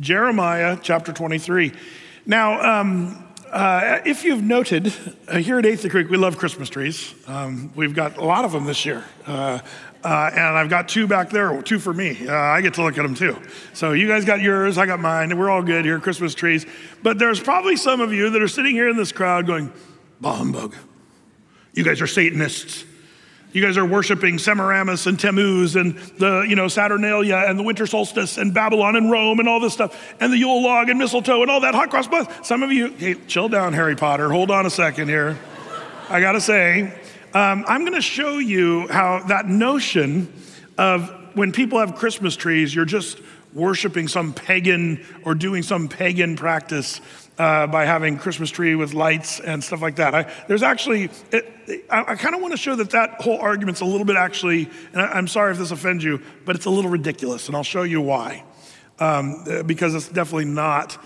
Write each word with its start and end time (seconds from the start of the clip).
Jeremiah 0.00 0.78
chapter 0.82 1.12
23. 1.12 1.72
Now, 2.26 2.80
um, 2.80 3.24
uh, 3.50 4.00
if 4.04 4.24
you've 4.24 4.42
noted, 4.42 4.92
uh, 5.28 5.38
here 5.38 5.58
at 5.58 5.64
Athey 5.64 5.90
Creek, 5.90 6.10
we 6.10 6.18
love 6.18 6.36
Christmas 6.36 6.68
trees. 6.68 7.14
Um, 7.26 7.72
we've 7.74 7.94
got 7.94 8.18
a 8.18 8.24
lot 8.24 8.44
of 8.44 8.52
them 8.52 8.64
this 8.66 8.84
year. 8.84 9.04
Uh, 9.26 9.60
uh 10.04 10.30
and 10.32 10.58
I've 10.58 10.68
got 10.68 10.88
two 10.88 11.06
back 11.06 11.30
there, 11.30 11.62
two 11.62 11.78
for 11.78 11.94
me. 11.94 12.28
Uh, 12.28 12.34
I 12.34 12.60
get 12.60 12.74
to 12.74 12.82
look 12.82 12.98
at 12.98 13.02
them 13.02 13.14
too. 13.14 13.40
So 13.72 13.92
you 13.92 14.06
guys 14.06 14.24
got 14.24 14.40
yours, 14.40 14.76
I 14.76 14.84
got 14.84 15.00
mine, 15.00 15.36
we're 15.38 15.48
all 15.48 15.62
good 15.62 15.84
here, 15.84 15.98
Christmas 15.98 16.34
trees. 16.34 16.66
But 17.02 17.18
there's 17.18 17.40
probably 17.40 17.76
some 17.76 18.00
of 18.00 18.12
you 18.12 18.30
that 18.30 18.42
are 18.42 18.48
sitting 18.48 18.72
here 18.72 18.90
in 18.90 18.96
this 18.96 19.12
crowd 19.12 19.46
going, 19.46 19.72
bah 20.20 20.36
humbug. 20.36 20.74
You 21.72 21.84
guys 21.84 22.02
are 22.02 22.06
Satanists. 22.06 22.84
You 23.56 23.62
guys 23.62 23.78
are 23.78 23.86
worshiping 23.86 24.36
Semiramis 24.36 25.06
and 25.06 25.18
Tammuz 25.18 25.76
and 25.76 25.96
the, 26.18 26.42
you 26.42 26.54
know, 26.54 26.68
Saturnalia 26.68 27.36
and 27.36 27.58
the 27.58 27.62
winter 27.62 27.86
solstice 27.86 28.36
and 28.36 28.52
Babylon 28.52 28.96
and 28.96 29.10
Rome 29.10 29.40
and 29.40 29.48
all 29.48 29.60
this 29.60 29.72
stuff 29.72 29.98
and 30.20 30.30
the 30.30 30.36
Yule 30.36 30.62
log 30.62 30.90
and 30.90 30.98
mistletoe 30.98 31.40
and 31.40 31.50
all 31.50 31.60
that 31.60 31.74
hot 31.74 31.88
cross 31.88 32.06
buns. 32.06 32.28
Some 32.42 32.62
of 32.62 32.70
you, 32.70 32.88
hey, 32.88 33.14
chill 33.14 33.48
down, 33.48 33.72
Harry 33.72 33.96
Potter. 33.96 34.28
Hold 34.28 34.50
on 34.50 34.66
a 34.66 34.70
second 34.70 35.08
here. 35.08 35.38
I 36.10 36.20
gotta 36.20 36.42
say, 36.42 36.82
um, 37.32 37.64
I'm 37.66 37.86
gonna 37.86 38.02
show 38.02 38.36
you 38.36 38.88
how 38.88 39.20
that 39.28 39.46
notion 39.46 40.30
of 40.76 41.08
when 41.32 41.50
people 41.50 41.78
have 41.78 41.94
Christmas 41.94 42.36
trees, 42.36 42.74
you're 42.74 42.84
just 42.84 43.22
worshiping 43.54 44.06
some 44.06 44.34
pagan 44.34 45.02
or 45.24 45.34
doing 45.34 45.62
some 45.62 45.88
pagan 45.88 46.36
practice 46.36 47.00
uh, 47.38 47.66
by 47.66 47.84
having 47.84 48.18
Christmas 48.18 48.50
tree 48.50 48.74
with 48.74 48.94
lights 48.94 49.40
and 49.40 49.62
stuff 49.62 49.82
like 49.82 49.96
that. 49.96 50.14
I, 50.14 50.32
there's 50.48 50.62
actually, 50.62 51.10
it, 51.30 51.84
I, 51.90 52.12
I 52.12 52.14
kind 52.16 52.34
of 52.34 52.40
want 52.40 52.52
to 52.52 52.58
show 52.58 52.76
that 52.76 52.90
that 52.90 53.20
whole 53.20 53.38
argument's 53.38 53.80
a 53.80 53.84
little 53.84 54.06
bit 54.06 54.16
actually, 54.16 54.70
and 54.92 55.02
I, 55.02 55.18
am 55.18 55.28
sorry 55.28 55.52
if 55.52 55.58
this 55.58 55.70
offends 55.70 56.02
you, 56.02 56.22
but 56.44 56.56
it's 56.56 56.66
a 56.66 56.70
little 56.70 56.90
ridiculous, 56.90 57.48
and 57.48 57.56
I'll 57.56 57.62
show 57.62 57.82
you 57.82 58.00
why. 58.00 58.44
Um, 58.98 59.44
uh, 59.46 59.62
because 59.62 59.94
it's 59.94 60.08
definitely 60.08 60.46
not 60.46 60.96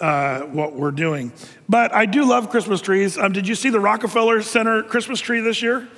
uh, 0.00 0.40
what 0.40 0.74
we're 0.74 0.90
doing. 0.90 1.32
But 1.68 1.94
I 1.94 2.04
do 2.04 2.28
love 2.28 2.50
Christmas 2.50 2.80
trees. 2.80 3.16
Um, 3.16 3.32
did 3.32 3.46
you 3.46 3.54
see 3.54 3.70
the 3.70 3.78
Rockefeller 3.78 4.42
Center 4.42 4.82
Christmas 4.82 5.20
tree 5.20 5.40
this 5.40 5.62
year? 5.62 5.88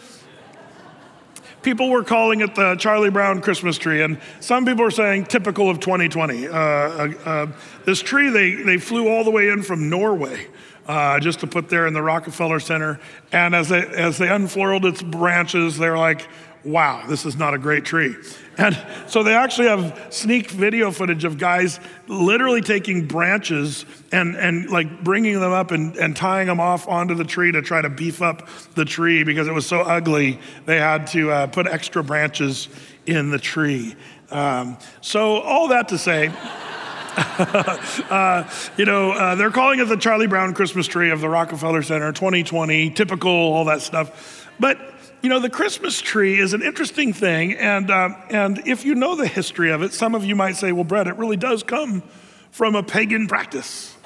People 1.69 1.91
were 1.91 2.03
calling 2.03 2.41
it 2.41 2.55
the 2.55 2.77
Charlie 2.77 3.11
Brown 3.11 3.43
Christmas 3.43 3.77
tree, 3.77 4.01
and 4.01 4.19
some 4.41 4.65
people 4.65 4.87
are 4.87 4.91
saying 4.91 5.27
typical 5.27 5.69
of 5.69 5.81
2020. 5.81 6.49
Uh, 6.49 6.51
uh, 6.51 7.13
uh, 7.27 7.47
this 7.85 8.01
tree, 8.01 8.31
they, 8.31 8.55
they 8.55 8.79
flew 8.79 9.07
all 9.07 9.23
the 9.23 9.31
way 9.31 9.51
in 9.51 9.63
from 9.63 9.91
Norway. 9.91 10.47
Uh, 10.87 11.21
just 11.21 11.41
to 11.41 11.47
put 11.47 11.69
there 11.69 11.87
in 11.87 11.93
the 11.93 12.01
Rockefeller 12.01 12.59
Center. 12.59 12.99
And 13.31 13.55
as 13.55 13.69
they, 13.69 13.87
as 13.87 14.17
they 14.17 14.31
unfurled 14.31 14.87
its 14.87 15.03
branches, 15.03 15.77
they're 15.77 15.99
like, 15.99 16.27
wow, 16.65 17.05
this 17.07 17.27
is 17.27 17.37
not 17.37 17.53
a 17.53 17.59
great 17.59 17.85
tree. 17.85 18.17
And 18.59 18.77
so 19.06 19.23
they 19.23 19.34
actually 19.34 19.69
have 19.69 20.09
sneak 20.11 20.51
video 20.51 20.91
footage 20.91 21.25
of 21.25 21.39
guys 21.39 21.78
literally 22.09 22.61
taking 22.61 23.06
branches 23.06 23.87
and, 24.11 24.34
and 24.34 24.69
like 24.69 25.05
bringing 25.05 25.39
them 25.41 25.53
up 25.53 25.70
and, 25.70 25.97
and 25.97 26.17
tying 26.17 26.48
them 26.48 26.59
off 26.59 26.89
onto 26.89 27.15
the 27.15 27.25
tree 27.25 27.53
to 27.53 27.62
try 27.62 27.81
to 27.81 27.89
beef 27.89 28.20
up 28.20 28.48
the 28.75 28.84
tree 28.84 29.23
because 29.23 29.47
it 29.47 29.55
was 29.55 29.65
so 29.65 29.83
ugly. 29.83 30.41
They 30.67 30.78
had 30.78 31.06
to 31.09 31.31
uh, 31.31 31.47
put 31.47 31.69
extra 31.69 32.03
branches 32.03 32.69
in 33.06 33.31
the 33.31 33.39
tree. 33.39 33.95
Um, 34.31 34.77
so, 35.00 35.39
all 35.39 35.69
that 35.69 35.89
to 35.89 35.97
say, 35.98 36.27
uh, 37.17 38.50
you 38.77 38.84
know, 38.84 39.12
uh, 39.12 39.34
they're 39.37 39.50
calling 39.50 39.78
it 39.78 39.84
the 39.87 39.97
Charlie 39.97 40.27
Brown 40.27 40.53
Christmas 40.53 40.87
tree 40.87 41.11
of 41.11 41.20
the 41.20 41.28
Rockefeller 41.28 41.83
Center 41.83 42.12
2020, 42.12 42.91
typical, 42.91 43.31
all 43.31 43.65
that 43.67 43.81
stuff. 43.81 44.48
But 44.61 44.98
you 45.23 45.29
know, 45.29 45.41
the 45.41 45.51
Christmas 45.51 46.01
tree 46.01 46.39
is 46.39 46.55
an 46.55 46.63
interesting 46.63 47.13
thing, 47.13 47.55
and, 47.55 47.91
uh, 47.91 48.11
and 48.31 48.63
if 48.67 48.85
you 48.85 48.95
know 48.95 49.17
the 49.17 49.27
history 49.27 49.71
of 49.71 49.83
it, 49.83 49.93
some 49.93 50.15
of 50.15 50.25
you 50.25 50.37
might 50.37 50.57
say, 50.57 50.71
well, 50.73 50.85
Brett, 50.85 51.09
it 51.09 51.17
really 51.17 51.37
does 51.37 51.63
come 51.63 52.03
from 52.51 52.75
a 52.77 52.83
pagan 52.83 53.27
practice. 53.27 53.97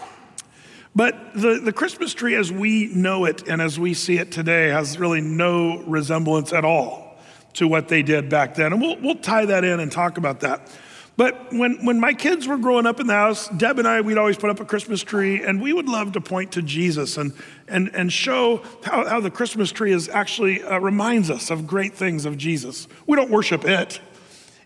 But 0.94 1.34
the, 1.34 1.60
the 1.62 1.72
Christmas 1.72 2.12
tree, 2.12 2.34
as 2.34 2.52
we 2.52 2.86
know 2.94 3.24
it 3.24 3.48
and 3.48 3.62
as 3.62 3.78
we 3.78 3.94
see 3.94 4.18
it 4.18 4.30
today, 4.30 4.68
has 4.68 4.98
really 4.98 5.20
no 5.20 5.82
resemblance 5.82 6.52
at 6.52 6.64
all 6.64 7.16
to 7.54 7.66
what 7.66 7.88
they 7.88 8.02
did 8.02 8.28
back 8.28 8.54
then. 8.54 8.72
And 8.72 8.80
we'll, 8.80 8.98
we'll 9.00 9.16
tie 9.16 9.46
that 9.46 9.64
in 9.64 9.80
and 9.80 9.90
talk 9.90 10.18
about 10.18 10.40
that. 10.40 10.70
But 11.16 11.52
when, 11.52 11.84
when 11.84 12.00
my 12.00 12.14
kids 12.14 12.48
were 12.48 12.56
growing 12.56 12.86
up 12.86 12.98
in 12.98 13.06
the 13.06 13.12
house, 13.12 13.48
Deb 13.50 13.78
and 13.78 13.86
I, 13.86 14.00
we'd 14.00 14.16
always 14.16 14.38
put 14.38 14.48
up 14.48 14.60
a 14.60 14.64
Christmas 14.64 15.02
tree, 15.02 15.44
and 15.44 15.60
we 15.60 15.72
would 15.72 15.88
love 15.88 16.12
to 16.12 16.20
point 16.20 16.52
to 16.52 16.62
Jesus 16.62 17.18
and, 17.18 17.34
and, 17.68 17.94
and 17.94 18.10
show 18.10 18.62
how, 18.82 19.06
how 19.06 19.20
the 19.20 19.30
Christmas 19.30 19.70
tree 19.72 19.92
is 19.92 20.08
actually 20.08 20.62
uh, 20.62 20.78
reminds 20.78 21.30
us 21.30 21.50
of 21.50 21.66
great 21.66 21.94
things 21.94 22.24
of 22.24 22.38
Jesus. 22.38 22.88
We 23.06 23.16
don't 23.16 23.30
worship 23.30 23.64
it. 23.66 24.00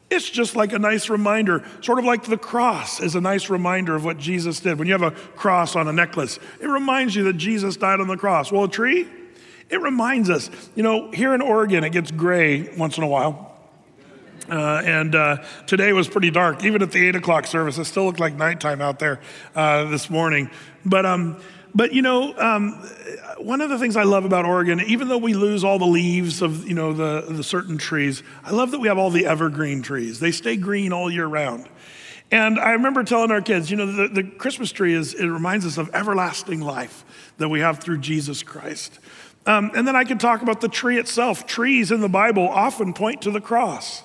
It's 0.08 0.30
just 0.30 0.54
like 0.54 0.72
a 0.72 0.78
nice 0.78 1.08
reminder, 1.08 1.64
sort 1.80 1.98
of 1.98 2.04
like 2.04 2.24
the 2.24 2.38
cross 2.38 3.00
is 3.00 3.16
a 3.16 3.20
nice 3.20 3.50
reminder 3.50 3.96
of 3.96 4.04
what 4.04 4.18
Jesus 4.18 4.60
did. 4.60 4.78
When 4.78 4.86
you 4.86 4.94
have 4.94 5.02
a 5.02 5.10
cross 5.10 5.74
on 5.74 5.88
a 5.88 5.92
necklace, 5.92 6.38
it 6.60 6.68
reminds 6.68 7.16
you 7.16 7.24
that 7.24 7.36
Jesus 7.38 7.76
died 7.76 7.98
on 7.98 8.06
the 8.06 8.16
cross. 8.16 8.52
Well, 8.52 8.64
a 8.64 8.68
tree, 8.68 9.08
it 9.68 9.80
reminds 9.80 10.30
us. 10.30 10.48
You 10.76 10.84
know, 10.84 11.10
here 11.10 11.34
in 11.34 11.40
Oregon, 11.40 11.82
it 11.82 11.90
gets 11.90 12.12
gray 12.12 12.72
once 12.76 12.98
in 12.98 13.02
a 13.02 13.08
while. 13.08 13.55
Uh, 14.48 14.82
and 14.84 15.14
uh, 15.14 15.42
today 15.66 15.92
was 15.92 16.08
pretty 16.08 16.30
dark. 16.30 16.64
Even 16.64 16.82
at 16.82 16.92
the 16.92 17.08
eight 17.08 17.16
o'clock 17.16 17.46
service, 17.46 17.78
it 17.78 17.84
still 17.84 18.04
looked 18.04 18.20
like 18.20 18.34
nighttime 18.34 18.80
out 18.80 18.98
there 18.98 19.20
uh, 19.54 19.84
this 19.84 20.08
morning. 20.08 20.50
But, 20.84 21.04
um, 21.04 21.40
but 21.74 21.92
you 21.92 22.02
know, 22.02 22.36
um, 22.38 22.72
one 23.38 23.60
of 23.60 23.70
the 23.70 23.78
things 23.78 23.96
I 23.96 24.04
love 24.04 24.24
about 24.24 24.44
Oregon, 24.44 24.80
even 24.80 25.08
though 25.08 25.18
we 25.18 25.34
lose 25.34 25.64
all 25.64 25.78
the 25.78 25.84
leaves 25.84 26.42
of 26.42 26.66
you 26.66 26.74
know 26.74 26.92
the, 26.92 27.26
the 27.28 27.44
certain 27.44 27.76
trees, 27.76 28.22
I 28.44 28.52
love 28.52 28.70
that 28.70 28.78
we 28.78 28.88
have 28.88 28.98
all 28.98 29.10
the 29.10 29.26
evergreen 29.26 29.82
trees. 29.82 30.20
They 30.20 30.32
stay 30.32 30.56
green 30.56 30.92
all 30.92 31.10
year 31.10 31.26
round. 31.26 31.68
And 32.30 32.58
I 32.58 32.72
remember 32.72 33.04
telling 33.04 33.30
our 33.30 33.40
kids, 33.40 33.70
you 33.70 33.76
know, 33.76 33.86
the, 33.86 34.08
the 34.08 34.24
Christmas 34.24 34.72
tree 34.72 34.94
is 34.94 35.14
it 35.14 35.26
reminds 35.26 35.64
us 35.64 35.78
of 35.78 35.90
everlasting 35.94 36.60
life 36.60 37.04
that 37.38 37.48
we 37.48 37.60
have 37.60 37.78
through 37.78 37.98
Jesus 37.98 38.42
Christ. 38.42 38.98
Um, 39.46 39.70
and 39.76 39.86
then 39.86 39.94
I 39.94 40.02
could 40.02 40.18
talk 40.18 40.42
about 40.42 40.60
the 40.60 40.68
tree 40.68 40.98
itself. 40.98 41.46
Trees 41.46 41.92
in 41.92 42.00
the 42.00 42.08
Bible 42.08 42.48
often 42.48 42.92
point 42.94 43.22
to 43.22 43.30
the 43.30 43.40
cross. 43.40 44.02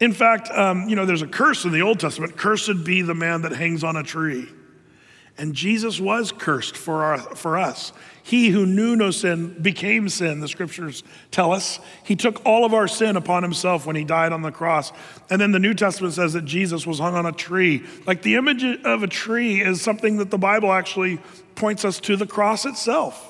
In 0.00 0.14
fact, 0.14 0.50
um, 0.50 0.88
you 0.88 0.96
know, 0.96 1.04
there's 1.04 1.22
a 1.22 1.28
curse 1.28 1.64
in 1.64 1.72
the 1.72 1.82
Old 1.82 2.00
Testament 2.00 2.36
cursed 2.36 2.84
be 2.84 3.02
the 3.02 3.14
man 3.14 3.42
that 3.42 3.52
hangs 3.52 3.84
on 3.84 3.96
a 3.96 4.02
tree. 4.02 4.48
And 5.36 5.54
Jesus 5.54 6.00
was 6.00 6.32
cursed 6.32 6.76
for, 6.76 7.04
our, 7.04 7.18
for 7.18 7.56
us. 7.56 7.92
He 8.22 8.50
who 8.50 8.66
knew 8.66 8.96
no 8.96 9.10
sin 9.10 9.60
became 9.60 10.08
sin, 10.08 10.40
the 10.40 10.48
scriptures 10.48 11.02
tell 11.30 11.52
us. 11.52 11.80
He 12.04 12.14
took 12.14 12.44
all 12.44 12.64
of 12.64 12.74
our 12.74 12.86
sin 12.86 13.16
upon 13.16 13.42
himself 13.42 13.86
when 13.86 13.96
he 13.96 14.04
died 14.04 14.32
on 14.32 14.42
the 14.42 14.52
cross. 14.52 14.92
And 15.30 15.40
then 15.40 15.52
the 15.52 15.58
New 15.58 15.74
Testament 15.74 16.14
says 16.14 16.34
that 16.34 16.44
Jesus 16.44 16.86
was 16.86 16.98
hung 16.98 17.14
on 17.14 17.26
a 17.26 17.32
tree. 17.32 17.84
Like 18.06 18.22
the 18.22 18.36
image 18.36 18.62
of 18.62 19.02
a 19.02 19.06
tree 19.06 19.62
is 19.62 19.80
something 19.80 20.18
that 20.18 20.30
the 20.30 20.38
Bible 20.38 20.72
actually 20.72 21.18
points 21.54 21.84
us 21.84 21.98
to 22.00 22.16
the 22.16 22.26
cross 22.26 22.66
itself. 22.66 23.29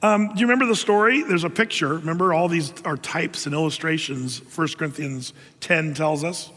Um, 0.00 0.28
do 0.28 0.40
you 0.40 0.46
remember 0.46 0.66
the 0.66 0.76
story? 0.76 1.22
There's 1.22 1.44
a 1.44 1.50
picture. 1.50 1.94
Remember, 1.94 2.32
all 2.32 2.48
these 2.48 2.72
are 2.84 2.96
types 2.96 3.46
and 3.46 3.54
illustrations, 3.54 4.40
1 4.54 4.68
Corinthians 4.78 5.32
10 5.60 5.94
tells 5.94 6.22
us. 6.22 6.50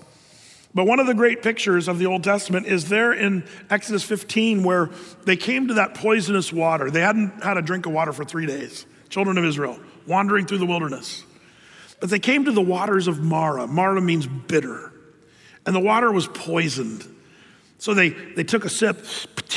But 0.75 0.85
one 0.85 0.99
of 0.99 1.07
the 1.07 1.15
great 1.15 1.41
pictures 1.41 1.87
of 1.87 1.97
the 1.97 2.05
Old 2.05 2.23
Testament 2.23 2.67
is 2.67 2.87
there 2.87 3.11
in 3.11 3.43
Exodus 3.69 4.03
15, 4.03 4.63
where 4.63 4.89
they 5.25 5.35
came 5.35 5.67
to 5.69 5.73
that 5.75 5.95
poisonous 5.95 6.53
water. 6.53 6.91
They 6.91 7.01
hadn't 7.01 7.43
had 7.43 7.57
a 7.57 7.61
drink 7.61 7.87
of 7.87 7.93
water 7.93 8.13
for 8.13 8.23
three 8.23 8.45
days, 8.45 8.85
children 9.09 9.37
of 9.37 9.43
Israel, 9.43 9.79
wandering 10.07 10.45
through 10.45 10.59
the 10.59 10.65
wilderness. 10.65 11.25
But 11.99 12.09
they 12.09 12.19
came 12.19 12.45
to 12.45 12.51
the 12.51 12.61
waters 12.61 13.07
of 13.07 13.19
Marah. 13.19 13.67
Marah 13.67 14.01
means 14.01 14.27
bitter. 14.27 14.93
And 15.65 15.75
the 15.75 15.79
water 15.79 16.11
was 16.11 16.27
poisoned. 16.27 17.05
So 17.79 17.95
they, 17.95 18.09
they 18.09 18.43
took 18.43 18.63
a 18.63 18.69
sip, 18.69 19.03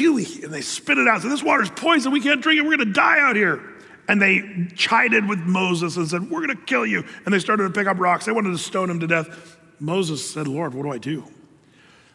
and 0.00 0.52
they 0.52 0.60
spit 0.60 0.98
it 0.98 1.06
out. 1.06 1.22
So 1.22 1.28
this 1.28 1.42
water's 1.42 1.70
poison. 1.70 2.10
We 2.12 2.20
can't 2.20 2.42
drink 2.42 2.58
it. 2.58 2.62
We're 2.62 2.76
going 2.76 2.88
to 2.88 2.92
die 2.92 3.20
out 3.20 3.36
here. 3.36 3.62
And 4.08 4.20
they 4.20 4.68
chided 4.74 5.28
with 5.28 5.40
Moses 5.40 5.96
and 5.96 6.08
said, 6.08 6.30
We're 6.30 6.46
going 6.46 6.56
to 6.56 6.64
kill 6.64 6.84
you. 6.84 7.04
And 7.24 7.32
they 7.32 7.38
started 7.38 7.64
to 7.64 7.70
pick 7.70 7.86
up 7.86 7.98
rocks. 7.98 8.26
They 8.26 8.32
wanted 8.32 8.50
to 8.50 8.58
stone 8.58 8.90
him 8.90 9.00
to 9.00 9.06
death. 9.06 9.56
Moses 9.80 10.28
said, 10.28 10.46
Lord, 10.46 10.74
what 10.74 10.82
do 10.82 10.92
I 10.92 10.98
do? 10.98 11.24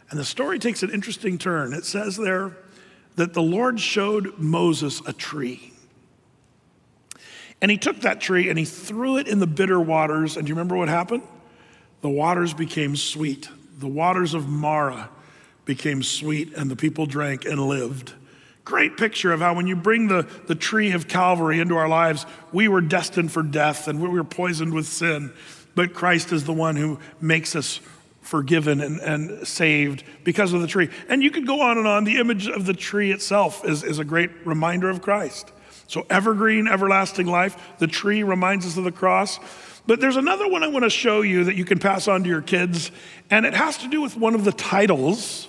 And 0.09 0.19
the 0.19 0.25
story 0.25 0.59
takes 0.59 0.83
an 0.83 0.91
interesting 0.91 1.37
turn. 1.37 1.73
It 1.73 1.85
says 1.85 2.17
there 2.17 2.57
that 3.15 3.33
the 3.33 3.41
Lord 3.41 3.79
showed 3.79 4.37
Moses 4.37 5.01
a 5.05 5.13
tree. 5.13 5.73
And 7.61 7.69
he 7.69 7.77
took 7.77 8.01
that 8.01 8.21
tree 8.21 8.49
and 8.49 8.57
he 8.57 8.65
threw 8.65 9.17
it 9.17 9.27
in 9.27 9.39
the 9.39 9.47
bitter 9.47 9.79
waters. 9.79 10.37
And 10.37 10.45
do 10.45 10.49
you 10.49 10.55
remember 10.55 10.77
what 10.77 10.89
happened? 10.89 11.23
The 12.01 12.09
waters 12.09 12.53
became 12.53 12.95
sweet. 12.95 13.49
The 13.77 13.87
waters 13.87 14.33
of 14.33 14.47
Marah 14.47 15.09
became 15.65 16.01
sweet, 16.01 16.53
and 16.55 16.71
the 16.71 16.75
people 16.75 17.05
drank 17.05 17.45
and 17.45 17.61
lived. 17.61 18.13
Great 18.69 18.97
picture 18.97 19.33
of 19.33 19.39
how 19.39 19.55
when 19.55 19.65
you 19.65 19.75
bring 19.75 20.09
the, 20.09 20.27
the 20.45 20.53
tree 20.53 20.91
of 20.91 21.07
Calvary 21.07 21.59
into 21.59 21.75
our 21.75 21.87
lives, 21.89 22.27
we 22.51 22.67
were 22.67 22.81
destined 22.81 23.31
for 23.31 23.41
death 23.41 23.87
and 23.87 23.99
we 23.99 24.07
were 24.07 24.23
poisoned 24.23 24.75
with 24.75 24.85
sin. 24.85 25.33
But 25.73 25.95
Christ 25.95 26.31
is 26.31 26.43
the 26.43 26.53
one 26.53 26.75
who 26.75 26.99
makes 27.19 27.55
us 27.55 27.79
forgiven 28.21 28.79
and, 28.79 28.99
and 28.99 29.47
saved 29.47 30.03
because 30.23 30.53
of 30.53 30.61
the 30.61 30.67
tree. 30.67 30.89
And 31.07 31.23
you 31.23 31.31
could 31.31 31.47
go 31.47 31.61
on 31.61 31.79
and 31.79 31.87
on. 31.87 32.03
The 32.03 32.17
image 32.17 32.47
of 32.47 32.67
the 32.67 32.75
tree 32.75 33.11
itself 33.11 33.65
is, 33.65 33.83
is 33.83 33.97
a 33.97 34.03
great 34.03 34.29
reminder 34.45 34.87
of 34.87 35.01
Christ. 35.01 35.51
So, 35.87 36.05
evergreen, 36.07 36.67
everlasting 36.67 37.25
life. 37.25 37.79
The 37.79 37.87
tree 37.87 38.21
reminds 38.21 38.67
us 38.67 38.77
of 38.77 38.83
the 38.83 38.91
cross. 38.91 39.39
But 39.87 39.99
there's 39.99 40.15
another 40.15 40.47
one 40.47 40.61
I 40.61 40.67
want 40.67 40.83
to 40.83 40.91
show 40.91 41.21
you 41.21 41.45
that 41.45 41.55
you 41.55 41.65
can 41.65 41.79
pass 41.79 42.07
on 42.07 42.21
to 42.21 42.29
your 42.29 42.43
kids, 42.43 42.91
and 43.31 43.47
it 43.47 43.55
has 43.55 43.79
to 43.79 43.87
do 43.87 43.99
with 43.99 44.15
one 44.15 44.35
of 44.35 44.45
the 44.45 44.51
titles 44.51 45.47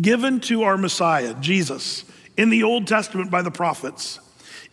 given 0.00 0.40
to 0.40 0.62
our 0.62 0.78
Messiah, 0.78 1.34
Jesus, 1.34 2.06
in 2.36 2.50
the 2.50 2.62
Old 2.62 2.86
Testament 2.86 3.30
by 3.30 3.42
the 3.42 3.50
prophets. 3.50 4.20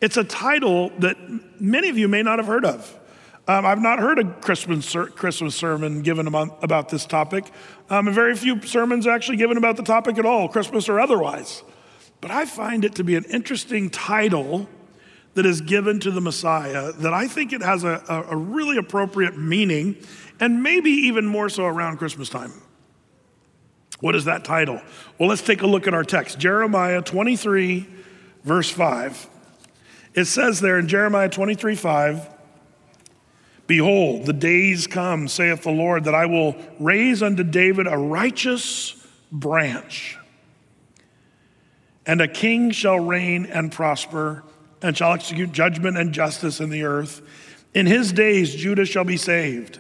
It's 0.02 0.18
a 0.18 0.24
title 0.24 0.92
that 1.00 1.18
many 1.60 1.90
of 1.90 1.98
you 1.98 2.08
may 2.08 2.24
not 2.24 2.40
have 2.40 2.48
heard 2.48 2.66
of. 2.66 3.00
Um, 3.48 3.66
I've 3.66 3.82
not 3.82 4.00
heard 4.00 4.20
a 4.20 4.26
Christmas, 4.26 4.96
Christmas 5.16 5.56
sermon 5.56 6.02
given 6.02 6.28
about, 6.28 6.64
about 6.64 6.90
this 6.90 7.06
topic, 7.06 7.52
um, 7.90 8.08
and 8.08 8.16
very 8.16 8.36
few 8.36 8.62
sermons 8.62 9.06
actually 9.06 9.38
given 9.38 9.58
about 9.58 9.76
the 9.76 9.84
topic 9.84 10.18
at 10.18 10.26
all, 10.26 10.48
Christmas 10.48 10.88
or 10.88 11.00
otherwise. 11.00 11.64
But 12.22 12.32
I 12.32 12.46
find 12.46 12.86
it 12.86 12.96
to 12.96 13.04
be 13.04 13.16
an 13.16 13.26
interesting 13.26 13.90
title 13.90 14.70
that 15.34 15.46
is 15.46 15.60
given 15.60 16.00
to 16.02 16.12
the 16.12 16.22
Messiah 16.22 16.94
that 16.94 17.14
I 17.14 17.28
think 17.28 17.52
it 17.52 17.62
has 17.62 17.84
a, 17.84 18.02
a, 18.08 18.24
a 18.32 18.36
really 18.38 18.78
appropriate 18.78 19.38
meaning, 19.38 19.98
and 20.40 20.64
maybe 20.64 20.92
even 20.92 21.26
more 21.26 21.50
so 21.50 21.66
around 21.66 21.98
Christmas 21.98 22.30
time. 22.30 22.54
What 24.04 24.16
is 24.16 24.26
that 24.26 24.44
title? 24.44 24.82
Well, 25.18 25.30
let's 25.30 25.42
take 25.42 25.62
a 25.62 25.66
look 25.66 25.88
at 25.88 25.94
our 25.94 26.04
text 26.04 26.38
Jeremiah 26.38 27.02
23, 27.02 27.88
verse 28.44 28.70
5. 28.70 29.30
It 30.14 30.26
says 30.26 30.60
there 30.60 30.78
in 30.78 30.90
Jeremiah 30.90 31.30
23, 31.30 31.74
5, 31.74 32.30
Behold, 33.66 34.26
the 34.26 34.34
days 34.34 34.88
come, 34.88 35.30
saith 35.30 35.64
the 35.64 35.72
Lord, 35.72 36.04
that 36.04 36.14
I 36.14 36.26
will 36.26 36.58
raise 36.82 37.24
unto 37.24 37.46
David 37.46 37.88
a 37.88 37.98
righteous 37.98 38.94
branch, 39.32 40.18
and 42.06 42.20
a 42.20 42.28
king 42.28 42.72
shall 42.72 43.00
reign 43.00 43.46
and 43.46 43.72
prosper, 43.72 44.44
and 44.82 44.98
shall 44.98 45.14
execute 45.14 45.54
judgment 45.54 45.98
and 45.98 46.12
justice 46.12 46.60
in 46.60 46.72
the 46.72 46.84
earth. 46.84 47.22
In 47.74 47.86
his 47.86 48.12
days, 48.12 48.54
Judah 48.54 48.86
shall 48.86 49.06
be 49.06 49.16
saved, 49.16 49.80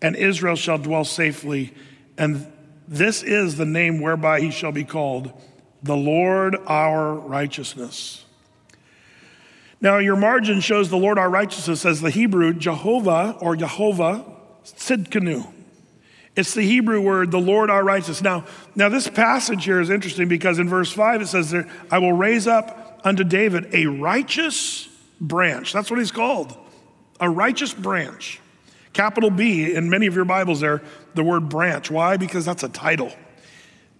and 0.00 0.16
Israel 0.16 0.56
shall 0.56 0.78
dwell 0.78 1.04
safely. 1.04 1.74
And 2.16 2.50
this 2.90 3.22
is 3.22 3.56
the 3.56 3.64
name 3.64 4.00
whereby 4.00 4.40
he 4.40 4.50
shall 4.50 4.72
be 4.72 4.84
called 4.84 5.32
the 5.82 5.96
Lord 5.96 6.56
our 6.66 7.14
righteousness. 7.14 8.24
Now, 9.80 9.98
your 9.98 10.16
margin 10.16 10.60
shows 10.60 10.90
the 10.90 10.98
Lord 10.98 11.16
our 11.16 11.30
righteousness 11.30 11.86
as 11.86 12.00
the 12.00 12.10
Hebrew 12.10 12.52
Jehovah 12.52 13.36
or 13.40 13.56
Jehovah 13.56 14.24
Sidkenu. 14.64 15.50
It's 16.36 16.52
the 16.52 16.62
Hebrew 16.62 17.00
word, 17.00 17.30
the 17.30 17.38
Lord 17.38 17.70
our 17.70 17.82
righteousness. 17.82 18.22
Now, 18.22 18.44
now 18.74 18.88
this 18.88 19.08
passage 19.08 19.64
here 19.64 19.80
is 19.80 19.88
interesting 19.88 20.28
because 20.28 20.58
in 20.58 20.68
verse 20.68 20.92
5 20.92 21.22
it 21.22 21.28
says 21.28 21.50
there, 21.50 21.68
I 21.90 21.98
will 21.98 22.12
raise 22.12 22.46
up 22.46 23.00
unto 23.04 23.24
David 23.24 23.72
a 23.72 23.86
righteous 23.86 24.88
branch. 25.20 25.72
That's 25.72 25.90
what 25.90 25.98
he's 25.98 26.12
called. 26.12 26.56
A 27.20 27.30
righteous 27.30 27.72
branch. 27.72 28.40
Capital 28.92 29.30
B 29.30 29.74
in 29.74 29.88
many 29.88 30.06
of 30.06 30.14
your 30.14 30.24
Bibles 30.24 30.60
there, 30.60 30.82
the 31.14 31.22
word 31.22 31.48
branch. 31.48 31.90
Why? 31.90 32.16
Because 32.16 32.44
that's 32.44 32.62
a 32.62 32.68
title. 32.68 33.12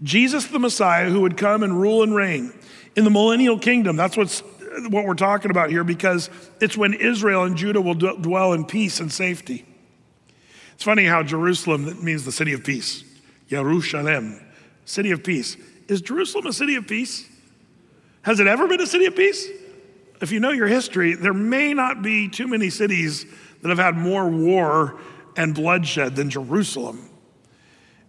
Jesus 0.02 0.46
the 0.46 0.58
Messiah 0.58 1.10
who 1.10 1.20
would 1.20 1.36
come 1.36 1.62
and 1.62 1.78
rule 1.78 2.02
and 2.02 2.14
reign 2.14 2.52
in 2.96 3.04
the 3.04 3.10
millennial 3.10 3.58
kingdom. 3.58 3.96
That's 3.96 4.16
what's 4.16 4.42
what 4.88 5.04
we're 5.04 5.14
talking 5.14 5.50
about 5.50 5.70
here 5.70 5.84
because 5.84 6.30
it's 6.60 6.76
when 6.76 6.94
Israel 6.94 7.44
and 7.44 7.56
Judah 7.56 7.80
will 7.80 7.94
d- 7.94 8.16
dwell 8.20 8.52
in 8.52 8.64
peace 8.64 9.00
and 9.00 9.12
safety. 9.12 9.66
It's 10.74 10.84
funny 10.84 11.04
how 11.04 11.22
Jerusalem 11.22 12.02
means 12.02 12.24
the 12.24 12.32
city 12.32 12.52
of 12.52 12.64
peace. 12.64 13.04
Jerusalem, 13.48 14.40
city 14.84 15.10
of 15.10 15.24
peace. 15.24 15.56
Is 15.88 16.00
Jerusalem 16.00 16.46
a 16.46 16.52
city 16.52 16.76
of 16.76 16.86
peace? 16.86 17.28
Has 18.22 18.38
it 18.38 18.46
ever 18.46 18.68
been 18.68 18.80
a 18.80 18.86
city 18.86 19.06
of 19.06 19.16
peace? 19.16 19.48
If 20.20 20.30
you 20.30 20.40
know 20.40 20.52
your 20.52 20.68
history, 20.68 21.14
there 21.14 21.34
may 21.34 21.74
not 21.74 22.02
be 22.02 22.28
too 22.28 22.46
many 22.46 22.70
cities 22.70 23.26
that 23.62 23.68
have 23.68 23.78
had 23.78 23.96
more 23.96 24.28
war 24.28 25.00
and 25.36 25.54
bloodshed 25.54 26.16
than 26.16 26.30
Jerusalem. 26.30 27.08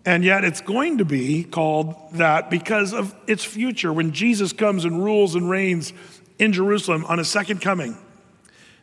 And 0.06 0.24
yet 0.24 0.44
it's 0.44 0.62
going 0.62 0.98
to 0.98 1.06
be 1.06 1.44
called 1.44 1.96
that 2.14 2.50
because 2.50 2.94
of 2.94 3.16
its 3.28 3.44
future 3.44 3.94
when 3.94 4.14
Jesus 4.14 4.52
comes 4.52 4.86
and 4.86 5.04
rules 5.04 5.36
and 5.36 5.50
reigns 5.50 5.94
in 6.40 6.54
Jerusalem 6.54 7.06
on 7.06 7.20
his 7.20 7.28
second 7.28 7.62
coming. 7.62 7.98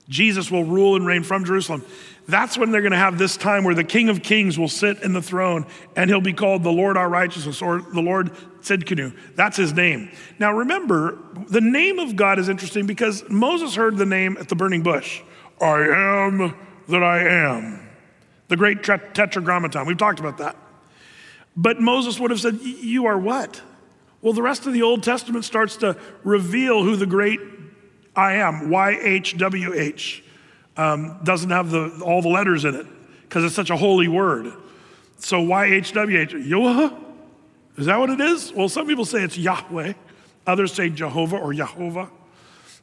Jesus 0.08 0.50
will 0.50 0.64
rule 0.64 0.96
and 0.96 1.06
reign 1.06 1.22
from 1.22 1.44
Jerusalem. 1.44 1.84
That's 2.28 2.56
when 2.56 2.70
they're 2.70 2.80
going 2.80 2.92
to 2.92 2.98
have 2.98 3.18
this 3.18 3.36
time 3.36 3.64
where 3.64 3.74
the 3.74 3.84
King 3.84 4.08
of 4.08 4.22
Kings 4.22 4.58
will 4.58 4.68
sit 4.68 5.02
in 5.02 5.12
the 5.12 5.20
throne 5.20 5.66
and 5.96 6.08
he'll 6.08 6.20
be 6.20 6.32
called 6.32 6.62
the 6.62 6.70
Lord 6.70 6.96
our 6.96 7.08
righteousness 7.08 7.60
or 7.60 7.80
the 7.80 8.00
Lord 8.00 8.32
Sidkenu. 8.60 9.14
That's 9.34 9.56
his 9.56 9.72
name. 9.72 10.10
Now 10.38 10.52
remember, 10.52 11.18
the 11.48 11.60
name 11.60 11.98
of 11.98 12.16
God 12.16 12.38
is 12.38 12.48
interesting 12.48 12.86
because 12.86 13.28
Moses 13.28 13.74
heard 13.74 13.96
the 13.96 14.06
name 14.06 14.36
at 14.38 14.48
the 14.48 14.56
burning 14.56 14.82
bush 14.82 15.22
I 15.60 15.80
am 15.80 16.54
that 16.88 17.02
I 17.02 17.20
am. 17.26 17.87
The 18.48 18.56
great 18.56 18.82
tetragrammaton. 18.82 19.86
We've 19.86 19.96
talked 19.96 20.20
about 20.20 20.38
that. 20.38 20.56
But 21.56 21.80
Moses 21.80 22.18
would 22.18 22.30
have 22.30 22.40
said, 22.40 22.60
You 22.60 23.06
are 23.06 23.18
what? 23.18 23.60
Well, 24.20 24.32
the 24.32 24.42
rest 24.42 24.66
of 24.66 24.72
the 24.72 24.82
Old 24.82 25.02
Testament 25.02 25.44
starts 25.44 25.76
to 25.78 25.96
reveal 26.24 26.82
who 26.82 26.96
the 26.96 27.06
great 27.06 27.40
I 28.16 28.34
am, 28.34 28.68
YHWH, 28.68 30.22
um, 30.76 31.20
doesn't 31.22 31.50
have 31.50 31.70
the, 31.70 32.00
all 32.04 32.20
the 32.20 32.28
letters 32.28 32.64
in 32.64 32.74
it 32.74 32.86
because 33.22 33.44
it's 33.44 33.54
such 33.54 33.70
a 33.70 33.76
holy 33.76 34.08
word. 34.08 34.52
So 35.18 35.40
YHWH, 35.40 36.46
Yoah? 36.46 36.98
Is 37.76 37.86
that 37.86 37.98
what 37.98 38.10
it 38.10 38.20
is? 38.20 38.52
Well, 38.52 38.68
some 38.68 38.86
people 38.86 39.04
say 39.04 39.22
it's 39.22 39.38
Yahweh, 39.38 39.92
others 40.46 40.72
say 40.72 40.90
Jehovah 40.90 41.36
or 41.36 41.52
Jehovah. 41.52 42.10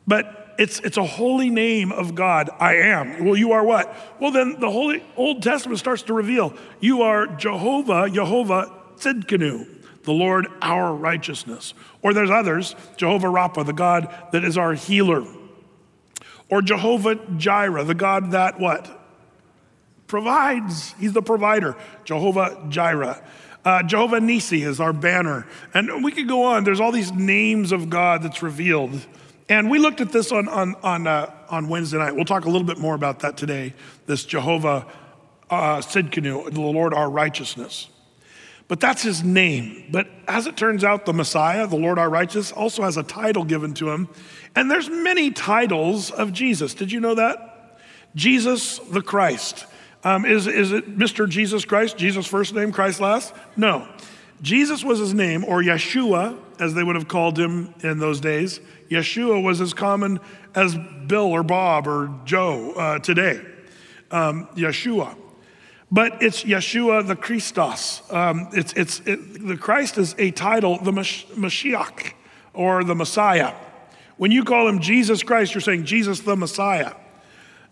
But 0.08 0.45
it's, 0.58 0.80
it's 0.80 0.98
a 0.98 1.06
holy 1.06 1.50
name 1.50 1.92
of 1.92 2.16
God. 2.16 2.50
I 2.60 2.76
am. 2.76 3.26
Well, 3.26 3.36
you 3.36 3.52
are 3.54 3.64
what? 3.64 3.96
Well, 4.20 4.32
then 4.32 4.60
the 4.60 4.72
Holy 4.72 5.04
Old 5.16 5.44
Testament 5.44 5.80
starts 5.80 6.04
to 6.04 6.14
reveal 6.14 6.54
you 6.80 7.02
are 7.02 7.28
Jehovah, 7.28 8.10
Jehovah 8.10 8.72
Sidkenu 8.98 9.76
the 10.06 10.14
Lord 10.14 10.48
our 10.62 10.94
righteousness. 10.94 11.74
Or 12.02 12.14
there's 12.14 12.30
others, 12.30 12.76
Jehovah 12.96 13.28
Rapha, 13.28 13.66
the 13.66 13.74
God 13.74 14.14
that 14.32 14.44
is 14.44 14.58
our 14.58 14.74
healer. 14.74 15.26
Or 16.50 16.62
Jehovah 16.62 17.16
Jireh, 17.38 17.84
the 17.84 17.96
God 17.96 18.32
that 18.32 18.60
what? 18.60 19.02
Provides. 20.08 20.94
He's 21.00 21.14
the 21.14 21.24
provider. 21.24 21.76
Jehovah 22.06 22.66
Jireh. 22.70 23.22
Uh, 23.66 23.82
Jehovah 23.82 24.22
Nisi 24.22 24.62
is 24.62 24.80
our 24.80 24.94
banner. 24.94 25.48
And 25.74 26.04
we 26.04 26.12
could 26.12 26.28
go 26.28 26.44
on. 26.44 26.64
There's 26.64 26.80
all 26.80 26.92
these 26.92 27.12
names 27.12 27.72
of 27.72 27.90
God 27.90 28.22
that's 28.22 28.44
revealed. 28.44 29.06
And 29.48 29.70
we 29.70 29.78
looked 29.78 30.02
at 30.02 30.12
this 30.12 30.32
on, 30.32 30.48
on, 30.48 30.76
on, 30.82 31.06
uh, 31.06 31.32
on 31.50 31.68
Wednesday 31.68 31.98
night. 31.98 32.16
We'll 32.16 32.26
talk 32.26 32.46
a 32.46 32.50
little 32.50 32.66
bit 32.66 32.80
more 32.80 32.96
about 32.96 33.20
that 33.20 33.38
today. 33.38 33.74
This 34.08 34.26
Jehovah 34.26 34.88
uh, 35.50 35.78
Sidkenu, 35.78 36.52
the 36.52 36.62
Lord 36.62 36.94
our 36.94 37.10
righteousness. 37.10 37.88
But 38.68 38.80
that's 38.80 39.04
his 39.04 39.24
name. 39.24 39.86
But 39.92 40.08
as 40.28 40.48
it 40.48 40.58
turns 40.58 40.84
out, 40.84 41.06
the 41.06 41.14
Messiah, 41.14 41.68
the 41.68 41.76
Lord 41.76 42.00
our 42.00 42.10
righteous, 42.10 42.52
also 42.52 42.82
has 42.82 42.98
a 42.98 43.04
title 43.04 43.44
given 43.44 43.76
to 43.76 43.92
him. 43.92 44.10
And 44.56 44.72
there's 44.72 44.90
many 44.90 45.30
titles 45.30 46.10
of 46.10 46.34
Jesus. 46.34 46.74
Did 46.74 46.92
you 46.92 47.00
know 47.00 47.14
that? 47.16 47.80
Jesus 48.16 48.80
the 48.80 49.02
Christ. 49.02 49.68
Um, 50.04 50.26
is, 50.26 50.48
is 50.48 50.72
it 50.72 50.98
Mr. 50.98 51.30
Jesus 51.30 51.66
Christ? 51.66 51.98
Jesus 51.98 52.26
first 52.26 52.56
name, 52.56 52.72
Christ 52.72 53.00
last? 53.00 53.34
No. 53.56 53.88
Jesus 54.42 54.84
was 54.84 55.00
his 55.00 55.14
name, 55.14 55.46
or 55.46 55.62
Yeshua, 55.62 56.38
as 56.60 56.74
they 56.74 56.84
would 56.84 56.96
have 56.96 57.08
called 57.08 57.38
him 57.38 57.74
in 57.82 58.00
those 58.00 58.20
days. 58.20 58.60
Yeshua 58.90 59.42
was 59.44 59.62
as 59.62 59.74
common 59.74 60.20
as 60.54 60.76
Bill 61.08 61.26
or 61.26 61.44
Bob 61.44 61.88
or 61.88 62.10
Joe 62.26 62.72
uh, 62.74 63.00
today. 63.00 63.42
Um, 64.12 64.48
Yeshua. 64.56 65.16
But 65.92 66.22
it's 66.22 66.44
Yeshua 66.44 67.08
the 67.08 67.16
Christos. 67.16 68.02
Um, 68.12 68.50
it's, 68.54 68.74
it's, 68.74 69.00
it, 69.02 69.48
the 69.48 69.58
Christ 69.58 69.98
is 69.98 70.16
a 70.18 70.32
title, 70.32 70.78
the 70.80 70.92
Mashiach, 70.92 72.14
or 72.54 72.84
the 72.84 72.96
Messiah. 72.96 73.54
When 74.18 74.32
you 74.32 74.44
call 74.44 74.68
him 74.68 74.80
Jesus 74.80 75.24
Christ, 75.24 75.54
you're 75.54 75.62
saying 75.62 75.86
Jesus 75.86 76.22
the 76.22 76.36
Messiah. 76.36 76.94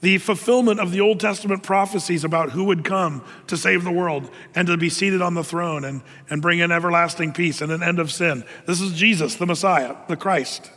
The 0.02 0.18
fulfillment 0.18 0.82
of 0.82 0.92
the 0.92 1.00
Old 1.00 1.22
Testament 1.22 1.64
prophecies 1.64 2.26
about 2.26 2.52
who 2.52 2.66
would 2.66 2.84
come 2.84 3.24
to 3.48 3.56
save 3.56 3.86
the 3.86 3.92
world 3.92 4.30
and 4.54 4.68
to 4.68 4.76
be 4.76 4.90
seated 4.90 5.22
on 5.22 5.34
the 5.34 5.46
throne 5.46 5.86
and, 5.86 6.02
and 6.30 6.42
bring 6.42 6.60
in 6.60 6.74
everlasting 6.74 7.32
peace 7.32 7.62
and 7.62 7.72
an 7.72 7.82
end 7.82 8.00
of 8.00 8.12
sin. 8.12 8.44
This 8.66 8.82
is 8.82 8.92
Jesus, 8.92 9.36
the 9.36 9.46
Messiah, 9.46 9.96
the 10.10 10.18
Christ. 10.18 10.70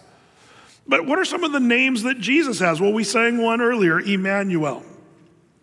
But 0.88 1.06
what 1.06 1.18
are 1.18 1.24
some 1.24 1.44
of 1.44 1.52
the 1.52 1.60
names 1.60 2.02
that 2.04 2.18
Jesus 2.18 2.58
has? 2.60 2.80
Well, 2.80 2.92
we 2.92 3.04
sang 3.04 3.38
one 3.38 3.60
earlier, 3.60 4.00
Emmanuel 4.00 4.84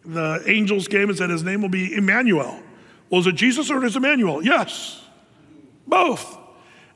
the 0.06 0.44
angels 0.46 0.88
came 0.88 1.10
and 1.10 1.18
said 1.18 1.30
his 1.30 1.44
name 1.44 1.62
will 1.62 1.70
be 1.70 1.94
Emmanuel. 1.94 2.60
Well, 3.10 3.22
is 3.22 3.28
it 3.28 3.36
Jesus 3.36 3.70
or 3.70 3.84
is 3.86 3.96
it 3.96 4.00
Emmanuel? 4.00 4.44
Yes, 4.44 5.04
both. 5.88 6.38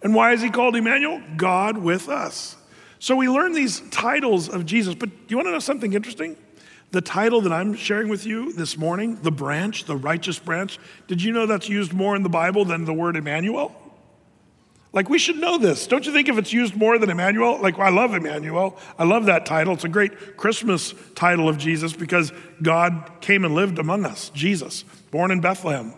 And 0.01 0.13
why 0.13 0.33
is 0.33 0.41
he 0.41 0.49
called 0.49 0.75
Emmanuel? 0.75 1.21
God 1.35 1.77
with 1.77 2.09
us. 2.09 2.55
So 2.99 3.15
we 3.15 3.29
learn 3.29 3.53
these 3.53 3.81
titles 3.91 4.49
of 4.49 4.65
Jesus, 4.65 4.95
but 4.95 5.09
do 5.09 5.25
you 5.29 5.37
want 5.37 5.47
to 5.47 5.51
know 5.51 5.59
something 5.59 5.93
interesting? 5.93 6.35
The 6.91 7.01
title 7.01 7.41
that 7.41 7.51
I'm 7.51 7.73
sharing 7.73 8.07
with 8.07 8.25
you 8.25 8.53
this 8.53 8.77
morning, 8.77 9.21
the 9.21 9.31
branch, 9.31 9.85
the 9.85 9.95
righteous 9.95 10.39
branch, 10.39 10.79
did 11.07 11.21
you 11.21 11.31
know 11.31 11.45
that's 11.45 11.69
used 11.69 11.93
more 11.93 12.15
in 12.15 12.23
the 12.23 12.29
Bible 12.29 12.65
than 12.65 12.85
the 12.85 12.93
word 12.93 13.15
Emmanuel? 13.15 13.75
Like, 14.97 15.09
we 15.09 15.19
should 15.19 15.37
know 15.37 15.59
this. 15.59 15.85
Don't 15.85 16.07
you 16.07 16.11
think 16.11 16.27
if 16.27 16.39
it's 16.39 16.51
used 16.51 16.75
more 16.75 16.97
than 16.97 17.11
Emmanuel? 17.11 17.61
Like, 17.61 17.77
I 17.77 17.89
love 17.89 18.15
Emmanuel. 18.15 18.79
I 18.97 19.03
love 19.03 19.27
that 19.27 19.45
title. 19.45 19.75
It's 19.75 19.83
a 19.83 19.87
great 19.89 20.37
Christmas 20.37 20.95
title 21.13 21.47
of 21.47 21.59
Jesus 21.59 21.93
because 21.93 22.33
God 22.63 23.11
came 23.21 23.45
and 23.45 23.53
lived 23.53 23.77
among 23.77 24.05
us, 24.05 24.29
Jesus, 24.29 24.83
born 25.11 25.29
in 25.29 25.39
Bethlehem. 25.39 25.93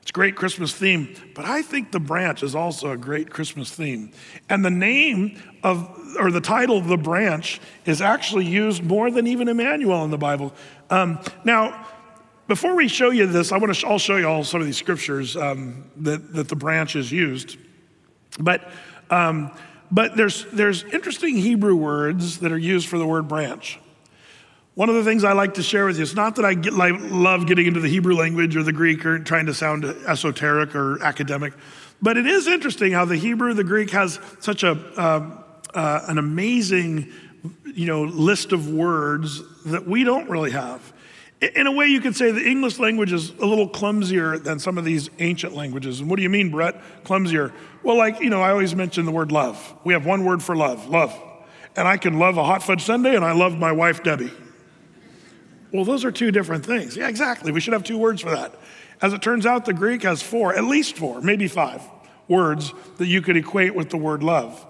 It's 0.00 0.10
a 0.10 0.12
great 0.12 0.36
Christmas 0.36 0.72
theme, 0.72 1.12
but 1.34 1.44
I 1.44 1.62
think 1.62 1.90
the 1.90 1.98
branch 1.98 2.44
is 2.44 2.54
also 2.54 2.92
a 2.92 2.96
great 2.96 3.30
Christmas 3.30 3.68
theme. 3.74 4.12
And 4.48 4.64
the 4.64 4.70
name 4.70 5.42
of, 5.64 5.90
or 6.16 6.30
the 6.30 6.40
title 6.40 6.78
of 6.78 6.86
the 6.86 6.96
branch 6.96 7.60
is 7.84 8.00
actually 8.00 8.46
used 8.46 8.84
more 8.84 9.10
than 9.10 9.26
even 9.26 9.48
Emmanuel 9.48 10.04
in 10.04 10.12
the 10.12 10.18
Bible. 10.18 10.54
Um, 10.88 11.18
now, 11.42 11.84
before 12.46 12.76
we 12.76 12.86
show 12.86 13.10
you 13.10 13.26
this, 13.26 13.50
I 13.50 13.58
want 13.58 13.74
to, 13.74 13.86
I'll 13.88 13.98
show 13.98 14.14
you 14.14 14.28
all 14.28 14.44
some 14.44 14.60
of 14.60 14.68
these 14.68 14.76
scriptures 14.76 15.36
um, 15.36 15.90
that, 15.96 16.32
that 16.34 16.48
the 16.48 16.54
branch 16.54 16.94
is 16.94 17.10
used. 17.10 17.56
But, 18.38 18.68
um, 19.10 19.50
but 19.90 20.16
there's, 20.16 20.44
there's 20.52 20.84
interesting 20.84 21.36
Hebrew 21.36 21.76
words 21.76 22.38
that 22.38 22.52
are 22.52 22.58
used 22.58 22.88
for 22.88 22.98
the 22.98 23.06
word 23.06 23.28
branch. 23.28 23.78
One 24.74 24.90
of 24.90 24.94
the 24.94 25.04
things 25.04 25.24
I 25.24 25.32
like 25.32 25.54
to 25.54 25.62
share 25.62 25.86
with 25.86 25.96
you, 25.96 26.02
it's 26.02 26.14
not 26.14 26.36
that 26.36 26.44
I 26.44 26.52
get, 26.52 26.74
love 26.74 27.46
getting 27.46 27.66
into 27.66 27.80
the 27.80 27.88
Hebrew 27.88 28.14
language 28.14 28.56
or 28.56 28.62
the 28.62 28.74
Greek 28.74 29.06
or 29.06 29.18
trying 29.18 29.46
to 29.46 29.54
sound 29.54 29.84
esoteric 29.84 30.74
or 30.74 31.02
academic, 31.02 31.54
but 32.02 32.18
it 32.18 32.26
is 32.26 32.46
interesting 32.46 32.92
how 32.92 33.06
the 33.06 33.16
Hebrew, 33.16 33.54
the 33.54 33.64
Greek 33.64 33.90
has 33.92 34.20
such 34.40 34.64
a, 34.64 34.72
uh, 34.98 35.30
uh, 35.72 36.00
an 36.08 36.18
amazing 36.18 37.10
you 37.64 37.86
know, 37.86 38.02
list 38.02 38.52
of 38.52 38.70
words 38.70 39.42
that 39.64 39.86
we 39.86 40.04
don't 40.04 40.28
really 40.28 40.50
have. 40.50 40.92
In 41.40 41.66
a 41.66 41.72
way, 41.72 41.86
you 41.86 42.00
could 42.00 42.16
say 42.16 42.30
the 42.30 42.46
English 42.46 42.78
language 42.78 43.12
is 43.12 43.30
a 43.30 43.44
little 43.44 43.68
clumsier 43.68 44.38
than 44.38 44.58
some 44.58 44.78
of 44.78 44.86
these 44.86 45.10
ancient 45.18 45.54
languages. 45.54 46.00
And 46.00 46.08
what 46.08 46.16
do 46.16 46.22
you 46.22 46.30
mean, 46.30 46.50
Brett? 46.50 46.80
Clumsier? 47.04 47.52
Well, 47.82 47.98
like, 47.98 48.20
you 48.20 48.30
know, 48.30 48.40
I 48.40 48.50
always 48.50 48.74
mention 48.74 49.04
the 49.04 49.12
word 49.12 49.30
love. 49.30 49.74
We 49.84 49.92
have 49.92 50.06
one 50.06 50.24
word 50.24 50.42
for 50.42 50.56
love 50.56 50.88
love. 50.88 51.14
And 51.76 51.86
I 51.86 51.98
can 51.98 52.18
love 52.18 52.38
a 52.38 52.44
hot 52.44 52.62
fudge 52.62 52.84
sundae 52.84 53.16
and 53.16 53.24
I 53.24 53.32
love 53.32 53.58
my 53.58 53.70
wife, 53.70 54.02
Debbie. 54.02 54.32
Well, 55.72 55.84
those 55.84 56.06
are 56.06 56.10
two 56.10 56.30
different 56.30 56.64
things. 56.64 56.96
Yeah, 56.96 57.08
exactly. 57.08 57.52
We 57.52 57.60
should 57.60 57.74
have 57.74 57.84
two 57.84 57.98
words 57.98 58.22
for 58.22 58.30
that. 58.30 58.54
As 59.02 59.12
it 59.12 59.20
turns 59.20 59.44
out, 59.44 59.66
the 59.66 59.74
Greek 59.74 60.04
has 60.04 60.22
four, 60.22 60.54
at 60.54 60.64
least 60.64 60.96
four, 60.96 61.20
maybe 61.20 61.48
five 61.48 61.82
words 62.28 62.72
that 62.96 63.06
you 63.06 63.20
could 63.20 63.36
equate 63.36 63.74
with 63.74 63.90
the 63.90 63.98
word 63.98 64.22
love. 64.22 64.64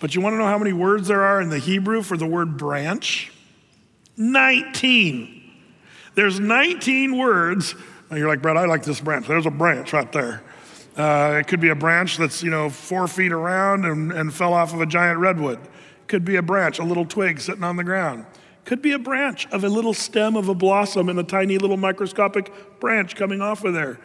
But 0.00 0.16
you 0.16 0.20
want 0.20 0.34
to 0.34 0.38
know 0.38 0.46
how 0.46 0.58
many 0.58 0.72
words 0.72 1.06
there 1.06 1.22
are 1.22 1.40
in 1.40 1.50
the 1.50 1.58
Hebrew 1.58 2.02
for 2.02 2.16
the 2.16 2.26
word 2.26 2.56
branch? 2.56 3.32
19. 4.16 5.43
There's 6.14 6.40
19 6.40 7.16
words. 7.16 7.74
And 8.10 8.18
you're 8.18 8.28
like, 8.28 8.42
Brett, 8.42 8.56
I 8.56 8.66
like 8.66 8.84
this 8.84 9.00
branch. 9.00 9.26
There's 9.26 9.46
a 9.46 9.50
branch 9.50 9.92
right 9.92 10.10
there. 10.12 10.42
Uh, 10.96 11.38
it 11.40 11.48
could 11.48 11.60
be 11.60 11.70
a 11.70 11.74
branch 11.74 12.16
that's, 12.16 12.42
you 12.42 12.50
know, 12.50 12.70
four 12.70 13.08
feet 13.08 13.32
around 13.32 13.84
and, 13.84 14.12
and 14.12 14.32
fell 14.32 14.52
off 14.52 14.72
of 14.72 14.80
a 14.80 14.86
giant 14.86 15.18
redwood. 15.18 15.58
Could 16.06 16.24
be 16.24 16.36
a 16.36 16.42
branch, 16.42 16.78
a 16.78 16.84
little 16.84 17.04
twig 17.04 17.40
sitting 17.40 17.64
on 17.64 17.76
the 17.76 17.84
ground. 17.84 18.26
Could 18.64 18.80
be 18.80 18.92
a 18.92 18.98
branch 18.98 19.46
of 19.48 19.64
a 19.64 19.68
little 19.68 19.94
stem 19.94 20.36
of 20.36 20.48
a 20.48 20.54
blossom 20.54 21.08
and 21.08 21.18
a 21.18 21.24
tiny 21.24 21.58
little 21.58 21.76
microscopic 21.76 22.80
branch 22.80 23.16
coming 23.16 23.40
off 23.40 23.64
of 23.64 23.74
there. 23.74 23.98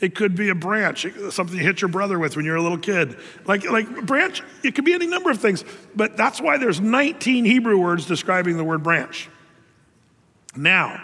It 0.00 0.16
could 0.16 0.34
be 0.34 0.48
a 0.48 0.54
branch, 0.54 1.06
something 1.30 1.56
you 1.56 1.62
hit 1.62 1.80
your 1.80 1.88
brother 1.88 2.18
with 2.18 2.34
when 2.34 2.44
you're 2.44 2.56
a 2.56 2.62
little 2.62 2.78
kid. 2.78 3.16
Like, 3.46 3.64
like 3.70 4.04
branch, 4.04 4.42
it 4.64 4.74
could 4.74 4.84
be 4.84 4.94
any 4.94 5.06
number 5.06 5.30
of 5.30 5.40
things. 5.40 5.64
But 5.94 6.16
that's 6.16 6.40
why 6.40 6.58
there's 6.58 6.80
19 6.80 7.44
Hebrew 7.44 7.78
words 7.78 8.04
describing 8.04 8.56
the 8.56 8.64
word 8.64 8.82
branch. 8.82 9.28
Now, 10.56 11.00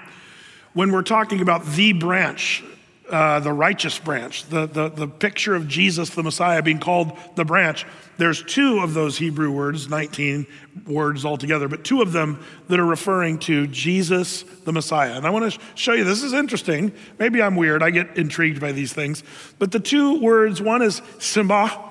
when 0.75 0.93
we're 0.93 1.03
talking 1.03 1.41
about 1.41 1.65
the 1.67 1.93
branch, 1.93 2.63
uh, 3.11 3.41
the 3.41 3.53
righteous 3.53 3.99
branch, 3.99 4.45
the, 4.47 4.67
the, 4.67 4.89
the 4.89 5.09
picture 5.09 5.55
of 5.55 5.67
Jesus, 5.67 6.11
the 6.11 6.23
Messiah, 6.23 6.63
being 6.63 6.79
called 6.79 7.17
the 7.37 7.45
branch, 7.45 7.87
there's 8.19 8.43
two 8.43 8.81
of 8.81 8.95
those 8.95 9.17
Hebrew 9.17 9.51
words, 9.51 9.89
19 9.89 10.47
words 10.87 11.25
altogether, 11.25 11.69
but 11.69 11.85
two 11.85 12.03
of 12.03 12.13
them 12.13 12.45
that 12.69 12.79
are 12.79 12.87
referring 12.87 13.39
to 13.41 13.67
Jesus, 13.69 14.43
the 14.43 14.73
Messiah. 14.73 15.15
And 15.15 15.27
I 15.27 15.31
want 15.31 15.53
to 15.53 15.61
show 15.75 15.93
you, 15.93 16.05
this 16.05 16.23
is 16.23 16.33
interesting. 16.33 16.93
Maybe 17.19 17.41
I'm 17.41 17.57
weird, 17.57 17.83
I 17.83 17.91
get 17.91 18.17
intrigued 18.17 18.61
by 18.61 18.73
these 18.73 18.93
things. 18.93 19.23
But 19.59 19.73
the 19.73 19.81
two 19.81 20.21
words, 20.21 20.61
one 20.61 20.83
is 20.83 21.01
Simba, 21.19 21.89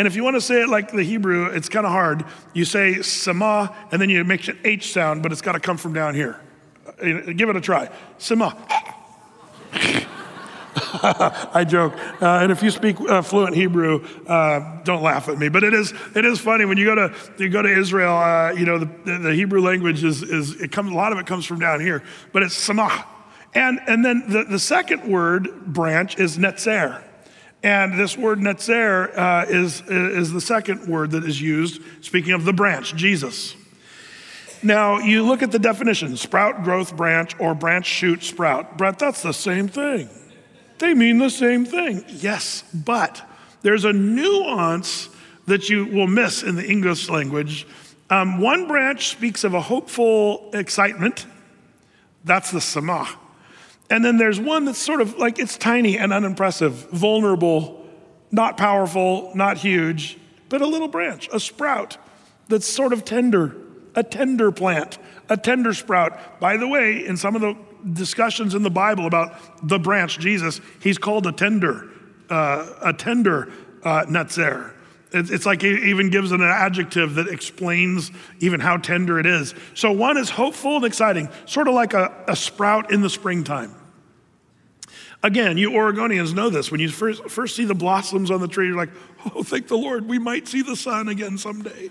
and 0.00 0.06
if 0.06 0.16
you 0.16 0.24
want 0.24 0.36
to 0.36 0.40
say 0.40 0.62
it 0.62 0.68
like 0.70 0.92
the 0.92 1.02
Hebrew, 1.02 1.46
it's 1.46 1.68
kind 1.68 1.84
of 1.84 1.92
hard. 1.92 2.24
You 2.54 2.64
say 2.64 3.02
Sema, 3.02 3.76
and 3.92 4.00
then 4.00 4.08
you 4.08 4.24
make 4.24 4.48
an 4.48 4.58
H 4.64 4.94
sound, 4.94 5.22
but 5.22 5.30
it's 5.30 5.42
got 5.42 5.52
to 5.52 5.60
come 5.60 5.76
from 5.76 5.92
down 5.92 6.14
here. 6.14 6.40
Uh, 6.98 7.32
give 7.32 7.48
it 7.48 7.56
a 7.56 7.60
try. 7.60 7.88
Sema. 8.18 8.56
I 11.02 11.64
joke. 11.64 11.94
Uh, 12.20 12.40
and 12.40 12.52
if 12.52 12.62
you 12.62 12.70
speak 12.70 13.00
uh, 13.00 13.22
fluent 13.22 13.54
Hebrew, 13.54 14.04
uh, 14.26 14.82
don't 14.82 15.02
laugh 15.02 15.28
at 15.28 15.38
me. 15.38 15.48
But 15.48 15.64
it 15.64 15.74
is, 15.74 15.92
it 16.14 16.24
is 16.24 16.40
funny 16.40 16.64
when 16.64 16.78
you 16.78 16.84
go 16.84 16.94
to, 16.94 17.14
you 17.38 17.48
go 17.48 17.62
to 17.62 17.68
Israel, 17.68 18.16
uh, 18.16 18.52
you 18.52 18.66
know, 18.66 18.78
the, 18.78 19.18
the, 19.18 19.34
Hebrew 19.34 19.60
language 19.60 20.04
is, 20.04 20.22
is 20.22 20.60
it 20.60 20.72
comes, 20.72 20.90
a 20.90 20.94
lot 20.94 21.12
of 21.12 21.18
it 21.18 21.26
comes 21.26 21.46
from 21.46 21.58
down 21.58 21.80
here, 21.80 22.02
but 22.32 22.42
it's 22.42 22.54
samah. 22.68 23.04
And, 23.54 23.80
and 23.86 24.04
then 24.04 24.24
the, 24.28 24.44
the 24.44 24.58
second 24.58 25.10
word 25.10 25.66
branch 25.66 26.18
is 26.18 26.38
netzer. 26.38 27.02
And 27.62 27.98
this 27.98 28.16
word 28.16 28.38
netzer 28.38 29.16
uh, 29.16 29.46
is, 29.48 29.82
is 29.82 30.32
the 30.32 30.40
second 30.40 30.88
word 30.88 31.10
that 31.12 31.24
is 31.24 31.40
used, 31.40 31.82
speaking 32.00 32.32
of 32.32 32.44
the 32.44 32.52
branch, 32.52 32.94
Jesus. 32.94 33.54
Now, 34.62 34.98
you 34.98 35.24
look 35.24 35.42
at 35.42 35.52
the 35.52 35.58
definition 35.58 36.16
sprout, 36.16 36.64
growth, 36.64 36.96
branch, 36.96 37.34
or 37.38 37.54
branch, 37.54 37.86
shoot, 37.86 38.22
sprout. 38.22 38.76
Brett, 38.76 38.98
that's 38.98 39.22
the 39.22 39.32
same 39.32 39.68
thing. 39.68 40.08
They 40.78 40.94
mean 40.94 41.18
the 41.18 41.30
same 41.30 41.64
thing. 41.64 42.04
Yes, 42.08 42.64
but 42.72 43.22
there's 43.62 43.84
a 43.84 43.92
nuance 43.92 45.08
that 45.46 45.68
you 45.68 45.86
will 45.86 46.06
miss 46.06 46.42
in 46.42 46.56
the 46.56 46.66
English 46.66 47.08
language. 47.08 47.66
Um, 48.08 48.40
one 48.40 48.66
branch 48.66 49.08
speaks 49.08 49.44
of 49.44 49.54
a 49.54 49.60
hopeful 49.60 50.50
excitement. 50.52 51.26
That's 52.24 52.50
the 52.50 52.58
samah. 52.58 53.08
And 53.88 54.04
then 54.04 54.18
there's 54.18 54.38
one 54.38 54.64
that's 54.64 54.78
sort 54.78 55.00
of 55.00 55.18
like 55.18 55.38
it's 55.38 55.56
tiny 55.56 55.98
and 55.98 56.12
unimpressive, 56.12 56.90
vulnerable, 56.90 57.84
not 58.30 58.56
powerful, 58.56 59.32
not 59.34 59.58
huge, 59.58 60.18
but 60.48 60.62
a 60.62 60.66
little 60.66 60.88
branch, 60.88 61.28
a 61.32 61.40
sprout 61.40 61.96
that's 62.48 62.66
sort 62.66 62.92
of 62.92 63.04
tender, 63.04 63.56
a 63.94 64.02
tender 64.02 64.52
plant, 64.52 64.98
a 65.28 65.36
tender 65.36 65.74
sprout. 65.74 66.40
By 66.40 66.56
the 66.56 66.68
way, 66.68 67.04
in 67.06 67.16
some 67.16 67.34
of 67.34 67.40
the 67.40 67.56
discussions 67.92 68.54
in 68.54 68.62
the 68.62 68.70
Bible 68.70 69.06
about 69.06 69.66
the 69.66 69.78
branch, 69.78 70.18
Jesus, 70.18 70.60
he's 70.80 70.98
called 70.98 71.26
a 71.26 71.32
tender, 71.32 71.88
uh, 72.28 72.66
a 72.82 72.92
tender 72.92 73.52
uh, 73.82 74.04
netzer. 74.04 74.72
It's 75.12 75.44
like 75.44 75.62
he 75.62 75.90
even 75.90 76.10
gives 76.10 76.30
an 76.30 76.40
adjective 76.40 77.16
that 77.16 77.26
explains 77.26 78.12
even 78.38 78.60
how 78.60 78.76
tender 78.76 79.18
it 79.18 79.26
is. 79.26 79.54
So 79.74 79.90
one 79.90 80.16
is 80.16 80.30
hopeful 80.30 80.76
and 80.76 80.84
exciting, 80.84 81.28
sort 81.46 81.66
of 81.66 81.74
like 81.74 81.94
a, 81.94 82.14
a 82.28 82.36
sprout 82.36 82.92
in 82.92 83.00
the 83.00 83.10
springtime. 83.10 83.74
Again, 85.22 85.58
you 85.58 85.72
Oregonians 85.72 86.32
know 86.32 86.48
this. 86.48 86.70
When 86.70 86.80
you 86.80 86.88
first, 86.88 87.24
first 87.28 87.56
see 87.56 87.64
the 87.64 87.74
blossoms 87.74 88.30
on 88.30 88.40
the 88.40 88.46
tree, 88.46 88.68
you're 88.68 88.76
like, 88.76 88.90
oh, 89.34 89.42
thank 89.42 89.66
the 89.66 89.76
Lord, 89.76 90.08
we 90.08 90.18
might 90.18 90.46
see 90.46 90.62
the 90.62 90.76
sun 90.76 91.08
again 91.08 91.36
someday. 91.36 91.90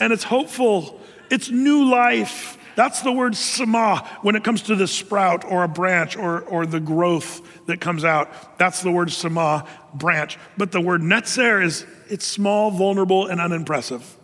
And 0.00 0.12
it's 0.12 0.24
hopeful, 0.24 0.98
it's 1.30 1.50
new 1.50 1.84
life. 1.90 2.56
That's 2.74 3.02
the 3.02 3.12
word 3.12 3.36
sama 3.36 4.08
when 4.22 4.36
it 4.36 4.42
comes 4.42 4.62
to 4.62 4.74
the 4.74 4.86
sprout 4.86 5.44
or 5.44 5.64
a 5.64 5.68
branch 5.68 6.16
or, 6.16 6.40
or 6.42 6.64
the 6.64 6.80
growth 6.80 7.66
that 7.66 7.80
comes 7.80 8.04
out. 8.04 8.58
That's 8.58 8.82
the 8.82 8.90
word 8.90 9.10
sama, 9.10 9.66
branch. 9.92 10.38
But 10.56 10.72
the 10.72 10.80
word 10.80 11.02
netzer 11.02 11.62
is 11.62 11.84
it's 12.08 12.24
small, 12.24 12.70
vulnerable, 12.70 13.26
and 13.26 13.40
unimpressive. 13.40 14.16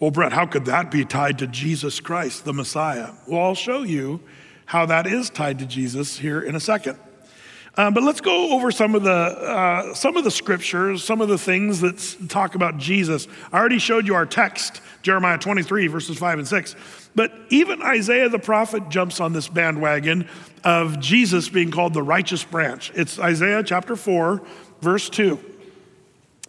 Well, 0.00 0.10
Brett, 0.10 0.32
how 0.32 0.46
could 0.46 0.64
that 0.66 0.90
be 0.90 1.04
tied 1.04 1.38
to 1.38 1.46
Jesus 1.46 2.00
Christ, 2.00 2.44
the 2.44 2.52
Messiah? 2.52 3.12
Well, 3.26 3.42
I'll 3.42 3.54
show 3.54 3.82
you 3.82 4.20
how 4.66 4.86
that 4.86 5.06
is 5.06 5.30
tied 5.30 5.58
to 5.60 5.66
Jesus 5.66 6.18
here 6.18 6.40
in 6.40 6.54
a 6.54 6.60
second. 6.60 6.98
Uh, 7.78 7.92
but 7.92 8.02
let's 8.02 8.20
go 8.20 8.50
over 8.50 8.72
some 8.72 8.96
of 8.96 9.04
the 9.04 9.12
uh, 9.12 9.94
some 9.94 10.16
of 10.16 10.24
the 10.24 10.32
scriptures, 10.32 11.04
some 11.04 11.20
of 11.20 11.28
the 11.28 11.38
things 11.38 11.80
that 11.80 12.28
talk 12.28 12.56
about 12.56 12.76
Jesus. 12.76 13.28
I 13.52 13.58
already 13.58 13.78
showed 13.78 14.04
you 14.04 14.16
our 14.16 14.26
text, 14.26 14.80
Jeremiah 15.02 15.38
23 15.38 15.86
verses 15.86 16.18
5 16.18 16.40
and 16.40 16.48
6. 16.48 16.74
But 17.14 17.32
even 17.50 17.80
Isaiah 17.80 18.28
the 18.28 18.40
prophet 18.40 18.88
jumps 18.88 19.20
on 19.20 19.32
this 19.32 19.46
bandwagon 19.46 20.26
of 20.64 20.98
Jesus 20.98 21.48
being 21.48 21.70
called 21.70 21.94
the 21.94 22.02
righteous 22.02 22.42
branch. 22.42 22.90
It's 22.96 23.20
Isaiah 23.20 23.62
chapter 23.62 23.94
4, 23.94 24.42
verse 24.80 25.08
2. 25.08 25.38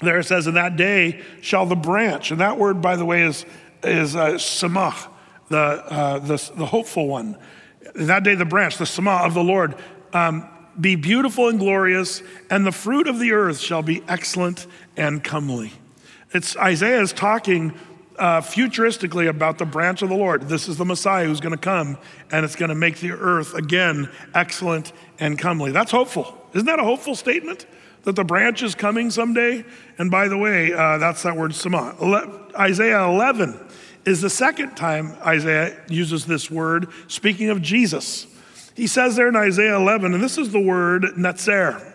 There 0.02 0.18
it 0.18 0.24
says, 0.24 0.48
In 0.48 0.56
that 0.56 0.78
day 0.78 1.22
shall 1.42 1.68
the 1.68 1.76
branch, 1.76 2.32
and 2.32 2.42
that 2.42 2.58
word, 2.58 2.82
by 2.82 2.96
the 2.96 3.06
way, 3.06 3.22
is, 3.22 3.46
is 3.84 4.16
uh, 4.16 4.32
the, 5.50 5.58
uh, 5.58 6.20
the, 6.20 6.52
the 6.56 6.66
hopeful 6.66 7.08
one. 7.08 7.38
In 7.94 8.08
that 8.08 8.24
day, 8.24 8.34
the 8.34 8.46
branch, 8.46 8.78
the 8.78 8.86
samach 8.86 9.28
of 9.28 9.36
the 9.36 9.44
Lord, 9.44 9.76
um, 10.12 10.50
be 10.80 10.96
beautiful 10.96 11.50
and 11.50 11.60
glorious, 11.60 12.24
and 12.50 12.66
the 12.66 12.72
fruit 12.72 13.08
of 13.08 13.20
the 13.20 13.32
earth 13.32 13.60
shall 13.60 13.82
be 13.82 14.04
excellent 14.08 14.68
and 14.96 15.24
comely. 15.24 15.74
It's 16.32 16.56
Isaiah 16.58 17.02
is 17.02 17.12
talking 17.12 17.74
uh, 18.18 18.42
futuristically 18.42 19.28
about 19.28 19.58
the 19.58 19.66
branch 19.66 20.02
of 20.02 20.10
the 20.10 20.16
Lord. 20.16 20.50
This 20.50 20.68
is 20.68 20.78
the 20.78 20.86
Messiah 20.86 21.26
who's 21.26 21.40
going 21.40 21.56
to 21.56 21.62
come, 21.62 21.98
and 22.32 22.46
it's 22.46 22.56
going 22.56 22.70
to 22.70 22.76
make 22.76 23.00
the 23.00 23.12
earth 23.12 23.56
again 23.56 24.10
excellent 24.34 24.92
and 25.20 25.40
comely. 25.40 25.72
That's 25.72 25.92
hopeful. 25.92 26.38
Isn't 26.54 26.68
that 26.68 26.80
a 26.80 26.84
hopeful 26.84 27.16
statement? 27.16 27.66
That 28.04 28.16
the 28.16 28.24
branch 28.24 28.62
is 28.64 28.76
coming 28.76 29.10
someday? 29.12 29.66
And 29.98 30.12
by 30.12 30.28
the 30.28 30.38
way, 30.38 30.74
uh, 30.74 30.98
that's 30.98 31.24
that 31.24 31.36
word 31.36 31.56
sama. 31.56 31.96
Isaiah 32.58 33.04
11 33.06 33.60
is 34.06 34.22
the 34.22 34.30
second 34.30 34.76
time 34.76 35.16
Isaiah 35.26 35.78
uses 35.88 36.26
this 36.26 36.50
word, 36.50 36.90
speaking 37.08 37.50
of 37.50 37.62
Jesus. 37.62 38.28
He 38.80 38.88
says 38.88 39.18
there 39.18 39.28
in 39.28 39.36
Isaiah 39.36 39.76
11, 39.76 40.14
and 40.14 40.24
this 40.24 40.38
is 40.38 40.54
the 40.54 40.60
word 40.62 41.04
netzer. 41.18 41.86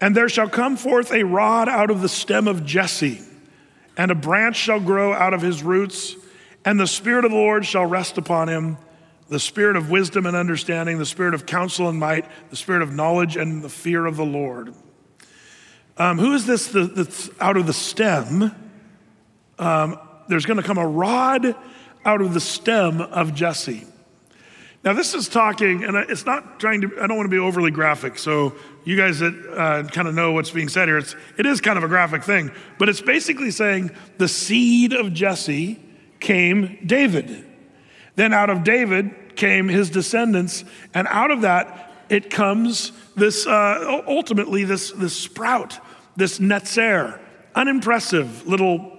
And 0.00 0.16
there 0.16 0.30
shall 0.30 0.48
come 0.48 0.78
forth 0.78 1.12
a 1.12 1.24
rod 1.24 1.68
out 1.68 1.90
of 1.90 2.00
the 2.00 2.08
stem 2.08 2.48
of 2.48 2.64
Jesse, 2.64 3.20
and 3.98 4.10
a 4.10 4.14
branch 4.14 4.56
shall 4.56 4.80
grow 4.80 5.12
out 5.12 5.34
of 5.34 5.42
his 5.42 5.62
roots, 5.62 6.16
and 6.64 6.80
the 6.80 6.86
Spirit 6.86 7.26
of 7.26 7.32
the 7.32 7.36
Lord 7.36 7.66
shall 7.66 7.84
rest 7.84 8.16
upon 8.16 8.48
him 8.48 8.78
the 9.28 9.38
Spirit 9.38 9.76
of 9.76 9.90
wisdom 9.90 10.24
and 10.24 10.34
understanding, 10.34 10.96
the 10.96 11.04
Spirit 11.04 11.34
of 11.34 11.44
counsel 11.44 11.90
and 11.90 11.98
might, 11.98 12.24
the 12.48 12.56
Spirit 12.56 12.80
of 12.80 12.94
knowledge 12.94 13.36
and 13.36 13.62
the 13.62 13.68
fear 13.68 14.06
of 14.06 14.16
the 14.16 14.24
Lord. 14.24 14.72
Um, 15.98 16.18
who 16.18 16.32
is 16.32 16.46
this 16.46 16.68
that's 16.68 17.28
out 17.40 17.58
of 17.58 17.66
the 17.66 17.74
stem? 17.74 18.54
Um, 19.58 19.98
there's 20.28 20.46
going 20.46 20.56
to 20.56 20.62
come 20.62 20.78
a 20.78 20.86
rod 20.86 21.54
out 22.06 22.22
of 22.22 22.32
the 22.32 22.40
stem 22.40 23.02
of 23.02 23.34
Jesse. 23.34 23.86
Now, 24.86 24.92
this 24.92 25.14
is 25.14 25.28
talking, 25.28 25.82
and 25.82 25.96
it's 25.96 26.24
not 26.24 26.60
trying 26.60 26.82
to, 26.82 27.02
I 27.02 27.08
don't 27.08 27.16
want 27.16 27.26
to 27.26 27.36
be 27.36 27.40
overly 27.40 27.72
graphic. 27.72 28.20
So, 28.20 28.54
you 28.84 28.96
guys 28.96 29.18
that 29.18 29.34
uh, 29.34 29.82
kind 29.88 30.06
of 30.06 30.14
know 30.14 30.30
what's 30.30 30.52
being 30.52 30.68
said 30.68 30.86
here, 30.86 30.96
it's, 30.96 31.16
it 31.36 31.44
is 31.44 31.60
kind 31.60 31.76
of 31.76 31.82
a 31.82 31.88
graphic 31.88 32.22
thing, 32.22 32.52
but 32.78 32.88
it's 32.88 33.00
basically 33.00 33.50
saying 33.50 33.90
the 34.18 34.28
seed 34.28 34.92
of 34.92 35.12
Jesse 35.12 35.80
came 36.20 36.78
David. 36.86 37.44
Then 38.14 38.32
out 38.32 38.48
of 38.48 38.62
David 38.62 39.34
came 39.34 39.66
his 39.66 39.90
descendants, 39.90 40.62
and 40.94 41.08
out 41.08 41.32
of 41.32 41.40
that, 41.40 41.92
it 42.08 42.30
comes 42.30 42.92
this, 43.16 43.44
uh, 43.44 44.04
ultimately, 44.06 44.62
this, 44.62 44.92
this 44.92 45.16
sprout, 45.16 45.80
this 46.14 46.38
netzer, 46.38 47.18
unimpressive 47.56 48.46
little 48.46 48.95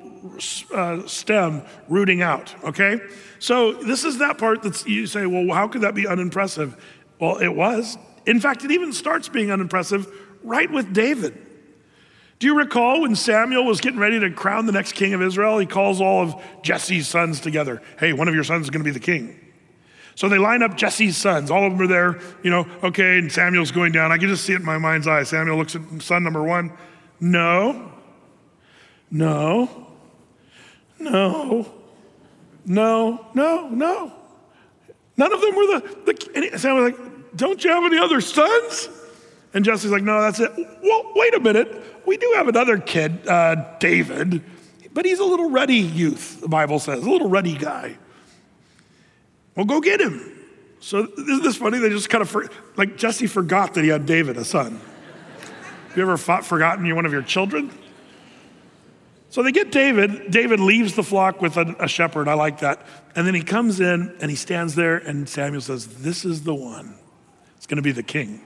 uh, 0.73 1.07
stem 1.07 1.63
rooting 1.87 2.21
out, 2.21 2.53
okay? 2.63 2.99
So 3.39 3.73
this 3.73 4.03
is 4.03 4.19
that 4.19 4.37
part 4.37 4.63
that 4.63 4.85
you 4.87 5.07
say, 5.07 5.25
well, 5.25 5.53
how 5.55 5.67
could 5.67 5.81
that 5.81 5.95
be 5.95 6.07
unimpressive? 6.07 6.75
Well, 7.19 7.37
it 7.37 7.53
was. 7.55 7.97
In 8.25 8.39
fact, 8.39 8.63
it 8.63 8.71
even 8.71 8.93
starts 8.93 9.29
being 9.29 9.51
unimpressive 9.51 10.11
right 10.43 10.69
with 10.71 10.93
David. 10.93 11.45
Do 12.39 12.45
you 12.45 12.57
recall 12.57 13.01
when 13.01 13.15
Samuel 13.15 13.65
was 13.65 13.81
getting 13.81 13.99
ready 13.99 14.19
to 14.19 14.29
crown 14.29 14.67
the 14.67 14.71
next 14.71 14.93
king 14.93 15.13
of 15.13 15.21
Israel? 15.21 15.57
He 15.57 15.65
calls 15.65 15.99
all 15.99 16.21
of 16.21 16.35
Jesse's 16.61 17.07
sons 17.07 17.39
together. 17.39 17.81
Hey, 17.99 18.13
one 18.13 18.27
of 18.27 18.35
your 18.35 18.43
sons 18.43 18.65
is 18.65 18.69
going 18.69 18.83
to 18.83 18.87
be 18.87 18.91
the 18.91 18.99
king. 18.99 19.39
So 20.13 20.29
they 20.29 20.37
line 20.37 20.61
up 20.63 20.75
Jesse's 20.75 21.15
sons. 21.17 21.49
All 21.49 21.65
of 21.65 21.73
them 21.73 21.81
are 21.81 21.87
there, 21.87 22.19
you 22.43 22.49
know, 22.49 22.67
okay, 22.83 23.19
and 23.19 23.31
Samuel's 23.31 23.71
going 23.71 23.91
down. 23.91 24.11
I 24.11 24.17
can 24.17 24.27
just 24.27 24.45
see 24.45 24.53
it 24.53 24.57
in 24.59 24.65
my 24.65 24.77
mind's 24.77 25.07
eye. 25.07 25.23
Samuel 25.23 25.57
looks 25.57 25.75
at 25.75 25.81
son 26.01 26.23
number 26.23 26.43
one. 26.43 26.75
No, 27.19 27.91
no, 29.09 29.86
no, 30.99 31.71
no, 32.65 33.25
no, 33.33 33.69
no. 33.69 34.13
None 35.17 35.33
of 35.33 35.41
them 35.41 35.55
were 35.55 35.65
the, 35.65 35.97
the 36.05 36.31
and 36.35 36.61
Samuel's 36.61 36.91
like, 36.91 37.35
don't 37.35 37.63
you 37.63 37.71
have 37.71 37.83
any 37.83 37.97
other 37.97 38.21
sons? 38.21 38.89
And 39.53 39.65
Jesse's 39.65 39.91
like, 39.91 40.03
no, 40.03 40.21
that's 40.21 40.39
it. 40.39 40.51
Well, 40.83 41.11
wait 41.15 41.33
a 41.33 41.39
minute. 41.39 42.03
We 42.05 42.17
do 42.17 42.33
have 42.35 42.47
another 42.47 42.77
kid, 42.77 43.27
uh, 43.27 43.77
David, 43.79 44.43
but 44.93 45.05
he's 45.05 45.19
a 45.19 45.25
little 45.25 45.49
ruddy 45.49 45.75
youth, 45.75 46.41
the 46.41 46.47
Bible 46.47 46.79
says, 46.79 47.03
a 47.03 47.09
little 47.09 47.29
ruddy 47.29 47.57
guy. 47.57 47.97
Well, 49.55 49.65
go 49.65 49.81
get 49.81 49.99
him. 49.99 50.33
So 50.79 51.07
isn't 51.17 51.43
this 51.43 51.57
funny? 51.57 51.79
They 51.79 51.89
just 51.89 52.09
kind 52.09 52.21
of, 52.21 52.29
for, 52.29 52.49
like 52.75 52.97
Jesse 52.97 53.27
forgot 53.27 53.73
that 53.73 53.83
he 53.83 53.89
had 53.89 54.05
David, 54.05 54.37
a 54.37 54.45
son. 54.45 54.79
Have 55.87 55.97
you 55.97 56.03
ever 56.03 56.17
fought, 56.17 56.45
forgotten 56.45 56.95
one 56.95 57.05
of 57.05 57.11
your 57.11 57.23
children? 57.23 57.71
So 59.29 59.43
they 59.43 59.51
get 59.51 59.71
David. 59.71 60.31
David 60.31 60.59
leaves 60.59 60.95
the 60.95 61.03
flock 61.03 61.41
with 61.41 61.57
a, 61.57 61.75
a, 61.79 61.87
shepherd. 61.87 62.27
I 62.27 62.33
like 62.33 62.59
that. 62.61 62.85
And 63.15 63.27
then 63.27 63.33
he 63.33 63.43
comes 63.43 63.79
in 63.79 64.15
and 64.21 64.29
he 64.29 64.37
stands 64.37 64.75
there, 64.75 64.97
and 64.97 65.27
Samuel 65.27 65.61
says, 65.61 65.87
This 65.87 66.23
is 66.23 66.43
the 66.43 66.55
one. 66.55 66.95
It's 67.57 67.67
going 67.67 67.77
to 67.77 67.83
be 67.83 67.91
the 67.91 68.03
king. 68.03 68.41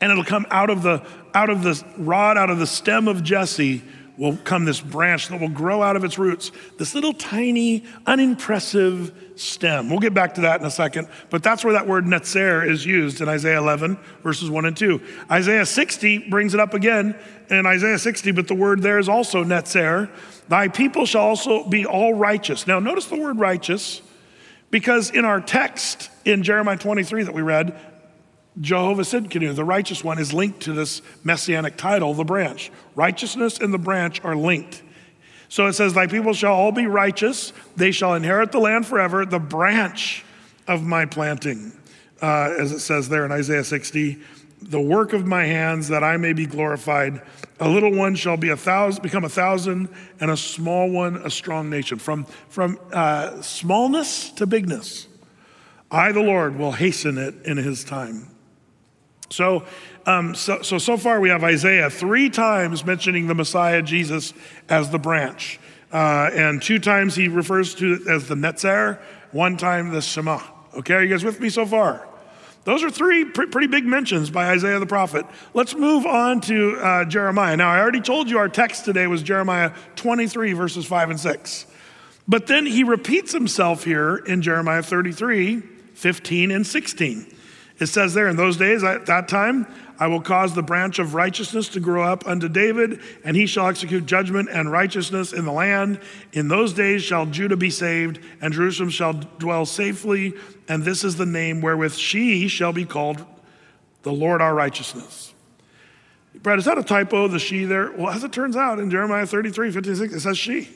And 0.00 0.10
it'll 0.10 0.24
come 0.24 0.46
out 0.50 0.70
of 0.70 0.82
the 0.82 1.06
out 1.34 1.50
of 1.50 1.62
the 1.62 1.82
rod, 1.96 2.36
out 2.36 2.50
of 2.50 2.58
the 2.58 2.66
stem 2.66 3.08
of 3.08 3.22
Jesse, 3.22 3.82
will 4.18 4.36
come 4.44 4.64
this 4.64 4.80
branch 4.80 5.28
that 5.28 5.40
will 5.40 5.48
grow 5.48 5.82
out 5.82 5.96
of 5.96 6.04
its 6.04 6.18
roots, 6.18 6.52
this 6.78 6.94
little 6.94 7.14
tiny, 7.14 7.84
unimpressive 8.06 9.12
stem. 9.36 9.88
We'll 9.88 10.00
get 10.00 10.12
back 10.12 10.34
to 10.34 10.42
that 10.42 10.60
in 10.60 10.66
a 10.66 10.70
second, 10.70 11.08
but 11.30 11.42
that's 11.42 11.64
where 11.64 11.72
that 11.72 11.86
word 11.86 12.04
netzer 12.04 12.68
is 12.68 12.84
used 12.84 13.20
in 13.20 13.28
Isaiah 13.28 13.58
11, 13.58 13.98
verses 14.22 14.50
1 14.50 14.66
and 14.66 14.76
2. 14.76 15.00
Isaiah 15.30 15.64
60 15.64 16.30
brings 16.30 16.52
it 16.52 16.60
up 16.60 16.74
again 16.74 17.16
in 17.48 17.66
Isaiah 17.66 17.98
60, 17.98 18.32
but 18.32 18.48
the 18.48 18.54
word 18.54 18.82
there 18.82 18.98
is 18.98 19.08
also 19.08 19.44
netzer. 19.44 20.10
Thy 20.48 20.68
people 20.68 21.06
shall 21.06 21.22
also 21.22 21.66
be 21.68 21.86
all 21.86 22.14
righteous. 22.14 22.66
Now, 22.66 22.80
notice 22.80 23.06
the 23.06 23.16
word 23.16 23.38
righteous, 23.38 24.02
because 24.70 25.10
in 25.10 25.24
our 25.24 25.40
text 25.40 26.10
in 26.24 26.42
Jeremiah 26.42 26.76
23 26.76 27.24
that 27.24 27.34
we 27.34 27.42
read, 27.42 27.78
Jehovah 28.60 29.04
said, 29.04 29.30
Tsidkenu, 29.30 29.54
the 29.54 29.64
righteous 29.64 30.04
one, 30.04 30.18
is 30.18 30.32
linked 30.32 30.60
to 30.60 30.72
this 30.72 31.00
messianic 31.24 31.76
title, 31.76 32.12
the 32.12 32.24
branch. 32.24 32.70
Righteousness 32.94 33.58
and 33.58 33.72
the 33.72 33.78
branch 33.78 34.22
are 34.24 34.36
linked. 34.36 34.82
So 35.48 35.66
it 35.66 35.72
says, 35.72 35.94
Thy 35.94 36.06
people 36.06 36.34
shall 36.34 36.54
all 36.54 36.72
be 36.72 36.86
righteous, 36.86 37.52
they 37.76 37.92
shall 37.92 38.14
inherit 38.14 38.52
the 38.52 38.58
land 38.58 38.86
forever, 38.86 39.24
the 39.24 39.38
branch 39.38 40.24
of 40.66 40.82
my 40.82 41.06
planting. 41.06 41.72
Uh, 42.20 42.54
as 42.58 42.72
it 42.72 42.80
says 42.80 43.08
there 43.08 43.24
in 43.24 43.32
Isaiah 43.32 43.64
60, 43.64 44.18
the 44.60 44.80
work 44.80 45.12
of 45.12 45.26
my 45.26 45.44
hands 45.44 45.88
that 45.88 46.04
I 46.04 46.16
may 46.16 46.32
be 46.32 46.46
glorified. 46.46 47.20
A 47.58 47.68
little 47.68 47.94
one 47.94 48.14
shall 48.14 48.36
be 48.36 48.50
a 48.50 48.56
thousand, 48.56 49.02
become 49.02 49.24
a 49.24 49.28
thousand, 49.28 49.88
and 50.20 50.30
a 50.30 50.36
small 50.36 50.88
one 50.90 51.16
a 51.16 51.30
strong 51.30 51.68
nation. 51.68 51.98
From, 51.98 52.24
from 52.48 52.78
uh, 52.92 53.40
smallness 53.42 54.30
to 54.32 54.46
bigness, 54.46 55.06
I, 55.90 56.12
the 56.12 56.20
Lord, 56.20 56.56
will 56.56 56.72
hasten 56.72 57.18
it 57.18 57.34
in 57.44 57.56
his 57.56 57.84
time. 57.84 58.31
So, 59.32 59.64
um, 60.06 60.34
so, 60.34 60.62
so, 60.62 60.78
so 60.78 60.96
far 60.96 61.20
we 61.20 61.30
have 61.30 61.42
Isaiah 61.42 61.88
three 61.90 62.30
times 62.30 62.84
mentioning 62.84 63.26
the 63.26 63.34
Messiah 63.34 63.82
Jesus 63.82 64.34
as 64.68 64.90
the 64.90 64.98
branch. 64.98 65.58
Uh, 65.92 66.30
and 66.32 66.62
two 66.62 66.78
times 66.78 67.14
he 67.14 67.28
refers 67.28 67.74
to 67.76 67.94
it 67.94 68.08
as 68.08 68.28
the 68.28 68.34
Netzer, 68.34 69.00
one 69.30 69.56
time 69.56 69.90
the 69.90 70.00
Shema. 70.00 70.40
Okay, 70.74 70.94
are 70.94 71.02
you 71.02 71.08
guys 71.08 71.24
with 71.24 71.40
me 71.40 71.48
so 71.48 71.66
far? 71.66 72.08
Those 72.64 72.82
are 72.84 72.90
three 72.90 73.24
pr- 73.24 73.46
pretty 73.46 73.66
big 73.66 73.84
mentions 73.84 74.30
by 74.30 74.50
Isaiah 74.50 74.78
the 74.78 74.86
prophet. 74.86 75.26
Let's 75.52 75.74
move 75.74 76.06
on 76.06 76.40
to 76.42 76.78
uh, 76.78 77.04
Jeremiah. 77.06 77.56
Now, 77.56 77.70
I 77.70 77.80
already 77.80 78.00
told 78.00 78.30
you 78.30 78.38
our 78.38 78.48
text 78.48 78.84
today 78.84 79.06
was 79.06 79.22
Jeremiah 79.22 79.72
23, 79.96 80.52
verses 80.52 80.86
5 80.86 81.10
and 81.10 81.20
6. 81.20 81.66
But 82.28 82.46
then 82.46 82.66
he 82.66 82.84
repeats 82.84 83.32
himself 83.32 83.84
here 83.84 84.16
in 84.16 84.42
Jeremiah 84.42 84.82
33, 84.82 85.60
15 85.60 86.50
and 86.52 86.66
16. 86.66 87.34
It 87.78 87.86
says 87.86 88.14
there, 88.14 88.28
in 88.28 88.36
those 88.36 88.56
days, 88.56 88.84
at 88.84 89.06
that 89.06 89.28
time, 89.28 89.66
I 89.98 90.06
will 90.06 90.20
cause 90.20 90.54
the 90.54 90.62
branch 90.62 90.98
of 90.98 91.14
righteousness 91.14 91.68
to 91.70 91.80
grow 91.80 92.02
up 92.02 92.26
unto 92.26 92.48
David, 92.48 93.00
and 93.24 93.36
he 93.36 93.46
shall 93.46 93.68
execute 93.68 94.06
judgment 94.06 94.48
and 94.50 94.70
righteousness 94.70 95.32
in 95.32 95.44
the 95.44 95.52
land. 95.52 96.00
In 96.32 96.48
those 96.48 96.72
days 96.72 97.02
shall 97.02 97.26
Judah 97.26 97.56
be 97.56 97.70
saved, 97.70 98.18
and 98.40 98.52
Jerusalem 98.52 98.90
shall 98.90 99.12
dwell 99.12 99.64
safely, 99.64 100.34
and 100.68 100.82
this 100.82 101.04
is 101.04 101.16
the 101.16 101.26
name 101.26 101.60
wherewith 101.60 101.94
she 101.94 102.48
shall 102.48 102.72
be 102.72 102.84
called 102.84 103.24
the 104.02 104.12
Lord 104.12 104.42
our 104.42 104.54
righteousness. 104.54 105.32
Brad, 106.42 106.58
is 106.58 106.64
that 106.64 106.78
a 106.78 106.82
typo, 106.82 107.28
the 107.28 107.38
she 107.38 107.64
there? 107.64 107.92
Well, 107.92 108.10
as 108.10 108.24
it 108.24 108.32
turns 108.32 108.56
out, 108.56 108.78
in 108.78 108.90
Jeremiah 108.90 109.26
33, 109.26 109.70
56, 109.70 110.14
it 110.14 110.20
says 110.20 110.38
she. 110.38 110.68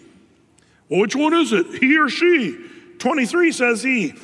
Well, 0.89 1.01
which 1.01 1.17
one 1.17 1.35
is 1.35 1.53
it, 1.53 1.67
he 1.81 1.99
or 1.99 2.09
she? 2.09 2.57
23 2.99 3.53
says 3.53 3.83
he. 3.83 4.15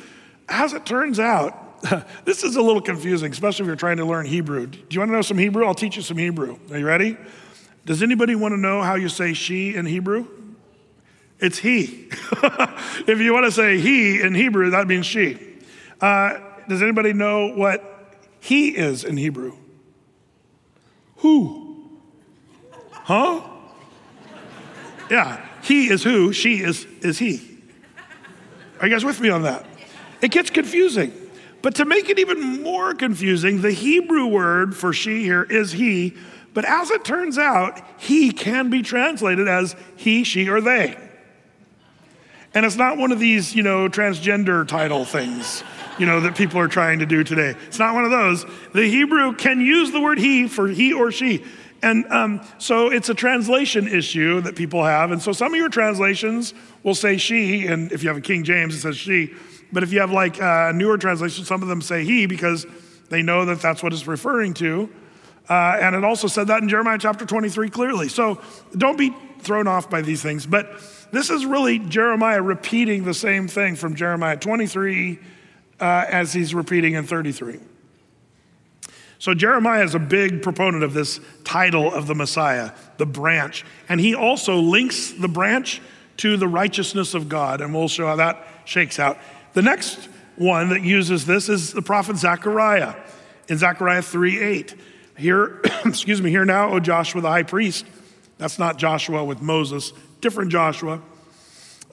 As 0.47 0.73
it 0.73 0.85
turns 0.85 1.19
out, 1.19 1.62
this 2.25 2.43
is 2.43 2.55
a 2.55 2.61
little 2.61 2.81
confusing, 2.81 3.31
especially 3.31 3.63
if 3.63 3.67
you're 3.67 3.75
trying 3.75 3.97
to 3.97 4.05
learn 4.05 4.25
Hebrew. 4.25 4.67
Do 4.67 4.79
you 4.89 4.99
want 4.99 5.09
to 5.09 5.15
know 5.15 5.21
some 5.21 5.37
Hebrew? 5.37 5.65
I'll 5.65 5.75
teach 5.75 5.95
you 5.95 6.01
some 6.01 6.17
Hebrew. 6.17 6.57
Are 6.71 6.77
you 6.77 6.85
ready? 6.85 7.17
Does 7.85 8.01
anybody 8.01 8.35
want 8.35 8.53
to 8.53 8.57
know 8.57 8.81
how 8.81 8.95
you 8.95 9.09
say 9.09 9.33
she 9.33 9.75
in 9.75 9.85
Hebrew? 9.85 10.27
It's 11.39 11.57
he. 11.57 12.09
if 13.07 13.19
you 13.19 13.33
want 13.33 13.45
to 13.45 13.51
say 13.51 13.79
he 13.79 14.21
in 14.21 14.33
Hebrew, 14.33 14.69
that 14.69 14.87
means 14.87 15.05
she. 15.05 15.37
Uh, 15.99 16.39
does 16.69 16.81
anybody 16.81 17.11
know 17.11 17.53
what 17.53 18.17
he 18.39 18.69
is 18.69 19.03
in 19.03 19.17
Hebrew? 19.17 19.57
Who? 21.17 21.99
Huh? 22.91 23.41
Yeah, 25.09 25.45
he 25.63 25.89
is 25.89 26.03
who, 26.03 26.31
she 26.31 26.61
is, 26.61 26.85
is 27.01 27.19
he. 27.19 27.59
Are 28.79 28.87
you 28.87 28.93
guys 28.93 29.03
with 29.03 29.19
me 29.19 29.29
on 29.29 29.43
that? 29.43 29.65
It 30.21 30.31
gets 30.31 30.49
confusing. 30.49 31.11
But 31.63 31.75
to 31.75 31.85
make 31.85 32.09
it 32.09 32.19
even 32.19 32.61
more 32.61 32.93
confusing, 32.93 33.61
the 33.61 33.71
Hebrew 33.71 34.27
word 34.27 34.75
for 34.75 34.91
she 34.91 35.23
here 35.23 35.43
is 35.43 35.71
he, 35.71 36.13
but 36.53 36.65
as 36.65 36.91
it 36.91 37.05
turns 37.05 37.37
out, 37.37 37.81
he 37.97 38.31
can 38.31 38.69
be 38.69 38.83
translated 38.83 39.47
as 39.47 39.73
he, 39.95 40.25
she, 40.25 40.49
or 40.49 40.59
they. 40.59 40.97
And 42.53 42.65
it's 42.65 42.75
not 42.75 42.97
one 42.97 43.13
of 43.13 43.19
these, 43.19 43.55
you 43.55 43.63
know, 43.63 43.87
transgender 43.87 44.67
title 44.67 45.05
things, 45.05 45.63
you 45.97 46.05
know, 46.05 46.19
that 46.19 46.35
people 46.35 46.59
are 46.59 46.67
trying 46.67 46.99
to 46.99 47.05
do 47.05 47.23
today. 47.23 47.55
It's 47.67 47.79
not 47.79 47.95
one 47.95 48.03
of 48.03 48.11
those. 48.11 48.45
The 48.73 48.85
Hebrew 48.85 49.33
can 49.33 49.61
use 49.61 49.91
the 49.91 50.01
word 50.01 50.19
he 50.19 50.49
for 50.49 50.67
he 50.67 50.91
or 50.91 51.13
she. 51.13 51.45
And 51.81 52.05
um, 52.11 52.41
so 52.57 52.91
it's 52.91 53.07
a 53.07 53.13
translation 53.13 53.87
issue 53.87 54.41
that 54.41 54.57
people 54.57 54.83
have. 54.83 55.11
And 55.11 55.21
so 55.21 55.31
some 55.31 55.53
of 55.53 55.57
your 55.57 55.69
translations 55.69 56.53
will 56.83 56.93
say 56.93 57.15
she, 57.15 57.67
and 57.67 57.89
if 57.93 58.03
you 58.03 58.09
have 58.09 58.17
a 58.17 58.21
King 58.21 58.43
James, 58.43 58.75
it 58.75 58.81
says 58.81 58.97
she. 58.97 59.33
But 59.73 59.83
if 59.83 59.91
you 59.91 59.99
have 59.99 60.11
like 60.11 60.39
a 60.39 60.71
newer 60.73 60.97
translation, 60.97 61.43
some 61.43 61.61
of 61.61 61.67
them 61.67 61.81
say 61.81 62.05
he 62.05 62.27
because 62.27 62.65
they 63.09 63.23
know 63.23 63.45
that 63.45 63.59
that's 63.59 63.83
what 63.83 63.91
it's 63.91 64.07
referring 64.07 64.53
to. 64.55 64.89
Uh, 65.49 65.77
and 65.81 65.95
it 65.95 66.03
also 66.03 66.27
said 66.27 66.47
that 66.47 66.61
in 66.61 66.69
Jeremiah 66.69 66.97
chapter 66.97 67.25
23 67.25 67.69
clearly. 67.69 68.07
So 68.07 68.39
don't 68.77 68.97
be 68.97 69.13
thrown 69.39 69.67
off 69.67 69.89
by 69.89 70.01
these 70.01 70.21
things. 70.21 70.45
But 70.45 70.79
this 71.11 71.29
is 71.29 71.45
really 71.45 71.79
Jeremiah 71.79 72.41
repeating 72.41 73.03
the 73.03 73.13
same 73.13 73.47
thing 73.47 73.75
from 73.75 73.95
Jeremiah 73.95 74.37
23 74.37 75.19
uh, 75.79 76.05
as 76.07 76.31
he's 76.31 76.55
repeating 76.55 76.93
in 76.93 77.05
33. 77.05 77.59
So 79.19 79.33
Jeremiah 79.33 79.83
is 79.83 79.95
a 79.95 79.99
big 79.99 80.41
proponent 80.41 80.83
of 80.83 80.93
this 80.93 81.19
title 81.43 81.93
of 81.93 82.07
the 82.07 82.15
Messiah, 82.15 82.71
the 82.97 83.05
branch. 83.05 83.65
And 83.89 83.99
he 83.99 84.15
also 84.15 84.57
links 84.57 85.11
the 85.11 85.27
branch 85.27 85.81
to 86.17 86.37
the 86.37 86.47
righteousness 86.47 87.13
of 87.13 87.29
God. 87.29 87.61
And 87.61 87.73
we'll 87.73 87.87
show 87.87 88.07
how 88.07 88.17
that 88.17 88.45
shakes 88.65 88.99
out. 88.99 89.17
The 89.53 89.61
next 89.61 90.09
one 90.35 90.69
that 90.69 90.81
uses 90.81 91.25
this 91.25 91.47
is 91.47 91.73
the 91.73 91.81
prophet 91.81 92.17
Zechariah 92.17 92.95
in 93.47 93.57
Zechariah 93.57 94.01
3 94.01 94.39
8. 94.39 94.75
Here, 95.17 95.61
excuse 95.85 96.21
me, 96.21 96.31
here 96.31 96.45
now, 96.45 96.71
O 96.71 96.79
Joshua 96.79 97.21
the 97.21 97.29
high 97.29 97.43
priest. 97.43 97.85
That's 98.37 98.57
not 98.57 98.77
Joshua 98.77 99.23
with 99.23 99.41
Moses, 99.41 99.93
different 100.21 100.51
Joshua. 100.51 101.01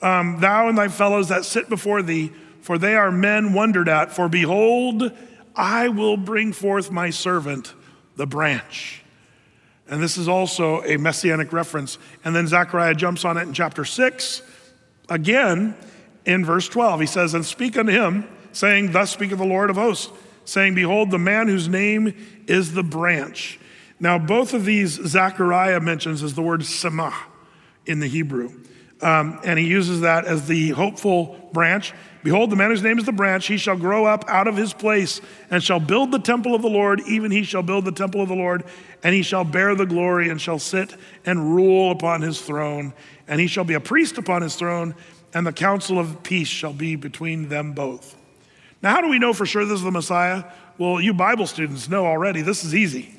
Um, 0.01 0.39
thou 0.39 0.67
and 0.67 0.77
thy 0.77 0.87
fellows 0.87 1.29
that 1.29 1.45
sit 1.45 1.69
before 1.69 2.01
thee, 2.01 2.31
for 2.61 2.77
they 2.77 2.95
are 2.95 3.11
men 3.11 3.53
wondered 3.53 3.87
at. 3.87 4.11
For 4.11 4.27
behold, 4.27 5.11
I 5.55 5.89
will 5.89 6.17
bring 6.17 6.53
forth 6.53 6.89
my 6.89 7.11
servant, 7.11 7.73
the 8.15 8.25
branch. 8.25 9.03
And 9.87 10.01
this 10.01 10.17
is 10.17 10.27
also 10.27 10.81
a 10.83 10.97
messianic 10.97 11.53
reference. 11.53 11.99
And 12.23 12.35
then 12.35 12.47
Zechariah 12.47 12.95
jumps 12.95 13.25
on 13.25 13.37
it 13.37 13.43
in 13.43 13.53
chapter 13.53 13.85
6. 13.85 14.41
Again, 15.09 15.75
in 16.25 16.45
verse 16.45 16.67
12, 16.67 17.01
he 17.01 17.05
says, 17.05 17.33
And 17.33 17.45
speak 17.45 17.77
unto 17.77 17.91
him, 17.91 18.27
saying, 18.51 18.91
Thus 18.91 19.11
speaketh 19.11 19.37
the 19.37 19.45
Lord 19.45 19.69
of 19.69 19.75
hosts, 19.75 20.11
saying, 20.45 20.75
Behold, 20.75 21.11
the 21.11 21.17
man 21.17 21.47
whose 21.47 21.67
name 21.67 22.13
is 22.47 22.73
the 22.73 22.83
branch. 22.83 23.59
Now, 23.99 24.17
both 24.17 24.53
of 24.53 24.65
these 24.65 24.93
Zechariah 24.93 25.79
mentions 25.79 26.23
is 26.23 26.33
the 26.33 26.41
word 26.41 26.61
semah 26.61 27.13
in 27.85 27.99
the 27.99 28.07
Hebrew. 28.07 28.51
Um, 29.01 29.39
and 29.43 29.57
he 29.57 29.65
uses 29.65 30.01
that 30.01 30.25
as 30.25 30.47
the 30.47 30.69
hopeful 30.69 31.49
branch. 31.53 31.93
Behold, 32.23 32.51
the 32.51 32.55
man 32.55 32.69
whose 32.69 32.83
name 32.83 32.99
is 32.99 33.05
the 33.05 33.11
branch, 33.11 33.47
he 33.47 33.57
shall 33.57 33.75
grow 33.75 34.05
up 34.05 34.25
out 34.27 34.47
of 34.47 34.55
his 34.55 34.73
place 34.73 35.21
and 35.49 35.63
shall 35.63 35.79
build 35.79 36.11
the 36.11 36.19
temple 36.19 36.53
of 36.53 36.61
the 36.61 36.69
Lord, 36.69 37.01
even 37.07 37.31
he 37.31 37.43
shall 37.43 37.63
build 37.63 37.85
the 37.85 37.91
temple 37.91 38.21
of 38.21 38.29
the 38.29 38.35
Lord, 38.35 38.63
and 39.03 39.15
he 39.15 39.23
shall 39.23 39.43
bear 39.43 39.73
the 39.73 39.87
glory 39.87 40.29
and 40.29 40.39
shall 40.39 40.59
sit 40.59 40.95
and 41.25 41.55
rule 41.55 41.91
upon 41.91 42.21
his 42.21 42.39
throne. 42.39 42.93
And 43.27 43.41
he 43.41 43.47
shall 43.47 43.63
be 43.63 43.73
a 43.73 43.79
priest 43.79 44.19
upon 44.19 44.43
his 44.43 44.55
throne, 44.55 44.93
and 45.33 45.45
the 45.45 45.53
council 45.53 45.99
of 45.99 46.23
peace 46.23 46.47
shall 46.47 46.73
be 46.73 46.95
between 46.95 47.49
them 47.49 47.73
both. 47.73 48.15
Now, 48.81 48.91
how 48.91 49.01
do 49.01 49.09
we 49.09 49.19
know 49.19 49.33
for 49.33 49.45
sure 49.45 49.63
this 49.63 49.75
is 49.79 49.83
the 49.83 49.91
Messiah? 49.91 50.43
Well, 50.77 50.99
you 50.99 51.13
Bible 51.13 51.47
students 51.47 51.87
know 51.87 52.05
already 52.05 52.41
this 52.41 52.63
is 52.63 52.73
easy. 52.73 53.13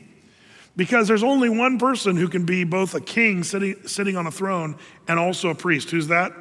Because 0.74 1.06
there's 1.06 1.22
only 1.22 1.50
one 1.50 1.78
person 1.78 2.16
who 2.16 2.28
can 2.28 2.46
be 2.46 2.64
both 2.64 2.94
a 2.94 3.00
king 3.00 3.44
sitting, 3.44 3.86
sitting 3.86 4.16
on 4.16 4.26
a 4.26 4.30
throne 4.30 4.76
and 5.06 5.18
also 5.18 5.50
a 5.50 5.54
priest. 5.54 5.90
Who's 5.90 6.08
that? 6.08 6.32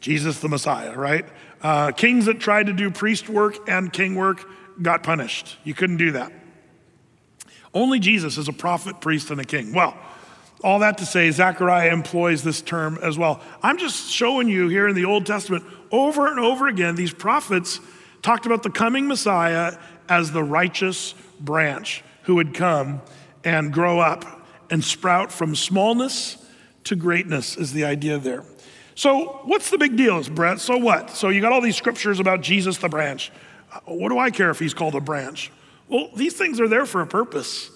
Jesus 0.00 0.40
the 0.40 0.48
Messiah, 0.48 0.94
right? 0.94 1.24
Uh, 1.62 1.92
kings 1.92 2.26
that 2.26 2.40
tried 2.40 2.66
to 2.66 2.72
do 2.72 2.90
priest 2.90 3.28
work 3.28 3.68
and 3.68 3.92
king 3.92 4.16
work 4.16 4.44
got 4.82 5.02
punished. 5.02 5.56
You 5.64 5.74
couldn't 5.74 5.96
do 5.96 6.12
that. 6.12 6.32
Only 7.72 8.00
Jesus 8.00 8.36
is 8.36 8.48
a 8.48 8.52
prophet, 8.52 9.00
priest, 9.00 9.30
and 9.30 9.40
a 9.40 9.44
king. 9.44 9.72
Well, 9.72 9.96
all 10.62 10.78
that 10.80 10.98
to 10.98 11.06
say, 11.06 11.30
Zechariah 11.30 11.92
employs 11.92 12.42
this 12.42 12.62
term 12.62 12.98
as 13.02 13.18
well. 13.18 13.40
I'm 13.62 13.78
just 13.78 14.10
showing 14.10 14.48
you 14.48 14.68
here 14.68 14.88
in 14.88 14.94
the 14.94 15.04
Old 15.04 15.26
Testament, 15.26 15.64
over 15.90 16.28
and 16.28 16.38
over 16.38 16.68
again, 16.68 16.94
these 16.94 17.12
prophets 17.12 17.80
talked 18.22 18.46
about 18.46 18.62
the 18.62 18.70
coming 18.70 19.08
Messiah 19.08 19.76
as 20.08 20.32
the 20.32 20.44
righteous 20.44 21.14
branch 21.40 22.04
who 22.22 22.36
would 22.36 22.54
come 22.54 23.00
and 23.44 23.72
grow 23.72 23.98
up 23.98 24.24
and 24.70 24.82
sprout 24.82 25.32
from 25.32 25.54
smallness 25.54 26.38
to 26.84 26.96
greatness, 26.96 27.56
is 27.56 27.72
the 27.72 27.84
idea 27.84 28.18
there. 28.18 28.44
So, 28.94 29.40
what's 29.44 29.70
the 29.70 29.78
big 29.78 29.96
deal, 29.96 30.22
Brett? 30.24 30.60
So 30.60 30.76
what? 30.76 31.10
So, 31.10 31.28
you 31.28 31.40
got 31.40 31.52
all 31.52 31.60
these 31.60 31.76
scriptures 31.76 32.20
about 32.20 32.40
Jesus 32.40 32.78
the 32.78 32.88
branch. 32.88 33.32
What 33.84 34.10
do 34.10 34.18
I 34.18 34.30
care 34.30 34.50
if 34.50 34.58
he's 34.58 34.74
called 34.74 34.94
a 34.94 35.00
branch? 35.00 35.50
Well, 35.88 36.10
these 36.14 36.34
things 36.34 36.60
are 36.60 36.68
there 36.68 36.86
for 36.86 37.00
a 37.00 37.06
purpose. 37.06 37.70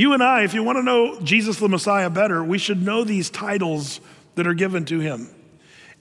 You 0.00 0.14
and 0.14 0.22
I, 0.22 0.44
if 0.44 0.54
you 0.54 0.62
want 0.62 0.78
to 0.78 0.82
know 0.82 1.20
Jesus 1.20 1.58
the 1.58 1.68
Messiah 1.68 2.08
better, 2.08 2.42
we 2.42 2.56
should 2.56 2.82
know 2.82 3.04
these 3.04 3.28
titles 3.28 4.00
that 4.34 4.46
are 4.46 4.54
given 4.54 4.86
to 4.86 4.98
him. 4.98 5.28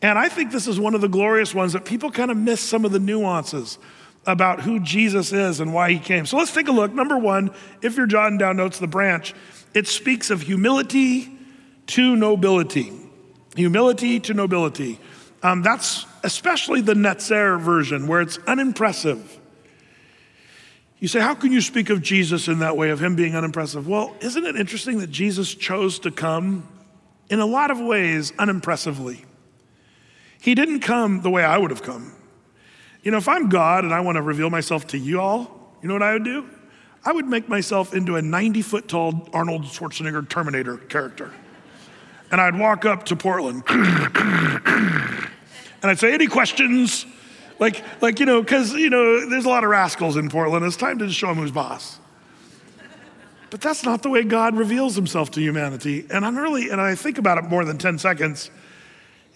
And 0.01 0.17
I 0.17 0.29
think 0.29 0.53
this 0.53 0.69
is 0.69 0.79
one 0.79 0.95
of 0.95 1.01
the 1.01 1.09
glorious 1.09 1.53
ones 1.53 1.73
that 1.73 1.83
people 1.83 2.09
kind 2.09 2.31
of 2.31 2.37
miss 2.37 2.61
some 2.61 2.85
of 2.85 2.93
the 2.93 2.99
nuances 2.99 3.77
about 4.25 4.61
who 4.61 4.79
Jesus 4.79 5.33
is 5.33 5.59
and 5.59 5.73
why 5.73 5.91
he 5.91 5.99
came. 5.99 6.25
So 6.25 6.37
let's 6.37 6.53
take 6.53 6.69
a 6.69 6.71
look. 6.71 6.93
Number 6.93 7.17
one, 7.17 7.53
if 7.81 7.97
you're 7.97 8.07
jotting 8.07 8.37
down 8.37 8.55
notes, 8.55 8.79
the 8.79 8.87
branch, 8.87 9.33
it 9.73 9.85
speaks 9.85 10.29
of 10.29 10.43
humility 10.43 11.37
to 11.87 12.15
nobility. 12.15 12.93
Humility 13.57 14.21
to 14.21 14.33
nobility. 14.33 14.97
Um, 15.43 15.61
that's 15.61 16.05
especially 16.23 16.79
the 16.79 16.93
Netzer 16.93 17.59
version, 17.59 18.07
where 18.07 18.21
it's 18.21 18.37
unimpressive. 18.47 19.38
You 20.99 21.07
say, 21.07 21.19
how 21.19 21.33
can 21.33 21.51
you 21.51 21.61
speak 21.61 21.89
of 21.89 22.01
Jesus 22.01 22.47
in 22.47 22.59
that 22.59 22.75
way, 22.75 22.89
of 22.89 23.01
him 23.01 23.15
being 23.15 23.35
unimpressive? 23.35 23.87
Well, 23.87 24.15
isn't 24.19 24.45
it 24.45 24.55
interesting 24.55 24.99
that 24.99 25.09
Jesus 25.09 25.55
chose 25.55 25.99
to 25.99 26.11
come 26.11 26.67
in 27.29 27.39
a 27.39 27.45
lot 27.45 27.71
of 27.71 27.79
ways 27.79 28.33
unimpressively? 28.37 29.23
He 30.41 30.55
didn't 30.55 30.81
come 30.81 31.21
the 31.21 31.29
way 31.29 31.43
I 31.43 31.57
would 31.57 31.71
have 31.71 31.83
come. 31.83 32.13
You 33.01 33.11
know, 33.11 33.17
if 33.17 33.29
I'm 33.29 33.47
God 33.47 33.85
and 33.85 33.93
I 33.93 34.01
want 34.01 34.17
to 34.17 34.21
reveal 34.21 34.49
myself 34.49 34.87
to 34.87 34.97
you 34.97 35.21
all, 35.21 35.73
you 35.81 35.87
know 35.87 35.95
what 35.95 36.03
I 36.03 36.13
would 36.13 36.25
do? 36.25 36.49
I 37.05 37.13
would 37.13 37.25
make 37.25 37.47
myself 37.47 37.93
into 37.93 38.17
a 38.17 38.21
90 38.21 38.61
foot 38.61 38.89
tall 38.89 39.29
Arnold 39.31 39.63
Schwarzenegger 39.63 40.27
Terminator 40.27 40.77
character 40.77 41.31
and 42.31 42.39
I'd 42.39 42.57
walk 42.57 42.85
up 42.85 43.05
to 43.05 43.15
Portland 43.15 43.63
and 43.69 45.29
I'd 45.83 45.99
say, 45.99 46.13
Any 46.13 46.27
questions? 46.27 47.05
Like, 47.59 47.83
like 48.01 48.19
you 48.19 48.25
know, 48.25 48.41
because, 48.41 48.73
you 48.73 48.89
know, 48.89 49.29
there's 49.29 49.45
a 49.45 49.49
lot 49.49 49.63
of 49.63 49.69
rascals 49.69 50.15
in 50.15 50.29
Portland. 50.29 50.65
It's 50.65 50.77
time 50.77 50.97
to 50.99 51.07
just 51.07 51.19
show 51.19 51.27
them 51.27 51.37
who's 51.37 51.51
boss. 51.51 51.99
But 53.49 53.61
that's 53.61 53.83
not 53.83 54.03
the 54.03 54.09
way 54.09 54.23
God 54.23 54.55
reveals 54.55 54.95
himself 54.95 55.31
to 55.31 55.41
humanity. 55.41 56.05
And 56.11 56.25
I'm 56.25 56.37
really, 56.37 56.69
and 56.69 56.79
I 56.79 56.95
think 56.95 57.17
about 57.17 57.37
it 57.37 57.45
more 57.45 57.65
than 57.65 57.77
10 57.77 57.97
seconds. 57.97 58.51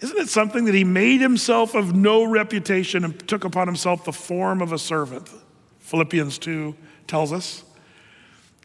Isn't 0.00 0.18
it 0.18 0.28
something 0.28 0.64
that 0.66 0.74
he 0.74 0.84
made 0.84 1.20
himself 1.20 1.74
of 1.74 1.94
no 1.94 2.24
reputation 2.24 3.04
and 3.04 3.28
took 3.28 3.44
upon 3.44 3.66
himself 3.66 4.04
the 4.04 4.12
form 4.12 4.62
of 4.62 4.72
a 4.72 4.78
servant? 4.78 5.28
Philippians 5.80 6.38
2 6.38 6.74
tells 7.06 7.32
us. 7.32 7.64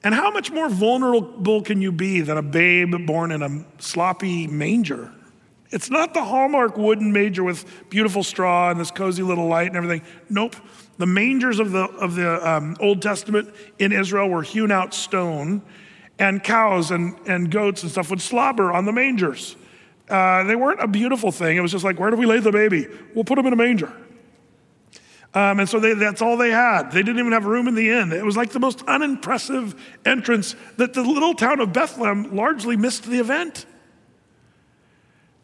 And 0.03 0.15
how 0.15 0.31
much 0.31 0.51
more 0.51 0.69
vulnerable 0.69 1.61
can 1.61 1.81
you 1.81 1.91
be 1.91 2.21
than 2.21 2.37
a 2.37 2.41
babe 2.41 3.05
born 3.05 3.31
in 3.31 3.41
a 3.41 3.65
sloppy 3.81 4.47
manger? 4.47 5.11
It's 5.71 5.89
not 5.89 6.13
the 6.13 6.23
hallmark 6.23 6.77
wooden 6.77 7.12
manger 7.12 7.43
with 7.43 7.89
beautiful 7.89 8.23
straw 8.23 8.71
and 8.71 8.79
this 8.79 8.89
cozy 8.91 9.21
little 9.21 9.47
light 9.47 9.67
and 9.67 9.77
everything. 9.77 10.01
Nope. 10.29 10.55
The 10.97 11.05
mangers 11.05 11.60
of 11.60 11.71
the, 11.71 11.84
of 11.84 12.15
the 12.15 12.49
um, 12.49 12.75
Old 12.79 13.01
Testament 13.01 13.53
in 13.77 13.91
Israel 13.91 14.29
were 14.29 14.41
hewn 14.41 14.71
out 14.71 14.93
stone, 14.93 15.62
and 16.17 16.43
cows 16.43 16.91
and, 16.91 17.17
and 17.27 17.49
goats 17.49 17.84
and 17.84 17.91
stuff 17.91 18.10
would 18.10 18.21
slobber 18.21 18.71
on 18.73 18.86
the 18.86 18.91
mangers. 18.91 19.55
Uh, 20.10 20.43
they 20.43 20.55
weren't 20.55 20.82
a 20.82 20.88
beautiful 20.88 21.32
thing. 21.32 21.55
It 21.55 21.62
was 21.62 21.71
just 21.71 21.86
like, 21.86 21.99
where 21.99 22.10
do 22.10 22.17
we 22.17 22.25
lay 22.25 22.39
the 22.39 22.51
baby? 22.51 22.88
We'll 23.13 23.23
put 23.23 23.38
him 23.38 23.45
in 23.45 23.53
a 23.53 23.55
manger. 23.55 23.93
Um, 25.34 25.60
and 25.60 25.69
so 25.69 25.79
they, 25.79 25.93
that's 25.93 26.21
all 26.21 26.36
they 26.36 26.49
had. 26.49 26.91
They 26.91 27.03
didn't 27.03 27.19
even 27.19 27.32
have 27.32 27.45
room 27.45 27.67
in 27.67 27.75
the 27.75 27.89
inn. 27.91 28.12
It 28.12 28.25
was 28.25 28.36
like 28.36 28.49
the 28.49 28.60
most 28.60 28.84
unimpressive 28.88 29.79
entrance 30.03 30.55
that 30.77 30.93
the 30.93 31.03
little 31.03 31.36
town 31.36 31.60
of 31.60 31.71
Bethlehem 31.71 32.36
largely 32.36 32.75
missed 32.75 33.03
the 33.03 33.19
event. 33.19 33.67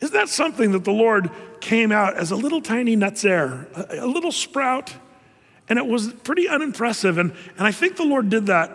Isn't 0.06 0.13
that 0.13 0.30
something 0.30 0.72
that 0.74 0.84
the 0.84 0.91
Lord 0.91 1.32
came 1.62 1.91
out 1.91 2.15
as 2.15 2.30
a 2.30 2.36
little 2.36 2.62
tiny 2.62 2.96
netzer, 2.96 3.65
a, 3.76 4.06
a 4.06 4.06
little 4.06 4.32
sprout, 4.32 4.94
and 5.68 5.80
it 5.80 5.88
was 5.88 6.13
pretty 6.13 6.48
unimpressive. 6.48 7.18
And, 7.18 7.34
and 7.58 7.65
I 7.65 7.72
think 7.72 7.96
the 7.96 8.06
Lord 8.06 8.30
did 8.30 8.46
that 8.46 8.72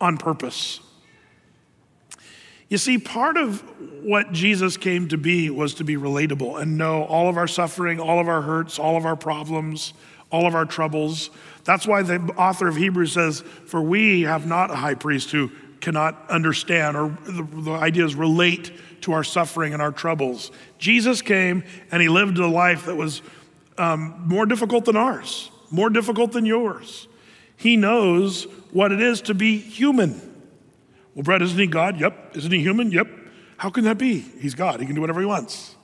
on 0.00 0.16
purpose. 0.16 0.80
You 2.70 2.78
see, 2.78 2.96
part 2.96 3.36
of 3.36 3.60
what 4.02 4.32
Jesus 4.32 4.78
came 4.78 5.08
to 5.08 5.18
be 5.18 5.50
was 5.50 5.74
to 5.74 5.84
be 5.84 5.98
relatable 5.98 6.62
and 6.62 6.78
know 6.78 7.04
all 7.04 7.28
of 7.28 7.36
our 7.36 7.46
suffering, 7.46 8.00
all 8.00 8.18
of 8.18 8.26
our 8.26 8.40
hurts, 8.40 8.78
all 8.78 8.96
of 8.96 9.04
our 9.04 9.16
problems, 9.16 9.92
all 10.32 10.46
of 10.46 10.54
our 10.54 10.64
troubles. 10.64 11.28
That's 11.64 11.86
why 11.86 12.00
the 12.00 12.20
author 12.38 12.68
of 12.68 12.76
Hebrews 12.76 13.12
says, 13.12 13.42
For 13.66 13.82
we 13.82 14.22
have 14.22 14.46
not 14.46 14.70
a 14.70 14.76
high 14.76 14.94
priest 14.94 15.30
who 15.30 15.50
cannot 15.82 16.30
understand, 16.30 16.96
or 16.96 17.18
the, 17.26 17.42
the 17.42 17.72
idea 17.72 18.06
is 18.06 18.14
relate 18.14 18.72
to 19.08 19.14
our 19.14 19.24
suffering 19.24 19.72
and 19.72 19.80
our 19.80 19.90
troubles. 19.90 20.52
Jesus 20.78 21.22
came 21.22 21.64
and 21.90 22.02
he 22.02 22.08
lived 22.08 22.36
a 22.38 22.46
life 22.46 22.84
that 22.84 22.94
was 22.94 23.22
um, 23.78 24.22
more 24.26 24.44
difficult 24.44 24.84
than 24.84 24.96
ours, 24.96 25.50
more 25.70 25.88
difficult 25.88 26.32
than 26.32 26.44
yours. 26.44 27.08
He 27.56 27.76
knows 27.76 28.44
what 28.70 28.92
it 28.92 29.00
is 29.00 29.22
to 29.22 29.34
be 29.34 29.58
human. 29.58 30.20
Well, 31.14 31.22
Brett, 31.22 31.40
isn't 31.40 31.58
he 31.58 31.66
God? 31.66 31.98
Yep. 31.98 32.36
Isn't 32.36 32.52
he 32.52 32.60
human? 32.60 32.92
Yep. 32.92 33.08
How 33.56 33.70
can 33.70 33.84
that 33.84 33.96
be? 33.96 34.20
He's 34.20 34.54
God. 34.54 34.78
He 34.78 34.86
can 34.86 34.94
do 34.94 35.00
whatever 35.00 35.20
he 35.20 35.26
wants. 35.26 35.74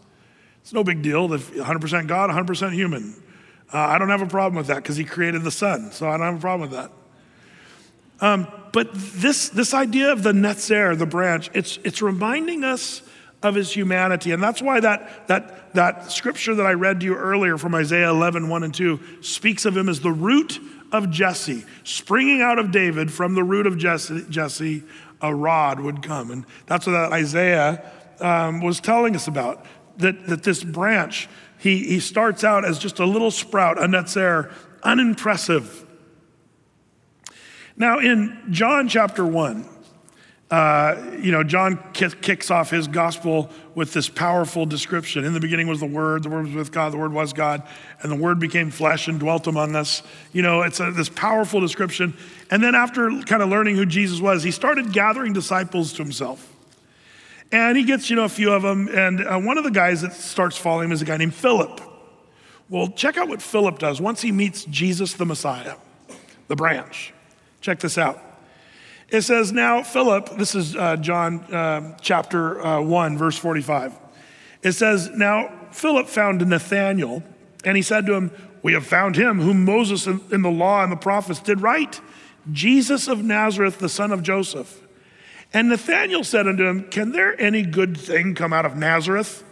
It's 0.61 0.73
no 0.73 0.85
big 0.85 1.01
deal. 1.01 1.33
If 1.33 1.53
100% 1.55 2.07
God, 2.07 2.31
100% 2.31 2.73
human. 2.73 3.15
Uh, 3.73 3.79
I 3.79 3.99
don't 3.99 4.11
have 4.11 4.23
a 4.23 4.27
problem 4.27 4.57
with 4.57 4.67
that 4.67 4.77
because 4.77 4.97
he 4.97 5.05
created 5.05 5.43
the 5.43 5.51
sun, 5.51 5.91
so 5.93 6.09
I 6.09 6.19
don't 6.19 6.27
have 6.27 6.37
a 6.37 6.41
problem 6.41 6.71
with 6.71 6.79
that. 6.79 6.93
Um, 8.21 8.47
but 8.73 8.91
this, 8.95 9.49
this 9.49 9.75
idea 9.75 10.13
of 10.13 10.23
the 10.23 10.33
netzer, 10.33 10.97
the 10.97 11.07
branch, 11.07 11.51
it's, 11.55 11.79
it's 11.85 12.01
reminding 12.01 12.65
us 12.65 13.03
of 13.45 13.55
his 13.55 13.71
humanity. 13.71 14.33
And 14.33 14.43
that's 14.43 14.63
why 14.63 14.81
that, 14.81 15.29
that, 15.29 15.75
that 15.75 16.11
scripture 16.11 16.55
that 16.55 16.67
I 16.67 16.73
read 16.73 17.01
to 17.01 17.07
you 17.07 17.15
earlier 17.15 17.59
from 17.59 17.75
Isaiah 17.75 18.11
11, 18.11 18.49
1 18.49 18.63
and 18.65 18.75
2 18.75 19.23
speaks 19.23 19.67
of 19.67 19.77
him 19.77 19.89
as 19.89 20.01
the 20.01 20.11
root 20.11 20.59
of 20.91 21.11
Jesse, 21.11 21.65
springing 21.85 22.41
out 22.41 22.59
of 22.59 22.73
David 22.73 23.13
from 23.13 23.35
the 23.35 23.45
root 23.45 23.67
of 23.67 23.77
Jesse, 23.77 24.25
Jesse 24.31 24.83
a 25.21 25.35
rod 25.35 25.79
would 25.81 26.03
come. 26.03 26.31
And 26.31 26.47
that's 26.67 26.87
what 26.87 26.93
that 26.93 27.13
Isaiah 27.13 27.91
um, 28.21 28.63
was 28.63 28.81
telling 28.81 29.15
us 29.15 29.29
about. 29.29 29.65
That, 29.99 30.27
that 30.27 30.43
this 30.43 30.65
branch, 30.65 31.29
he, 31.59 31.79
he 31.87 32.01
starts 32.01 32.43
out 32.43 32.65
as 32.65 32.81
just 32.81 32.99
a 32.99 33.05
little 33.05 33.31
sprout, 33.31 33.79
a 33.79 33.87
netzer, 33.87 34.53
unimpressive. 34.83 35.87
Now, 37.77 38.01
in 38.01 38.43
John 38.51 38.89
chapter 38.89 39.25
1, 39.25 39.69
uh, 40.51 41.17
you 41.21 41.33
know, 41.33 41.43
John 41.43 41.83
kicks 41.93 42.51
off 42.51 42.71
his 42.71 42.87
gospel 42.87 43.51
with 43.75 43.93
this 43.93 44.09
powerful 44.09 44.67
description. 44.67 45.25
In 45.25 45.33
the 45.33 45.41
beginning 45.41 45.67
was 45.67 45.81
the 45.81 45.87
Word, 45.87 46.23
the 46.23 46.29
Word 46.29 46.47
was 46.47 46.55
with 46.55 46.71
God, 46.71 46.93
the 46.93 46.99
Word 46.99 47.13
was 47.13 47.33
God, 47.33 47.63
and 48.03 48.13
the 48.13 48.17
Word 48.17 48.39
became 48.39 48.71
flesh 48.71 49.09
and 49.09 49.19
dwelt 49.19 49.47
among 49.47 49.75
us. 49.75 50.03
You 50.33 50.43
know, 50.43 50.63
it's 50.63 50.81
a, 50.81 50.91
this 50.91 51.09
powerful 51.09 51.61
description. 51.61 52.15
And 52.51 52.63
then, 52.63 52.75
after 52.75 53.11
kind 53.23 53.43
of 53.43 53.49
learning 53.49 53.77
who 53.77 53.87
Jesus 53.87 54.21
was, 54.21 54.43
he 54.43 54.51
started 54.51 54.93
gathering 54.93 55.33
disciples 55.33 55.93
to 55.95 56.03
himself. 56.03 56.53
And 57.51 57.77
he 57.77 57.85
gets, 57.85 58.11
you 58.11 58.17
know, 58.17 58.25
a 58.25 58.29
few 58.29 58.53
of 58.53 58.63
them. 58.63 58.89
And 58.89 59.27
uh, 59.27 59.39
one 59.39 59.59
of 59.59 59.65
the 59.65 59.71
guys 59.71 60.03
that 60.03 60.13
starts 60.13 60.57
following 60.57 60.87
him 60.87 60.93
is 60.93 61.03
a 61.03 61.05
guy 61.05 61.17
named 61.17 61.35
Philip. 61.35 61.81
Well, 62.69 62.89
check 62.89 63.17
out 63.17 63.29
what 63.29 63.43
Philip 63.43 63.79
does 63.79 64.01
once 64.01 64.21
he 64.21 64.33
meets 64.33 64.65
Jesus 64.65 65.15
the 65.15 65.27
Messiah, 65.27 65.77
the 66.49 66.57
branch. 66.57 67.13
Check 67.61 67.81
this 67.81 67.99
out. 67.99 68.24
It 69.15 69.23
says, 69.23 69.53
Now, 69.53 69.85
Philip, 69.85 70.31
this 70.39 70.57
is 70.57 70.75
uh, 70.75 70.97
John 70.97 71.39
uh, 71.45 71.97
chapter 72.01 72.61
uh, 72.61 72.81
1, 72.81 73.17
verse 73.17 73.39
45. 73.39 73.97
It 74.65 74.73
says, 74.73 75.09
Now, 75.11 75.53
Philip 75.71 76.09
found 76.09 76.45
Nathanael, 76.45 77.23
and 77.65 77.77
he 77.77 77.83
said 77.83 78.07
to 78.07 78.15
him, 78.15 78.33
We 78.65 78.73
have 78.73 78.85
found 78.85 79.15
him 79.15 79.41
whom 79.41 79.65
Moses 79.65 80.09
in 80.09 80.43
the 80.43 80.51
law 80.51 80.83
and 80.83 80.91
the 80.91 80.97
prophets 80.97 81.39
did 81.39 81.61
write, 81.61 82.01
Jesus 82.51 83.07
of 83.07 83.23
Nazareth, 83.23 83.79
the 83.79 83.89
son 83.89 84.11
of 84.11 84.25
Joseph. 84.25 84.83
And 85.53 85.69
Nathanael 85.69 86.25
said 86.25 86.49
unto 86.49 86.67
him, 86.67 86.91
Can 86.91 87.13
there 87.13 87.41
any 87.41 87.63
good 87.63 87.97
thing 87.97 88.35
come 88.35 88.53
out 88.53 88.67
of 88.67 88.77
Nazareth? 88.77 89.45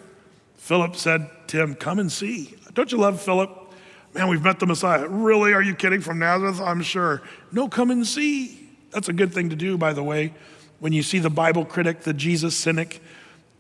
Philip 0.56 0.96
said 0.96 1.30
to 1.46 1.62
him, 1.62 1.76
Come 1.76 2.00
and 2.00 2.10
see. 2.10 2.56
Don't 2.74 2.90
you 2.90 2.98
love 2.98 3.22
Philip? 3.22 3.72
Man, 4.12 4.26
we've 4.26 4.42
met 4.42 4.58
the 4.58 4.66
Messiah. 4.66 5.06
Really? 5.06 5.52
Are 5.52 5.62
you 5.62 5.76
kidding? 5.76 6.00
From 6.00 6.18
Nazareth? 6.18 6.60
I'm 6.60 6.82
sure. 6.82 7.22
No, 7.52 7.68
come 7.68 7.92
and 7.92 8.04
see. 8.04 8.61
That's 8.92 9.08
a 9.08 9.12
good 9.12 9.32
thing 9.32 9.50
to 9.50 9.56
do, 9.56 9.76
by 9.76 9.92
the 9.92 10.02
way. 10.02 10.34
When 10.78 10.92
you 10.92 11.02
see 11.02 11.18
the 11.18 11.30
Bible 11.30 11.64
critic, 11.64 12.02
the 12.02 12.12
Jesus 12.12 12.56
cynic, 12.56 13.00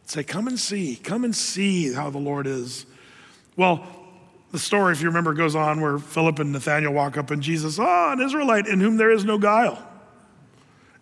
say, 0.06 0.22
Come 0.22 0.46
and 0.46 0.58
see, 0.58 0.96
come 0.96 1.24
and 1.24 1.34
see 1.34 1.92
how 1.92 2.10
the 2.10 2.18
Lord 2.18 2.46
is. 2.46 2.86
Well, 3.56 3.86
the 4.50 4.58
story, 4.58 4.92
if 4.92 5.00
you 5.00 5.08
remember, 5.08 5.32
goes 5.32 5.54
on 5.54 5.80
where 5.80 5.98
Philip 5.98 6.38
and 6.38 6.52
Nathaniel 6.52 6.92
walk 6.92 7.16
up 7.16 7.30
and 7.30 7.42
Jesus, 7.42 7.78
ah, 7.78 8.10
oh, 8.10 8.12
an 8.12 8.20
Israelite 8.20 8.66
in 8.66 8.80
whom 8.80 8.98
there 8.98 9.10
is 9.10 9.24
no 9.24 9.38
guile. 9.38 9.82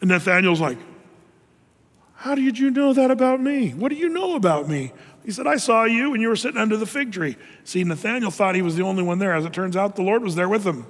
And 0.00 0.08
Nathaniel's 0.08 0.60
like, 0.60 0.78
How 2.14 2.36
did 2.36 2.58
you 2.58 2.70
know 2.70 2.92
that 2.92 3.10
about 3.10 3.40
me? 3.40 3.70
What 3.70 3.88
do 3.88 3.96
you 3.96 4.08
know 4.08 4.36
about 4.36 4.68
me? 4.68 4.92
He 5.24 5.32
said, 5.32 5.46
I 5.46 5.56
saw 5.56 5.84
you 5.84 6.12
when 6.12 6.20
you 6.20 6.28
were 6.28 6.36
sitting 6.36 6.60
under 6.60 6.76
the 6.76 6.86
fig 6.86 7.12
tree. 7.12 7.36
See, 7.64 7.82
Nathaniel 7.84 8.30
thought 8.30 8.54
he 8.54 8.62
was 8.62 8.76
the 8.76 8.84
only 8.84 9.02
one 9.02 9.18
there. 9.18 9.34
As 9.34 9.44
it 9.44 9.52
turns 9.52 9.76
out, 9.76 9.96
the 9.96 10.02
Lord 10.02 10.22
was 10.22 10.34
there 10.34 10.48
with 10.48 10.64
him 10.64 10.86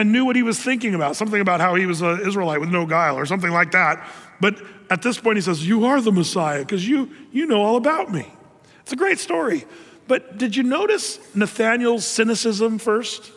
and 0.00 0.12
knew 0.12 0.24
what 0.24 0.34
he 0.34 0.42
was 0.42 0.58
thinking 0.58 0.94
about, 0.94 1.14
something 1.14 1.42
about 1.42 1.60
how 1.60 1.74
he 1.74 1.84
was 1.84 2.00
an 2.00 2.20
Israelite 2.26 2.58
with 2.58 2.70
no 2.70 2.86
guile 2.86 3.16
or 3.16 3.26
something 3.26 3.50
like 3.50 3.72
that. 3.72 4.02
But 4.40 4.60
at 4.88 5.02
this 5.02 5.18
point, 5.18 5.36
he 5.36 5.42
says, 5.42 5.68
You 5.68 5.84
are 5.84 6.00
the 6.00 6.10
Messiah 6.10 6.60
because 6.60 6.88
you, 6.88 7.10
you 7.32 7.44
know 7.44 7.62
all 7.62 7.76
about 7.76 8.10
me. 8.10 8.26
It's 8.80 8.92
a 8.92 8.96
great 8.96 9.18
story. 9.18 9.66
But 10.08 10.38
did 10.38 10.56
you 10.56 10.62
notice 10.62 11.20
Nathaniel's 11.34 12.06
cynicism 12.06 12.78
first? 12.78 13.30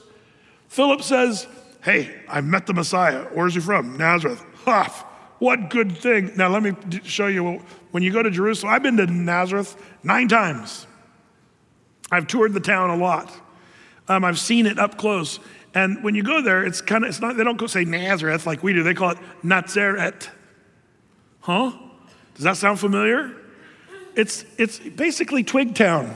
Philip 0.69 1.01
says, 1.01 1.47
Hey, 1.83 2.15
I 2.29 2.39
met 2.39 2.65
the 2.65 2.73
Messiah. 2.73 3.25
Where's 3.33 3.55
he 3.55 3.59
from? 3.59 3.97
Nazareth. 3.97 4.41
Ha! 4.63 5.09
What 5.39 5.69
good 5.69 5.97
thing. 5.97 6.31
Now, 6.37 6.47
let 6.47 6.63
me 6.63 6.71
show 7.03 7.27
you 7.27 7.61
when 7.91 8.03
you 8.03 8.13
go 8.13 8.23
to 8.23 8.31
Jerusalem, 8.31 8.73
I've 8.73 8.83
been 8.83 8.95
to 8.95 9.05
Nazareth 9.05 9.75
nine 10.01 10.29
times. 10.29 10.87
I've 12.09 12.27
toured 12.27 12.53
the 12.53 12.61
town 12.61 12.89
a 12.89 12.95
lot. 12.95 13.29
Um, 14.07 14.23
I've 14.23 14.39
seen 14.39 14.65
it 14.65 14.79
up 14.79 14.97
close. 14.97 15.39
And 15.73 16.03
when 16.03 16.13
you 16.15 16.23
go 16.23 16.41
there, 16.41 16.63
it's 16.63 16.81
kind 16.81 17.03
of, 17.03 17.09
it's 17.09 17.19
not, 17.19 17.35
they 17.35 17.43
don't 17.43 17.57
go 17.57 17.67
say 17.67 17.83
Nazareth 17.83 18.45
like 18.45 18.61
we 18.61 18.73
do. 18.73 18.83
They 18.83 18.93
call 18.93 19.11
it 19.11 19.17
Nazareth. 19.41 20.29
Huh? 21.41 21.71
Does 22.35 22.43
that 22.43 22.57
sound 22.57 22.79
familiar? 22.79 23.35
It's, 24.15 24.45
it's 24.57 24.77
basically 24.77 25.43
Twig 25.43 25.75
Town. 25.75 26.15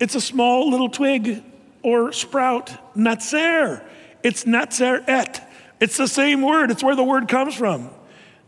It's 0.00 0.14
a 0.14 0.20
small 0.20 0.70
little 0.70 0.88
twig 0.88 1.42
or 1.82 2.12
sprout, 2.12 2.94
Natzer. 2.94 3.82
It's 4.22 4.46
Nazareth. 4.46 5.40
It's 5.80 5.96
the 5.96 6.08
same 6.08 6.42
word, 6.42 6.70
it's 6.70 6.82
where 6.82 6.96
the 6.96 7.04
word 7.04 7.28
comes 7.28 7.54
from. 7.54 7.90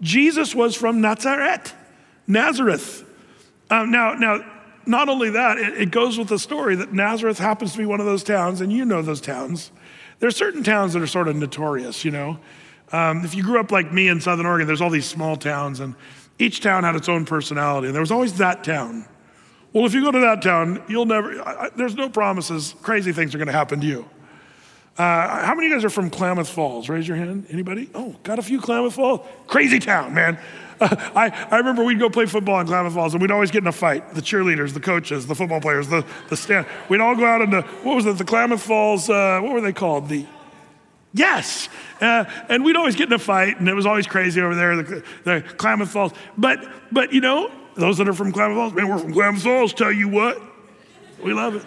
Jesus 0.00 0.54
was 0.54 0.74
from 0.74 1.00
Nazareth, 1.00 1.74
Nazareth. 2.26 3.04
Um, 3.70 3.90
now, 3.90 4.14
now, 4.14 4.44
not 4.86 5.08
only 5.08 5.30
that, 5.30 5.58
it, 5.58 5.82
it 5.82 5.90
goes 5.90 6.18
with 6.18 6.28
the 6.28 6.38
story 6.38 6.74
that 6.76 6.92
Nazareth 6.92 7.38
happens 7.38 7.72
to 7.72 7.78
be 7.78 7.86
one 7.86 8.00
of 8.00 8.06
those 8.06 8.24
towns, 8.24 8.60
and 8.60 8.72
you 8.72 8.84
know 8.84 9.02
those 9.02 9.20
towns 9.20 9.70
there 10.20 10.28
are 10.28 10.32
certain 10.32 10.62
towns 10.62 10.92
that 10.92 11.02
are 11.02 11.06
sort 11.06 11.28
of 11.28 11.36
notorious, 11.36 12.04
you 12.04 12.10
know. 12.10 12.38
Um, 12.92 13.24
if 13.24 13.34
you 13.34 13.42
grew 13.42 13.58
up 13.58 13.72
like 13.72 13.92
me 13.92 14.08
in 14.08 14.20
Southern 14.20 14.46
Oregon, 14.46 14.66
there's 14.66 14.80
all 14.80 14.90
these 14.90 15.06
small 15.06 15.36
towns, 15.36 15.80
and 15.80 15.94
each 16.38 16.60
town 16.60 16.84
had 16.84 16.94
its 16.94 17.08
own 17.08 17.24
personality, 17.24 17.88
and 17.88 17.94
there 17.94 18.02
was 18.02 18.12
always 18.12 18.38
that 18.38 18.62
town. 18.62 19.06
Well, 19.72 19.86
if 19.86 19.94
you 19.94 20.02
go 20.02 20.10
to 20.10 20.20
that 20.20 20.42
town, 20.42 20.82
you'll 20.88 21.06
never, 21.06 21.40
I, 21.42 21.70
there's 21.76 21.94
no 21.94 22.08
promises. 22.08 22.74
Crazy 22.82 23.12
things 23.12 23.34
are 23.34 23.38
going 23.38 23.46
to 23.46 23.52
happen 23.52 23.80
to 23.80 23.86
you. 23.86 24.08
Uh, 24.98 25.44
how 25.46 25.54
many 25.54 25.68
of 25.68 25.70
you 25.70 25.76
guys 25.76 25.84
are 25.84 25.90
from 25.90 26.10
Klamath 26.10 26.48
Falls? 26.48 26.88
Raise 26.88 27.06
your 27.06 27.16
hand. 27.16 27.46
Anybody? 27.48 27.88
Oh, 27.94 28.16
got 28.22 28.38
a 28.38 28.42
few 28.42 28.60
Klamath 28.60 28.94
Falls? 28.94 29.26
Crazy 29.46 29.78
town, 29.78 30.12
man. 30.12 30.38
I, 31.14 31.48
I 31.50 31.58
remember 31.58 31.84
we'd 31.84 31.98
go 31.98 32.08
play 32.08 32.24
football 32.24 32.58
in 32.60 32.66
Klamath 32.66 32.94
Falls 32.94 33.12
and 33.12 33.20
we'd 33.20 33.30
always 33.30 33.50
get 33.50 33.62
in 33.62 33.66
a 33.66 33.72
fight. 33.72 34.14
The 34.14 34.22
cheerleaders, 34.22 34.72
the 34.72 34.80
coaches, 34.80 35.26
the 35.26 35.34
football 35.34 35.60
players, 35.60 35.88
the, 35.88 36.06
the 36.30 36.36
stand. 36.36 36.66
We'd 36.88 37.00
all 37.00 37.14
go 37.14 37.26
out 37.26 37.42
into, 37.42 37.60
what 37.82 37.96
was 37.96 38.06
it, 38.06 38.16
the 38.16 38.24
Klamath 38.24 38.62
Falls, 38.62 39.10
uh, 39.10 39.40
what 39.42 39.52
were 39.52 39.60
they 39.60 39.74
called? 39.74 40.08
The, 40.08 40.24
yes. 41.12 41.68
Uh, 42.00 42.24
and 42.48 42.64
we'd 42.64 42.76
always 42.76 42.96
get 42.96 43.08
in 43.08 43.12
a 43.12 43.18
fight 43.18 43.60
and 43.60 43.68
it 43.68 43.74
was 43.74 43.84
always 43.84 44.06
crazy 44.06 44.40
over 44.40 44.54
there, 44.54 44.76
the, 44.76 45.04
the 45.24 45.44
Klamath 45.58 45.90
Falls. 45.90 46.12
But, 46.38 46.66
but 46.90 47.12
you 47.12 47.20
know, 47.20 47.50
those 47.74 47.98
that 47.98 48.08
are 48.08 48.14
from 48.14 48.32
Klamath 48.32 48.56
Falls, 48.56 48.72
man, 48.72 48.88
we're 48.88 48.98
from 48.98 49.12
Klamath 49.12 49.42
Falls, 49.42 49.74
tell 49.74 49.92
you 49.92 50.08
what, 50.08 50.40
we 51.22 51.34
love 51.34 51.56
it. 51.56 51.62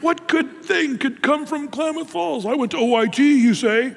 What 0.00 0.28
good 0.28 0.62
thing 0.62 0.98
could 0.98 1.20
come 1.20 1.46
from 1.46 1.66
Klamath 1.66 2.10
Falls? 2.10 2.46
I 2.46 2.54
went 2.54 2.70
to 2.72 2.76
OIT, 2.76 3.18
you 3.18 3.54
say. 3.54 3.96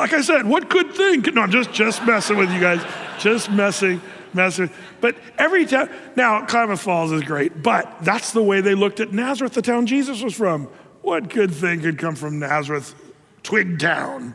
Like 0.00 0.14
I 0.14 0.22
said, 0.22 0.46
what 0.46 0.70
good 0.70 0.92
thing? 0.94 1.22
No, 1.34 1.42
I'm 1.42 1.50
just, 1.50 1.72
just 1.72 2.04
messing 2.06 2.38
with 2.38 2.50
you 2.50 2.58
guys 2.60 2.82
just 3.20 3.50
messing, 3.50 4.00
messing. 4.32 4.70
But 5.00 5.16
every 5.38 5.66
time, 5.66 5.90
now 6.16 6.44
Klamath 6.46 6.80
Falls 6.80 7.12
is 7.12 7.22
great, 7.22 7.62
but 7.62 8.02
that's 8.02 8.32
the 8.32 8.42
way 8.42 8.60
they 8.60 8.74
looked 8.74 9.00
at 9.00 9.12
Nazareth, 9.12 9.52
the 9.52 9.62
town 9.62 9.86
Jesus 9.86 10.22
was 10.22 10.34
from. 10.34 10.64
What 11.02 11.28
good 11.28 11.52
thing 11.52 11.80
could 11.80 11.98
come 11.98 12.14
from 12.14 12.38
Nazareth? 12.38 12.94
Twig 13.42 13.78
town, 13.78 14.34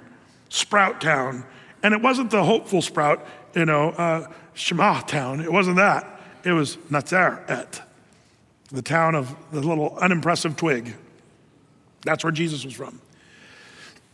sprout 0.50 1.02
town. 1.02 1.46
And 1.84 1.94
it 1.94 2.02
wasn't 2.02 2.32
the 2.32 2.44
hopeful 2.44 2.82
sprout, 2.82 3.26
you 3.54 3.66
know, 3.66 3.90
uh, 3.90 4.32
Shema 4.54 5.02
town. 5.02 5.42
It 5.42 5.52
wasn't 5.52 5.78
that. 5.78 6.22
It 6.44 6.52
was 6.52 6.78
Nazareth, 6.90 7.82
the 8.72 8.82
town 8.82 9.16
of 9.16 9.36
the 9.52 9.62
little 9.62 9.98
unimpressive 9.98 10.56
twig. 10.56 10.96
That's 12.04 12.24
where 12.24 12.32
Jesus 12.32 12.64
was 12.64 12.74
from. 12.74 13.02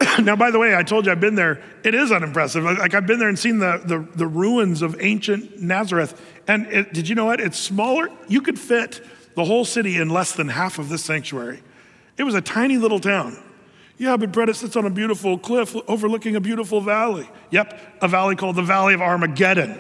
now, 0.24 0.36
by 0.36 0.52
the 0.52 0.60
way, 0.60 0.76
I 0.76 0.84
told 0.84 1.06
you 1.06 1.12
I've 1.12 1.20
been 1.20 1.36
there. 1.36 1.62
It 1.84 1.94
is 1.94 2.12
unimpressive. 2.12 2.64
Like 2.64 2.94
I've 2.94 3.08
been 3.08 3.20
there 3.20 3.30
and 3.30 3.38
seen 3.38 3.60
the, 3.60 3.82
the, 3.84 4.08
the 4.16 4.28
ruins 4.28 4.82
of 4.82 4.96
ancient 5.00 5.62
Nazareth. 5.62 6.20
And 6.48 6.68
it, 6.68 6.94
did 6.94 7.08
you 7.08 7.16
know 7.16 7.26
what? 7.26 7.40
It's 7.40 7.60
smaller. 7.60 8.10
You 8.28 8.42
could 8.42 8.60
fit 8.60 9.02
the 9.36 9.46
whole 9.46 9.66
city 9.66 9.98
in 9.98 10.10
less 10.10 10.34
than 10.34 10.48
half 10.48 10.80
of 10.80 10.90
this 10.90 11.04
sanctuary. 11.04 11.62
It 12.18 12.24
was 12.24 12.36
a 12.36 12.42
tiny 12.42 12.78
little 12.78 13.00
town. 13.00 13.42
Yeah, 13.98 14.18
but 14.18 14.32
Brett, 14.32 14.50
it 14.50 14.56
sits 14.56 14.76
on 14.76 14.86
a 14.86 14.90
beautiful 14.90 15.38
cliff 15.38 15.76
overlooking 15.88 16.36
a 16.36 16.42
beautiful 16.42 16.82
valley. 16.82 17.30
Yep, 17.52 17.80
a 18.02 18.08
valley 18.08 18.36
called 18.36 18.56
the 18.56 18.64
Valley 18.64 18.94
of 18.94 19.02
Armageddon. 19.02 19.80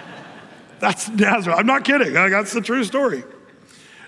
That's 0.80 1.08
Nazareth. 1.08 1.58
I'm 1.58 1.66
not 1.66 1.84
kidding. 1.84 2.12
That's 2.12 2.52
the 2.52 2.60
true 2.60 2.82
story. 2.82 3.22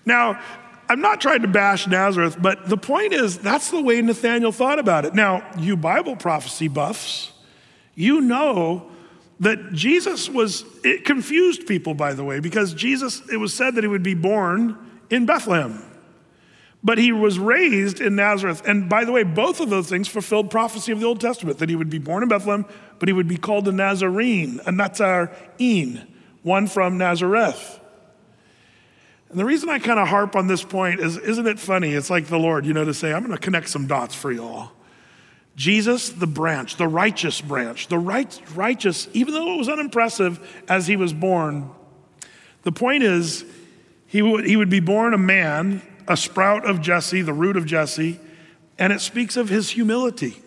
Now, 0.05 0.41
I'm 0.89 1.01
not 1.01 1.21
trying 1.21 1.43
to 1.43 1.49
bash 1.49 1.87
Nazareth, 1.87 2.37
but 2.41 2.69
the 2.69 2.77
point 2.77 3.13
is 3.13 3.39
that's 3.39 3.71
the 3.71 3.81
way 3.81 4.01
Nathaniel 4.03 4.53
thought 4.53 4.79
about 4.79 5.05
it. 5.05 5.15
Now, 5.15 5.49
you 5.59 5.77
Bible 5.77 6.17
prophecy 6.17 6.69
buffs, 6.69 7.33
you 7.95 8.21
know 8.21 8.91
that 9.41 9.73
Jesus 9.73 10.29
was, 10.29 10.65
it 10.85 11.05
confused 11.05 11.67
people, 11.67 11.95
by 11.95 12.13
the 12.13 12.25
way, 12.25 12.41
because 12.41 12.75
Jesus, 12.75 13.23
it 13.33 13.37
was 13.37 13.53
said 13.53 13.75
that 13.75 13.85
he 13.85 13.89
would 13.89 14.03
be 14.03 14.15
born 14.15 14.77
in 15.11 15.27
Bethlehem. 15.27 15.83
But 16.83 16.99
he 16.99 17.13
was 17.13 17.39
raised 17.39 18.01
in 18.01 18.17
Nazareth. 18.17 18.63
And 18.67 18.91
by 18.91 19.07
the 19.07 19.13
way, 19.13 19.23
both 19.23 19.61
of 19.61 19.71
those 19.71 19.89
things 19.89 20.07
fulfilled 20.07 20.51
prophecy 20.51 20.93
of 20.93 21.01
the 21.01 21.07
Old 21.07 21.21
Testament 21.21 21.59
that 21.59 21.71
he 21.71 21.77
would 21.77 21.89
be 21.89 21.99
born 21.99 22.23
in 22.23 22.29
Bethlehem, 22.29 22.67
but 22.99 23.09
he 23.09 23.15
would 23.15 23.27
be 23.27 23.39
called 23.39 23.67
a 23.69 23.73
Nazarene, 23.73 24.61
a 24.67 24.73
Nazarene, 24.73 26.07
one 26.43 26.67
from 26.67 26.99
Nazareth. 26.99 27.81
And 29.35 29.41
the 29.41 29.45
reason 29.45 29.69
I 29.69 29.81
kind 29.81 29.99
of 29.99 30.07
harp 30.07 30.37
on 30.37 30.47
this 30.47 30.63
point 30.63 31.01
is, 31.01 31.17
isn't 31.19 31.49
it 31.49 31.59
funny? 31.59 31.93
It's 31.93 32.09
like 32.09 32.27
the 32.27 32.39
Lord, 32.39 32.65
you 32.65 32.73
know, 32.73 32.85
to 32.85 32.95
say, 32.95 33.13
I'm 33.13 33.27
going 33.27 33.37
to 33.37 33.43
connect 33.43 33.69
some 33.69 33.89
dots 33.89 34.15
for 34.15 34.31
y'all. 34.31 34.71
Jesus, 35.57 36.11
the 36.11 36.29
branch, 36.29 36.77
the 36.77 36.87
righteous 36.87 37.41
branch, 37.41 37.89
the 37.89 37.99
right, 37.99 38.41
righteous, 38.55 39.09
even 39.13 39.35
though 39.35 39.55
it 39.55 39.57
was 39.57 39.69
unimpressive 39.69 40.39
as 40.69 40.87
he 40.87 40.95
was 40.95 41.13
born, 41.13 41.69
the 42.63 42.71
point 42.71 43.03
is 43.03 43.45
he 44.07 44.23
would, 44.23 44.47
he 44.47 44.57
would 44.57 44.71
be 44.71 44.79
born 44.79 45.13
a 45.13 45.19
man, 45.19 45.83
a 46.07 46.17
sprout 46.17 46.65
of 46.65 46.81
Jesse, 46.81 47.21
the 47.21 47.33
root 47.33 47.57
of 47.57 47.67
Jesse, 47.67 48.21
and 48.79 48.93
it 48.93 49.01
speaks 49.01 49.37
of 49.37 49.49
his 49.49 49.71
humility 49.71 50.41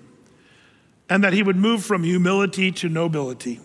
and 1.09 1.25
that 1.25 1.33
he 1.33 1.43
would 1.43 1.57
move 1.57 1.83
from 1.83 2.05
humility 2.05 2.71
to 2.71 2.87
nobility. 2.87 3.59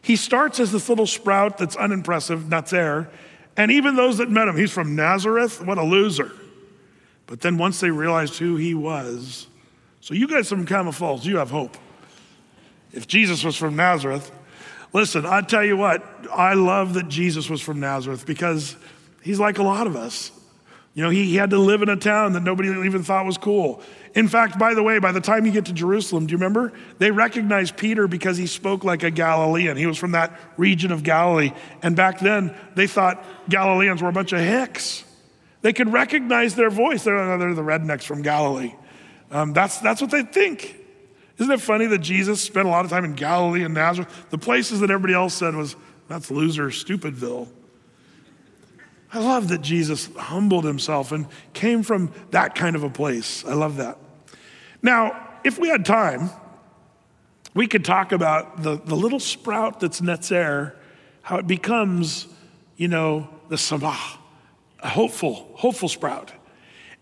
He 0.00 0.16
starts 0.16 0.58
as 0.60 0.72
this 0.72 0.88
little 0.88 1.06
sprout 1.06 1.58
that's 1.58 1.76
unimpressive, 1.76 2.48
Nazar, 2.48 3.10
and 3.56 3.70
even 3.70 3.96
those 3.96 4.18
that 4.18 4.30
met 4.30 4.48
him, 4.48 4.56
he's 4.56 4.72
from 4.72 4.96
Nazareth, 4.96 5.64
what 5.64 5.78
a 5.78 5.82
loser. 5.82 6.32
But 7.26 7.40
then 7.40 7.58
once 7.58 7.80
they 7.80 7.90
realized 7.90 8.38
who 8.38 8.56
he 8.56 8.74
was, 8.74 9.46
so 10.00 10.14
you 10.14 10.26
guys 10.26 10.48
from 10.48 10.66
Camas 10.66 10.96
Falls, 10.96 11.24
you 11.24 11.36
have 11.36 11.50
hope. 11.50 11.76
If 12.92 13.06
Jesus 13.06 13.44
was 13.44 13.56
from 13.56 13.76
Nazareth, 13.76 14.30
listen, 14.92 15.24
I 15.24 15.40
tell 15.42 15.64
you 15.64 15.76
what, 15.76 16.04
I 16.32 16.54
love 16.54 16.94
that 16.94 17.08
Jesus 17.08 17.48
was 17.48 17.60
from 17.60 17.80
Nazareth 17.80 18.26
because 18.26 18.76
he's 19.22 19.40
like 19.40 19.58
a 19.58 19.62
lot 19.62 19.86
of 19.86 19.96
us. 19.96 20.30
You 20.94 21.02
know, 21.02 21.10
he, 21.10 21.24
he 21.24 21.36
had 21.36 21.50
to 21.50 21.58
live 21.58 21.80
in 21.80 21.88
a 21.88 21.96
town 21.96 22.34
that 22.34 22.42
nobody 22.42 22.68
even 22.68 23.02
thought 23.02 23.24
was 23.24 23.38
cool. 23.38 23.80
In 24.14 24.28
fact, 24.28 24.58
by 24.58 24.74
the 24.74 24.82
way, 24.82 24.98
by 24.98 25.12
the 25.12 25.22
time 25.22 25.46
you 25.46 25.52
get 25.52 25.64
to 25.66 25.72
Jerusalem, 25.72 26.26
do 26.26 26.32
you 26.32 26.36
remember? 26.36 26.72
They 26.98 27.10
recognized 27.10 27.78
Peter 27.78 28.06
because 28.06 28.36
he 28.36 28.46
spoke 28.46 28.84
like 28.84 29.02
a 29.02 29.10
Galilean. 29.10 29.78
He 29.78 29.86
was 29.86 29.96
from 29.96 30.12
that 30.12 30.38
region 30.58 30.92
of 30.92 31.02
Galilee. 31.02 31.52
And 31.82 31.96
back 31.96 32.20
then, 32.20 32.54
they 32.74 32.86
thought 32.86 33.24
Galileans 33.48 34.02
were 34.02 34.10
a 34.10 34.12
bunch 34.12 34.32
of 34.32 34.40
hicks. 34.40 35.04
They 35.62 35.72
could 35.72 35.90
recognize 35.90 36.54
their 36.56 36.68
voice. 36.68 37.04
They're, 37.04 37.38
they're 37.38 37.54
the 37.54 37.62
rednecks 37.62 38.02
from 38.02 38.20
Galilee. 38.20 38.74
Um, 39.30 39.54
that's, 39.54 39.78
that's 39.78 40.02
what 40.02 40.10
they 40.10 40.22
think. 40.22 40.76
Isn't 41.38 41.52
it 41.52 41.60
funny 41.62 41.86
that 41.86 41.98
Jesus 41.98 42.42
spent 42.42 42.66
a 42.66 42.70
lot 42.70 42.84
of 42.84 42.90
time 42.90 43.06
in 43.06 43.14
Galilee 43.14 43.64
and 43.64 43.72
Nazareth? 43.72 44.26
The 44.28 44.38
places 44.38 44.80
that 44.80 44.90
everybody 44.90 45.14
else 45.14 45.32
said 45.32 45.54
was, 45.54 45.74
that's 46.08 46.30
loser, 46.30 46.66
stupidville. 46.66 47.48
I 49.12 49.18
love 49.18 49.48
that 49.48 49.60
Jesus 49.60 50.08
humbled 50.16 50.64
himself 50.64 51.12
and 51.12 51.26
came 51.52 51.82
from 51.82 52.12
that 52.30 52.54
kind 52.54 52.74
of 52.74 52.82
a 52.82 52.90
place. 52.90 53.44
I 53.44 53.52
love 53.52 53.76
that. 53.76 53.98
Now, 54.82 55.28
if 55.44 55.58
we 55.58 55.68
had 55.68 55.84
time, 55.84 56.30
we 57.54 57.66
could 57.66 57.84
talk 57.84 58.12
about 58.12 58.62
the, 58.62 58.76
the 58.76 58.94
little 58.94 59.20
sprout 59.20 59.80
that's 59.80 60.00
Netzer, 60.00 60.74
how 61.20 61.36
it 61.36 61.46
becomes, 61.46 62.26
you 62.76 62.88
know, 62.88 63.28
the 63.48 63.56
Sabah, 63.56 64.16
a 64.80 64.88
hopeful, 64.88 65.50
hopeful 65.54 65.88
sprout. 65.88 66.32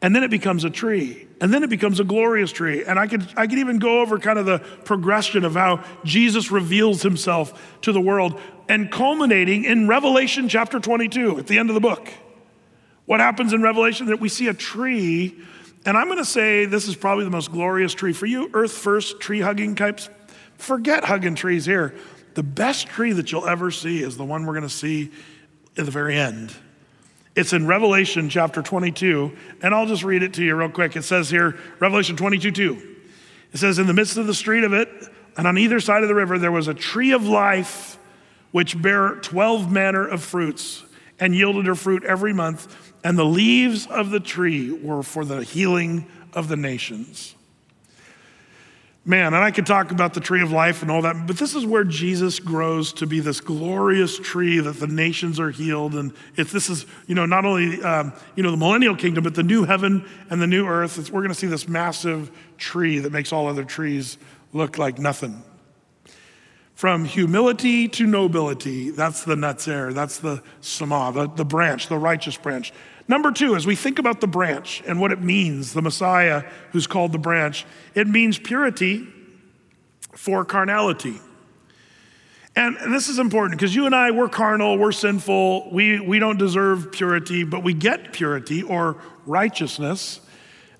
And 0.02 0.14
then 0.14 0.24
it 0.24 0.30
becomes 0.30 0.64
a 0.64 0.70
tree. 0.70 1.28
And 1.40 1.54
then 1.54 1.62
it 1.62 1.70
becomes 1.70 2.00
a 2.00 2.04
glorious 2.04 2.52
tree. 2.52 2.84
And 2.84 2.98
I 2.98 3.06
could, 3.06 3.26
I 3.36 3.46
could 3.46 3.58
even 3.58 3.78
go 3.78 4.00
over 4.00 4.18
kind 4.18 4.38
of 4.38 4.44
the 4.44 4.58
progression 4.58 5.44
of 5.44 5.54
how 5.54 5.82
Jesus 6.04 6.50
reveals 6.50 7.02
himself 7.02 7.78
to 7.82 7.92
the 7.92 8.00
world 8.00 8.38
and 8.68 8.90
culminating 8.90 9.64
in 9.64 9.88
Revelation 9.88 10.48
chapter 10.48 10.78
22 10.78 11.38
at 11.38 11.46
the 11.46 11.58
end 11.58 11.70
of 11.70 11.74
the 11.74 11.80
book. 11.80 12.08
What 13.06 13.20
happens 13.20 13.52
in 13.54 13.62
Revelation? 13.62 14.06
That 14.06 14.20
we 14.20 14.28
see 14.28 14.48
a 14.48 14.54
tree, 14.54 15.34
and 15.86 15.96
I'm 15.96 16.06
going 16.06 16.18
to 16.18 16.24
say 16.24 16.66
this 16.66 16.86
is 16.86 16.94
probably 16.94 17.24
the 17.24 17.30
most 17.30 17.50
glorious 17.50 17.94
tree. 17.94 18.12
For 18.12 18.26
you, 18.26 18.50
earth 18.52 18.72
first 18.72 19.18
tree 19.18 19.40
hugging 19.40 19.74
types, 19.74 20.10
forget 20.58 21.04
hugging 21.04 21.34
trees 21.34 21.64
here. 21.64 21.94
The 22.34 22.42
best 22.42 22.86
tree 22.86 23.12
that 23.12 23.32
you'll 23.32 23.48
ever 23.48 23.70
see 23.70 24.02
is 24.02 24.16
the 24.16 24.24
one 24.24 24.46
we're 24.46 24.52
going 24.52 24.62
to 24.62 24.68
see 24.68 25.10
at 25.76 25.86
the 25.86 25.90
very 25.90 26.16
end. 26.16 26.54
It's 27.36 27.52
in 27.52 27.66
Revelation 27.66 28.28
chapter 28.28 28.60
22, 28.60 29.36
and 29.62 29.74
I'll 29.74 29.86
just 29.86 30.02
read 30.02 30.22
it 30.22 30.34
to 30.34 30.44
you 30.44 30.56
real 30.56 30.68
quick. 30.68 30.96
It 30.96 31.02
says 31.02 31.30
here, 31.30 31.56
Revelation 31.78 32.16
22 32.16 32.50
2. 32.50 32.96
It 33.52 33.58
says, 33.58 33.78
In 33.78 33.86
the 33.86 33.94
midst 33.94 34.16
of 34.16 34.26
the 34.26 34.34
street 34.34 34.64
of 34.64 34.72
it, 34.72 34.88
and 35.36 35.46
on 35.46 35.56
either 35.56 35.80
side 35.80 36.02
of 36.02 36.08
the 36.08 36.14
river, 36.14 36.38
there 36.38 36.52
was 36.52 36.68
a 36.68 36.74
tree 36.74 37.12
of 37.12 37.24
life 37.24 37.98
which 38.50 38.80
bare 38.80 39.14
12 39.16 39.70
manner 39.70 40.06
of 40.06 40.22
fruits 40.22 40.82
and 41.20 41.34
yielded 41.34 41.66
her 41.66 41.74
fruit 41.74 42.02
every 42.04 42.32
month, 42.32 42.92
and 43.04 43.16
the 43.16 43.24
leaves 43.24 43.86
of 43.86 44.10
the 44.10 44.20
tree 44.20 44.72
were 44.72 45.02
for 45.02 45.24
the 45.24 45.44
healing 45.44 46.06
of 46.32 46.48
the 46.48 46.56
nations. 46.56 47.36
Man, 49.06 49.32
and 49.32 49.42
I 49.42 49.50
could 49.50 49.64
talk 49.64 49.92
about 49.92 50.12
the 50.12 50.20
tree 50.20 50.42
of 50.42 50.52
life 50.52 50.82
and 50.82 50.90
all 50.90 51.02
that, 51.02 51.26
but 51.26 51.38
this 51.38 51.54
is 51.54 51.64
where 51.64 51.84
Jesus 51.84 52.38
grows 52.38 52.92
to 52.94 53.06
be 53.06 53.20
this 53.20 53.40
glorious 53.40 54.18
tree 54.18 54.58
that 54.58 54.78
the 54.78 54.86
nations 54.86 55.40
are 55.40 55.50
healed. 55.50 55.94
And 55.94 56.12
if 56.36 56.52
this 56.52 56.68
is, 56.68 56.84
you 57.06 57.14
know, 57.14 57.24
not 57.24 57.46
only, 57.46 57.82
um, 57.82 58.12
you 58.36 58.42
know, 58.42 58.50
the 58.50 58.58
millennial 58.58 58.94
kingdom, 58.94 59.24
but 59.24 59.34
the 59.34 59.42
new 59.42 59.64
heaven 59.64 60.06
and 60.28 60.40
the 60.40 60.46
new 60.46 60.66
earth, 60.66 61.10
we're 61.10 61.22
going 61.22 61.32
to 61.32 61.34
see 61.34 61.46
this 61.46 61.66
massive 61.66 62.30
tree 62.58 62.98
that 62.98 63.10
makes 63.10 63.32
all 63.32 63.48
other 63.48 63.64
trees 63.64 64.18
look 64.52 64.76
like 64.76 64.98
nothing. 64.98 65.42
From 66.74 67.06
humility 67.06 67.88
to 67.88 68.06
nobility, 68.06 68.90
that's 68.90 69.24
the 69.24 69.34
Netzer, 69.34 69.94
that's 69.94 70.18
the 70.18 70.42
Sama, 70.60 71.10
the, 71.14 71.26
the 71.26 71.44
branch, 71.44 71.88
the 71.88 71.98
righteous 71.98 72.36
branch. 72.36 72.72
Number 73.10 73.32
two, 73.32 73.56
as 73.56 73.66
we 73.66 73.74
think 73.74 73.98
about 73.98 74.20
the 74.20 74.28
branch 74.28 74.84
and 74.86 75.00
what 75.00 75.10
it 75.10 75.20
means, 75.20 75.72
the 75.72 75.82
Messiah 75.82 76.44
who's 76.70 76.86
called 76.86 77.10
the 77.10 77.18
branch, 77.18 77.66
it 77.92 78.06
means 78.06 78.38
purity 78.38 79.04
for 80.12 80.44
carnality. 80.44 81.18
And, 82.54 82.76
and 82.76 82.94
this 82.94 83.08
is 83.08 83.18
important 83.18 83.58
because 83.58 83.74
you 83.74 83.84
and 83.86 83.96
I, 83.96 84.12
we're 84.12 84.28
carnal, 84.28 84.78
we're 84.78 84.92
sinful, 84.92 85.72
we, 85.72 85.98
we 85.98 86.20
don't 86.20 86.38
deserve 86.38 86.92
purity, 86.92 87.42
but 87.42 87.64
we 87.64 87.74
get 87.74 88.12
purity 88.12 88.62
or 88.62 89.02
righteousness 89.26 90.20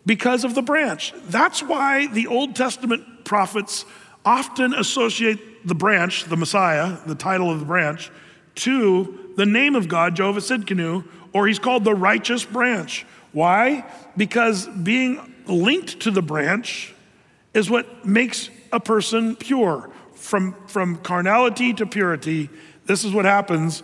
because 0.07 0.45
of 0.45 0.55
the 0.55 0.63
branch. 0.63 1.13
That's 1.25 1.65
why 1.65 2.07
the 2.07 2.29
Old 2.29 2.55
Testament 2.55 3.25
prophets 3.25 3.85
often 4.25 4.73
associate 4.73 5.67
the 5.67 5.75
branch, 5.75 6.27
the 6.27 6.37
Messiah, 6.37 6.97
the 7.07 7.17
title 7.17 7.51
of 7.51 7.59
the 7.59 7.67
branch, 7.67 8.09
to 8.55 9.33
the 9.37 9.47
name 9.47 9.75
of 9.75 9.89
God, 9.89 10.15
Jehovah 10.15 10.41
Tzidkenu, 10.41 11.05
or 11.33 11.47
he's 11.47 11.59
called 11.59 11.85
the 11.85 11.95
righteous 11.95 12.45
branch. 12.45 13.07
Why? 13.33 13.85
Because 14.17 14.67
being 14.67 15.35
linked 15.47 16.01
to 16.01 16.11
the 16.11 16.23
branch 16.23 16.95
is 17.55 17.71
what 17.71 18.05
makes 18.05 18.51
a 18.73 18.81
person 18.81 19.37
pure. 19.37 19.91
From, 20.15 20.55
from 20.67 20.97
carnality 20.99 21.73
to 21.75 21.87
purity, 21.87 22.51
this 22.85 23.05
is 23.05 23.13
what 23.13 23.25
happens 23.25 23.83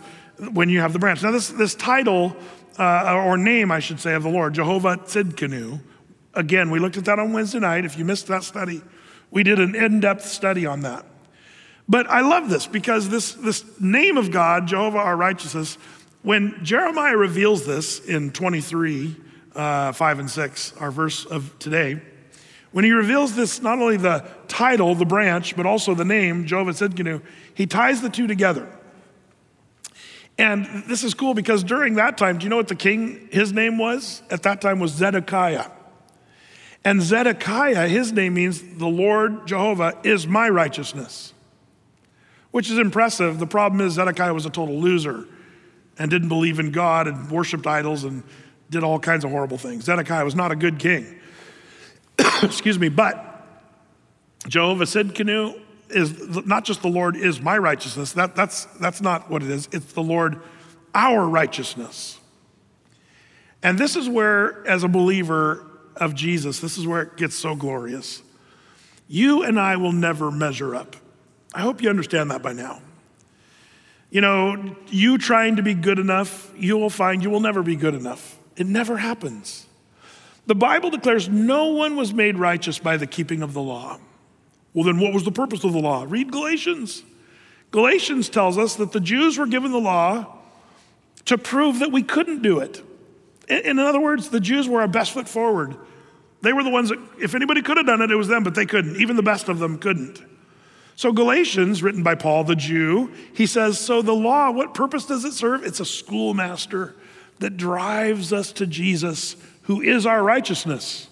when 0.51 0.69
you 0.69 0.81
have 0.81 0.93
the 0.93 0.99
branch. 0.99 1.23
Now, 1.23 1.31
this, 1.31 1.49
this 1.49 1.73
title, 1.73 2.35
uh, 2.77 3.23
or 3.25 3.37
name, 3.37 3.71
I 3.71 3.79
should 3.79 3.99
say, 3.99 4.13
of 4.13 4.21
the 4.21 4.29
Lord, 4.29 4.53
Jehovah 4.53 4.97
Tzidkenu, 4.97 5.79
again, 6.35 6.69
we 6.69 6.79
looked 6.79 6.95
at 6.95 7.05
that 7.05 7.17
on 7.17 7.33
Wednesday 7.33 7.59
night. 7.59 7.85
If 7.85 7.97
you 7.97 8.05
missed 8.05 8.27
that 8.27 8.43
study, 8.43 8.83
we 9.31 9.43
did 9.43 9.59
an 9.59 9.73
in 9.73 9.99
depth 9.99 10.25
study 10.25 10.65
on 10.65 10.81
that. 10.81 11.05
But 11.89 12.07
I 12.07 12.21
love 12.21 12.49
this 12.49 12.67
because 12.67 13.09
this, 13.09 13.33
this 13.33 13.63
name 13.79 14.17
of 14.17 14.29
God, 14.29 14.67
Jehovah 14.67 14.99
our 14.99 15.15
righteousness, 15.15 15.77
when 16.27 16.61
Jeremiah 16.61 17.15
reveals 17.15 17.65
this 17.65 18.01
in 18.01 18.31
23, 18.31 19.15
uh, 19.55 19.93
5 19.93 20.19
and 20.19 20.29
6, 20.29 20.73
our 20.73 20.91
verse 20.91 21.23
of 21.23 21.57
today, 21.57 22.01
when 22.73 22.83
he 22.83 22.91
reveals 22.91 23.33
this, 23.33 23.61
not 23.61 23.79
only 23.79 23.95
the 23.95 24.25
title, 24.49 24.93
the 24.93 25.05
branch, 25.05 25.55
but 25.55 25.65
also 25.65 25.95
the 25.95 26.03
name, 26.03 26.45
Jehovah 26.45 26.71
Tzidkenu, 26.71 27.21
he 27.53 27.65
ties 27.65 28.01
the 28.01 28.09
two 28.09 28.27
together. 28.27 28.67
And 30.37 30.83
this 30.85 31.05
is 31.05 31.13
cool 31.13 31.33
because 31.33 31.63
during 31.63 31.93
that 31.93 32.17
time, 32.17 32.39
do 32.39 32.43
you 32.43 32.49
know 32.49 32.57
what 32.57 32.67
the 32.67 32.75
king, 32.75 33.29
his 33.31 33.53
name 33.53 33.77
was? 33.77 34.21
At 34.29 34.43
that 34.43 34.59
time 34.59 34.79
was 34.79 34.91
Zedekiah. 34.91 35.71
And 36.83 37.01
Zedekiah, 37.01 37.87
his 37.87 38.11
name 38.11 38.33
means 38.33 38.61
the 38.61 38.85
Lord 38.85 39.47
Jehovah 39.47 39.97
is 40.03 40.27
my 40.27 40.49
righteousness, 40.49 41.33
which 42.51 42.69
is 42.69 42.77
impressive. 42.77 43.39
The 43.39 43.47
problem 43.47 43.79
is 43.79 43.93
Zedekiah 43.93 44.33
was 44.33 44.45
a 44.45 44.49
total 44.49 44.77
loser 44.77 45.25
and 45.99 46.09
didn't 46.11 46.29
believe 46.29 46.59
in 46.59 46.71
God 46.71 47.07
and 47.07 47.29
worshiped 47.29 47.67
idols 47.67 48.03
and 48.03 48.23
did 48.69 48.83
all 48.83 48.99
kinds 48.99 49.23
of 49.23 49.31
horrible 49.31 49.57
things. 49.57 49.85
Zedekiah 49.85 50.25
was 50.25 50.35
not 50.35 50.51
a 50.51 50.55
good 50.55 50.79
king. 50.79 51.19
Excuse 52.43 52.77
me, 52.77 52.89
but 52.89 53.23
Jehovah 54.47 54.85
said, 54.85 55.13
Tzidkenu 55.13 55.61
is 55.89 56.45
not 56.45 56.65
just 56.65 56.81
the 56.81 56.89
Lord 56.89 57.15
is 57.15 57.41
my 57.41 57.57
righteousness. 57.57 58.13
That, 58.13 58.35
that's, 58.35 58.65
that's 58.79 59.01
not 59.01 59.29
what 59.29 59.43
it 59.43 59.49
is. 59.49 59.69
It's 59.71 59.93
the 59.93 60.03
Lord 60.03 60.41
our 60.93 61.27
righteousness. 61.27 62.19
And 63.63 63.77
this 63.77 63.95
is 63.95 64.09
where, 64.09 64.65
as 64.67 64.83
a 64.83 64.87
believer 64.87 65.65
of 65.95 66.13
Jesus, 66.13 66.59
this 66.59 66.77
is 66.77 66.85
where 66.85 67.01
it 67.03 67.17
gets 67.17 67.35
so 67.35 67.55
glorious. 67.55 68.21
You 69.07 69.43
and 69.43 69.59
I 69.59 69.77
will 69.77 69.91
never 69.91 70.31
measure 70.31 70.75
up. 70.75 70.95
I 71.53 71.61
hope 71.61 71.81
you 71.81 71.89
understand 71.89 72.31
that 72.31 72.41
by 72.41 72.53
now. 72.53 72.81
You 74.09 74.21
know, 74.21 74.75
you 74.87 75.17
trying 75.17 75.57
to 75.57 75.63
be 75.63 75.73
good 75.73 75.99
enough, 75.99 76.51
you 76.57 76.77
will 76.77 76.89
find 76.89 77.21
you 77.21 77.29
will 77.29 77.41
never 77.41 77.61
be 77.61 77.75
good 77.75 77.93
enough. 77.93 78.37
It 78.55 78.65
never 78.65 78.97
happens. 78.97 79.65
The 80.45 80.55
Bible 80.55 80.89
declares 80.89 81.27
no 81.27 81.67
one 81.67 81.95
was 81.95 82.13
made 82.13 82.37
righteous 82.37 82.79
by 82.79 82.97
the 82.97 83.05
keeping 83.05 83.41
of 83.41 83.53
the 83.53 83.61
law. 83.61 83.99
Well, 84.73 84.85
then 84.85 84.99
what 84.99 85.13
was 85.13 85.23
the 85.23 85.31
purpose 85.31 85.63
of 85.63 85.73
the 85.73 85.79
law? 85.79 86.05
Read 86.07 86.31
Galatians. 86.31 87.03
Galatians 87.71 88.29
tells 88.29 88.57
us 88.57 88.75
that 88.75 88.93
the 88.93 88.99
Jews 89.01 89.37
were 89.37 89.45
given 89.45 89.71
the 89.71 89.79
law 89.79 90.37
to 91.25 91.37
prove 91.37 91.79
that 91.79 91.91
we 91.91 92.01
couldn't 92.01 92.41
do 92.41 92.59
it. 92.59 92.81
In 93.49 93.79
other 93.79 93.99
words, 93.99 94.29
the 94.29 94.39
Jews 94.39 94.67
were 94.69 94.81
our 94.81 94.87
best 94.87 95.11
foot 95.11 95.27
forward. 95.27 95.75
They 96.41 96.53
were 96.53 96.63
the 96.63 96.69
ones 96.69 96.89
that, 96.89 96.99
if 97.19 97.35
anybody 97.35 97.61
could 97.61 97.77
have 97.77 97.85
done 97.85 98.01
it, 98.01 98.11
it 98.11 98.15
was 98.15 98.27
them, 98.27 98.43
but 98.43 98.55
they 98.55 98.65
couldn't. 98.65 99.01
Even 99.01 99.15
the 99.15 99.23
best 99.23 99.49
of 99.49 99.59
them 99.59 99.77
couldn't. 99.77 100.21
So, 100.97 101.11
Galatians, 101.11 101.83
written 101.83 102.01
by 102.01 102.15
Paul 102.15 102.43
the 102.43 102.55
Jew, 102.55 103.13
he 103.31 103.45
says, 103.45 103.79
So 103.79 104.01
the 104.01 104.15
law, 104.15 104.49
what 104.49 104.73
purpose 104.73 105.05
does 105.05 105.25
it 105.25 105.33
serve? 105.33 105.63
It's 105.63 105.79
a 105.79 105.85
schoolmaster 105.85 106.95
that 107.37 107.55
drives 107.55 108.33
us 108.33 108.51
to 108.53 108.65
Jesus, 108.65 109.35
who 109.61 109.79
is 109.79 110.07
our 110.07 110.23
righteousness. 110.23 111.07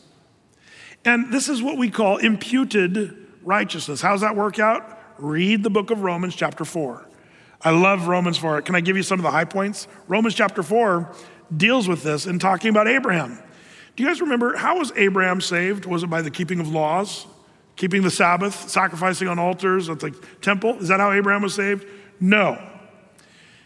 And 1.06 1.32
this 1.32 1.50
is 1.50 1.62
what 1.62 1.78
we 1.78 1.92
call 1.92 2.18
imputed 2.18 3.16
righteousness. 3.44 4.02
How 4.02 4.14
does 4.14 4.22
that 4.22 4.36
work 4.36 4.58
out? 4.58 5.00
Read 5.20 5.62
the 5.62 5.70
book 5.70 5.92
of 5.92 6.02
Romans, 6.02 6.36
chapter 6.36 6.66
4. 6.66 7.08
I 7.62 7.70
love 7.70 8.08
Romans 8.08 8.40
4. 8.40 8.64
Can 8.64 8.74
I 8.74 8.82
give 8.82 8.98
you 8.98 9.04
some 9.04 9.20
of 9.20 9.24
the 9.24 9.30
high 9.30 9.46
points? 9.46 9.88
Romans 10.08 10.34
chapter 10.34 10.64
4 10.64 11.14
deals 11.56 11.88
with 11.88 12.02
this 12.02 12.26
in 12.26 12.40
talking 12.40 12.72
about 12.72 12.88
Abraham. 12.88 13.38
Do 13.96 14.02
you 14.02 14.10
guys 14.10 14.20
remember 14.20 14.56
how 14.56 14.80
was 14.80 14.92
Abraham 14.96 15.42
saved? 15.42 15.86
Was 15.86 16.02
it 16.02 16.08
by 16.08 16.24
the 16.24 16.32
keeping 16.32 16.60
of 16.60 16.70
laws, 16.70 17.28
keeping 17.76 18.02
the 18.02 18.12
Sabbath, 18.12 18.70
sacrificing 18.70 19.28
on 19.28 19.40
altars 19.40 19.90
at 19.90 20.00
the 20.00 20.12
temple? 20.42 20.78
Is 20.80 20.88
that 20.88 21.00
how 21.00 21.12
Abraham 21.12 21.42
was 21.42 21.54
saved? 21.54 21.86
No. 22.20 22.62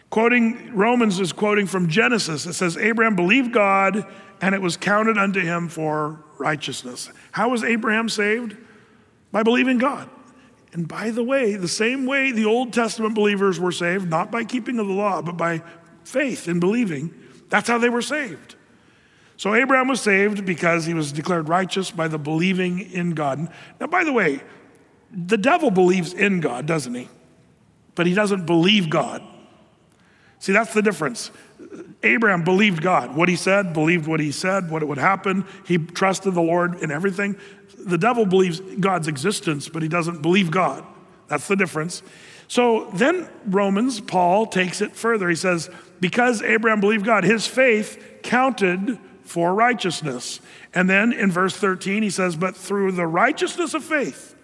Quoting 0.09 0.73
Romans 0.75 1.19
is 1.19 1.31
quoting 1.31 1.67
from 1.67 1.87
Genesis. 1.87 2.45
It 2.45 2.53
says 2.53 2.77
Abraham 2.77 3.15
believed 3.15 3.53
God 3.53 4.05
and 4.41 4.55
it 4.55 4.61
was 4.61 4.77
counted 4.77 5.17
unto 5.17 5.41
him 5.41 5.67
for 5.67 6.23
righteousness. 6.37 7.11
How 7.31 7.49
was 7.49 7.63
Abraham 7.63 8.09
saved? 8.09 8.57
By 9.31 9.43
believing 9.43 9.77
God. 9.77 10.09
And 10.73 10.87
by 10.87 11.11
the 11.11 11.23
way, 11.23 11.55
the 11.55 11.67
same 11.67 12.05
way 12.05 12.31
the 12.31 12.45
Old 12.45 12.73
Testament 12.73 13.15
believers 13.15 13.59
were 13.59 13.71
saved, 13.71 14.09
not 14.09 14.31
by 14.31 14.43
keeping 14.43 14.79
of 14.79 14.87
the 14.87 14.93
law, 14.93 15.21
but 15.21 15.37
by 15.37 15.61
faith 16.03 16.47
in 16.47 16.59
believing, 16.59 17.13
that's 17.49 17.67
how 17.67 17.77
they 17.77 17.89
were 17.89 18.01
saved. 18.01 18.55
So 19.39 19.55
Abraham 19.55 19.87
was 19.87 20.01
saved 20.01 20.45
because 20.45 20.85
he 20.85 20.93
was 20.93 21.13
declared 21.13 21.47
righteous 21.47 21.91
by 21.91 22.09
the 22.09 22.17
believing 22.17 22.81
in 22.91 23.11
God. 23.11 23.47
Now, 23.79 23.87
by 23.87 24.03
the 24.03 24.11
way, 24.11 24.41
the 25.13 25.37
devil 25.37 25.71
believes 25.71 26.11
in 26.11 26.41
God, 26.41 26.65
doesn't 26.65 26.93
he? 26.93 27.07
But 27.95 28.05
he 28.05 28.13
doesn't 28.13 28.45
believe 28.45 28.89
God. 28.89 29.23
See, 30.39 30.51
that's 30.51 30.73
the 30.73 30.81
difference. 30.81 31.31
Abraham 32.03 32.43
believed 32.43 32.81
God. 32.81 33.15
What 33.15 33.29
he 33.29 33.37
said, 33.37 33.71
believed 33.71 34.07
what 34.07 34.19
he 34.19 34.33
said, 34.33 34.69
what 34.69 34.81
it 34.81 34.87
would 34.89 34.97
happen. 34.97 35.45
He 35.65 35.77
trusted 35.77 36.33
the 36.33 36.41
Lord 36.41 36.75
in 36.81 36.91
everything. 36.91 37.37
The 37.77 37.97
devil 37.97 38.25
believes 38.25 38.59
God's 38.59 39.07
existence, 39.07 39.69
but 39.69 39.81
he 39.81 39.87
doesn't 39.87 40.21
believe 40.21 40.51
God. 40.51 40.83
That's 41.29 41.47
the 41.47 41.55
difference. 41.55 42.03
So 42.49 42.89
then 42.93 43.29
Romans, 43.45 44.01
Paul 44.01 44.47
takes 44.47 44.81
it 44.81 44.97
further. 44.97 45.29
He 45.29 45.35
says, 45.35 45.69
because 46.01 46.41
Abraham 46.41 46.81
believed 46.81 47.05
God, 47.05 47.23
his 47.23 47.47
faith 47.47 48.19
counted 48.21 48.99
for 49.29 49.53
righteousness. 49.53 50.39
And 50.73 50.89
then 50.89 51.13
in 51.13 51.31
verse 51.31 51.55
13, 51.55 52.01
he 52.01 52.09
says, 52.09 52.35
But 52.35 52.55
through 52.55 52.93
the 52.93 53.05
righteousness 53.05 53.75
of 53.75 53.83
faith, 53.83 54.35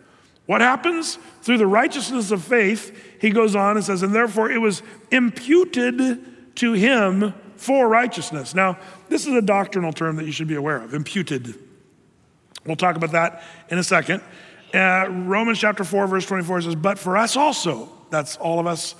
what 0.45 0.61
happens? 0.61 1.17
Through 1.41 1.57
the 1.57 1.65
righteousness 1.65 2.29
of 2.29 2.43
faith, 2.43 2.95
he 3.19 3.31
goes 3.31 3.55
on 3.55 3.77
and 3.77 3.83
says, 3.83 4.03
And 4.03 4.13
therefore 4.13 4.51
it 4.51 4.61
was 4.61 4.83
imputed 5.09 6.55
to 6.57 6.73
him 6.73 7.33
for 7.55 7.87
righteousness. 7.87 8.53
Now, 8.53 8.77
this 9.09 9.25
is 9.25 9.33
a 9.33 9.41
doctrinal 9.41 9.91
term 9.91 10.17
that 10.17 10.25
you 10.25 10.31
should 10.31 10.47
be 10.47 10.55
aware 10.55 10.77
of 10.77 10.93
imputed. 10.93 11.55
We'll 12.63 12.75
talk 12.75 12.95
about 12.95 13.13
that 13.13 13.43
in 13.69 13.79
a 13.79 13.83
second. 13.83 14.21
Uh, 14.71 15.07
Romans 15.09 15.57
chapter 15.57 15.83
4, 15.83 16.05
verse 16.05 16.27
24 16.27 16.61
says, 16.61 16.75
But 16.75 16.99
for 16.99 17.17
us 17.17 17.35
also, 17.35 17.89
that's 18.11 18.37
all 18.37 18.59
of 18.59 18.67
us, 18.67 18.93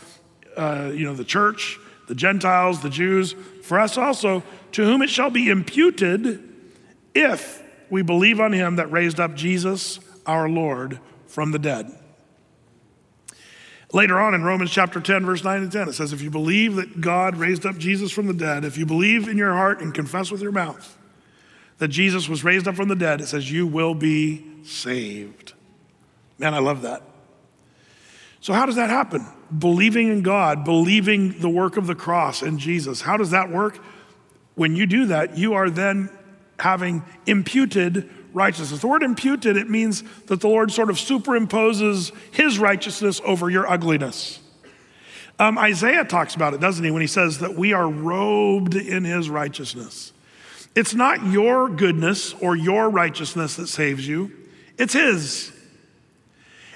uh, 0.58 0.92
you 0.96 1.06
know, 1.06 1.14
the 1.14 1.24
church, 1.24 1.78
the 2.08 2.16
Gentiles, 2.16 2.82
the 2.82 2.90
Jews, 2.90 3.36
for 3.66 3.80
us 3.80 3.97
also, 3.97 4.43
to 4.74 4.86
whom 4.86 5.01
it 5.01 5.09
shall 5.09 5.32
be 5.32 5.49
imputed 5.49 6.53
if 7.16 7.63
we 7.89 8.03
believe 8.03 8.39
on 8.39 8.53
him 8.53 8.76
that 8.76 8.91
raised 8.91 9.20
up 9.20 9.34
Jesus, 9.34 9.99
our 10.28 10.47
Lord, 10.47 10.99
from 11.26 11.51
the 11.51 11.57
dead. 11.57 11.91
Later 13.91 14.20
on 14.20 14.36
in 14.36 14.43
Romans 14.43 14.70
chapter 14.70 15.01
10, 15.01 15.26
verse 15.26 15.43
9 15.43 15.63
and 15.63 15.72
10, 15.72 15.89
it 15.89 15.93
says, 15.93 16.13
If 16.13 16.22
you 16.22 16.30
believe 16.30 16.76
that 16.76 17.01
God 17.01 17.38
raised 17.38 17.66
up 17.66 17.80
Jesus 17.80 18.11
from 18.11 18.28
the 18.28 18.34
dead, 18.36 18.66
if 18.66 18.78
you 18.78 18.86
believe 18.86 19.28
in 19.28 19.36
your 19.36 19.53
heart 19.53 19.82
and 19.82 19.95
confess 19.95 20.30
with 20.30 20.41
your 20.41 20.51
mouth 20.51 20.95
that 21.80 21.88
Jesus 21.88 22.30
was 22.30 22.43
raised 22.43 22.68
up 22.68 22.76
from 22.76 22.88
the 22.88 22.95
dead, 22.95 23.20
it 23.20 23.28
says, 23.28 23.51
You 23.51 23.66
will 23.66 23.95
be 23.95 24.45
saved. 24.63 25.53
Man, 26.38 26.53
I 26.53 26.59
love 26.59 26.84
that. 26.84 27.01
So, 28.46 28.54
how 28.54 28.68
does 28.68 28.76
that 28.76 28.91
happen? 28.91 29.26
Believing 29.58 30.10
in 30.10 30.22
God, 30.22 30.66
believing 30.66 31.39
the 31.39 31.50
work 31.50 31.78
of 31.78 31.88
the 31.88 31.96
cross 31.96 32.43
and 32.43 32.60
Jesus. 32.60 33.02
How 33.02 33.18
does 33.18 33.32
that 33.32 33.50
work? 33.50 33.80
When 34.54 34.76
you 34.76 34.86
do 34.86 35.08
that, 35.08 35.36
you 35.36 35.56
are 35.56 35.68
then 35.68 36.12
having 36.60 37.02
imputed 37.26 38.08
righteousness. 38.34 38.82
The 38.82 38.88
word 38.88 39.02
imputed, 39.02 39.58
it 39.58 39.68
means 39.68 40.04
that 40.28 40.41
the 40.41 40.48
Lord 40.48 40.72
sort 40.72 40.91
of 40.91 40.98
superimposes 40.98 42.12
his 42.30 42.60
righteousness 42.60 43.20
over 43.26 43.50
your 43.50 43.68
ugliness. 43.68 44.39
Um, 45.39 45.58
Isaiah 45.58 46.06
talks 46.06 46.36
about 46.36 46.54
it, 46.54 46.60
doesn't 46.60 46.86
he, 46.86 46.91
when 46.91 47.02
he 47.02 47.08
says 47.08 47.39
that 47.39 47.56
we 47.56 47.74
are 47.74 47.89
robed 47.89 48.76
in 48.76 49.06
his 49.06 49.28
righteousness. 49.28 50.14
It's 50.76 50.93
not 50.93 51.26
your 51.26 51.68
goodness 51.68 52.36
or 52.36 52.56
your 52.56 52.91
righteousness 52.91 53.56
that 53.56 53.70
saves 53.70 54.08
you, 54.08 54.32
it's 54.78 54.93
his. 54.93 55.52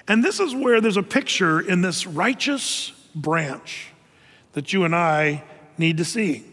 And 0.09 0.23
this 0.23 0.39
is 0.39 0.55
where 0.55 0.81
there's 0.81 0.97
a 0.97 1.03
picture 1.03 1.61
in 1.61 1.81
this 1.81 2.07
righteous 2.07 2.91
branch 3.13 3.89
that 4.53 4.73
you 4.73 4.83
and 4.83 4.95
I 4.95 5.43
need 5.77 5.97
to 5.97 6.05
see. 6.05 6.43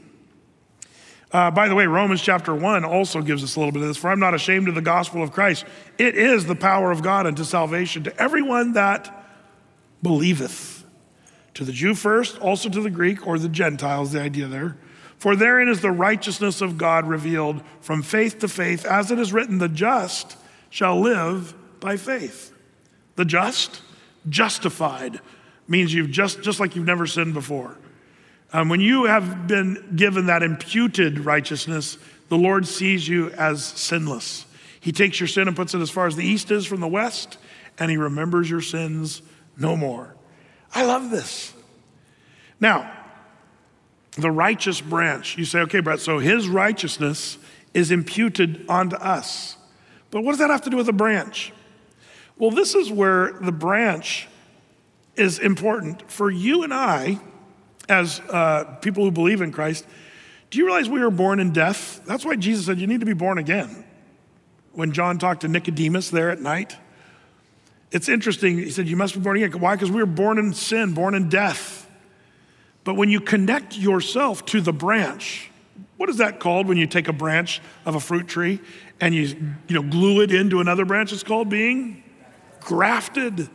Uh, 1.33 1.51
by 1.51 1.67
the 1.67 1.75
way, 1.75 1.87
Romans 1.87 2.21
chapter 2.21 2.55
1 2.55 2.85
also 2.85 3.23
gives 3.23 3.43
us 3.43 3.57
a 3.57 3.59
little 3.59 3.73
bit 3.73 3.81
of 3.81 3.89
this. 3.89 3.97
For 3.97 4.11
I'm 4.11 4.21
not 4.21 4.35
ashamed 4.35 4.69
of 4.69 4.75
the 4.75 4.83
gospel 4.83 5.23
of 5.23 5.33
Christ. 5.33 5.65
It 5.99 6.17
is 6.17 6.45
the 6.45 6.55
power 6.55 6.93
of 6.93 7.03
God 7.03 7.27
unto 7.27 7.45
salvation 7.45 8.05
to 8.05 8.23
everyone 8.23 8.75
that 8.75 9.27
believeth. 10.03 10.85
To 11.55 11.65
the 11.65 11.73
Jew 11.73 11.95
first, 11.95 12.39
also 12.39 12.69
to 12.69 12.83
the 12.83 12.91
Greek 12.91 13.27
or 13.27 13.39
the 13.39 13.49
Gentiles, 13.49 14.13
the 14.13 14.21
idea 14.21 14.47
there. 14.47 14.77
For 15.17 15.35
therein 15.35 15.69
is 15.69 15.81
the 15.81 15.91
righteousness 15.91 16.61
of 16.61 16.77
God 16.77 17.09
revealed 17.09 17.63
from 17.81 18.03
faith 18.03 18.39
to 18.41 18.49
faith, 18.49 18.85
as 18.85 19.11
it 19.11 19.19
is 19.19 19.33
written, 19.33 19.57
the 19.57 19.69
just 19.69 20.37
shall 20.69 21.01
live 21.01 21.55
by 21.81 21.97
faith. 21.97 22.53
The 23.17 23.25
just, 23.25 23.83
justified, 24.29 25.21
means 25.69 25.93
you've 25.93 26.11
just, 26.11 26.43
just 26.43 26.61
like 26.61 26.77
you've 26.77 26.87
never 26.87 27.07
sinned 27.07 27.35
before. 27.35 27.77
Um, 28.53 28.69
when 28.69 28.81
you 28.81 29.05
have 29.05 29.49
been 29.49 29.95
given 29.97 30.27
that 30.27 30.43
imputed 30.43 31.21
righteousness, 31.21 31.99
the 32.29 32.39
Lord 32.39 32.67
sees 32.67 33.09
you 33.09 33.31
as 33.31 33.65
sinless. 33.65 34.47
He 34.81 34.93
takes 34.93 35.19
your 35.19 35.27
sin 35.27 35.49
and 35.49 35.57
puts 35.57 35.75
it 35.75 35.81
as 35.81 35.91
far 35.91 36.07
as 36.07 36.15
the 36.15 36.25
east 36.25 36.51
is 36.51 36.65
from 36.65 36.81
the 36.81 36.89
west, 36.89 37.39
and 37.79 37.91
He 37.91 37.97
remembers 37.97 38.49
your 38.49 38.61
sins 38.61 39.23
no 39.57 39.77
more. 39.77 40.15
I 40.73 40.85
love 40.85 41.11
this. 41.11 41.53
Now, 42.61 42.93
the 44.13 44.31
righteous 44.31 44.81
branch, 44.81 45.37
you 45.37 45.45
say, 45.45 45.61
okay, 45.61 45.81
Brett, 45.81 46.01
so 46.01 46.19
His 46.19 46.49
righteousness 46.49 47.39
is 47.75 47.91
imputed 47.91 48.65
onto 48.69 48.97
us. 48.97 49.57
But 50.11 50.23
what 50.23 50.33
does 50.33 50.39
that 50.39 50.51
have 50.51 50.63
to 50.63 50.71
do 50.71 50.77
with 50.77 50.89
a 50.89 50.95
branch? 50.95 51.53
Well, 52.39 52.51
this 52.51 52.75
is 52.75 52.91
where 52.91 53.33
the 53.41 53.53
branch 53.53 54.29
is 55.17 55.39
important 55.39 56.11
for 56.11 56.31
you 56.31 56.63
and 56.63 56.73
I 56.73 57.19
as 57.89 58.21
uh, 58.21 58.65
people 58.83 59.05
who 59.05 59.11
believe 59.11 59.41
in 59.41 59.53
Christ, 59.53 59.87
do 60.51 60.59
you 60.59 60.67
realize 60.67 60.89
we 60.89 61.01
were 61.01 61.11
born 61.11 61.41
in 61.41 61.53
death? 61.53 62.03
That's 62.05 62.25
why 62.25 62.37
Jesus 62.37 62.67
said 62.67 62.79
you 62.79 62.87
need 62.87 63.01
to 63.01 63.07
be 63.07 63.15
born 63.15 63.39
again. 63.39 63.85
When 64.73 64.93
John 64.93 65.19
talked 65.19 65.41
to 65.43 65.49
Nicodemus 65.49 66.11
there 66.11 66.31
at 66.31 66.41
night, 66.41 66.77
it's 67.91 68.09
interesting. 68.09 68.59
He 68.59 68.71
said, 68.71 68.89
You 68.89 68.97
must 68.97 69.15
be 69.15 69.21
born 69.21 69.43
again. 69.43 69.59
Why? 69.61 69.75
Because 69.75 69.91
we 69.91 70.01
were 70.01 70.07
born 70.07 70.39
in 70.39 70.53
sin, 70.53 70.93
born 70.93 71.15
in 71.15 71.29
death. 71.29 71.89
But 72.85 72.95
when 72.95 73.09
you 73.09 73.21
connect 73.21 73.77
yourself 73.77 74.45
to 74.47 74.61
the 74.61 74.73
branch, 74.73 75.51
what 75.97 76.11
is 76.11 76.19
that 76.19 76.39
called 76.41 76.69
when 76.69 76.77
you 76.77 76.87
take 76.87 77.09
a 77.09 77.13
branch 77.13 77.61
of 77.85 77.95
a 77.95 78.01
fruit 78.01 78.29
tree 78.29 78.61
and 79.01 79.15
you, 79.15 79.25
you 79.69 79.75
know, 79.75 79.83
glue 79.83 80.21
it 80.21 80.33
into 80.33 80.61
another 80.61 80.85
branch? 80.85 81.13
It's 81.13 81.23
called 81.23 81.49
being 81.49 82.03
grafted. 82.67 83.49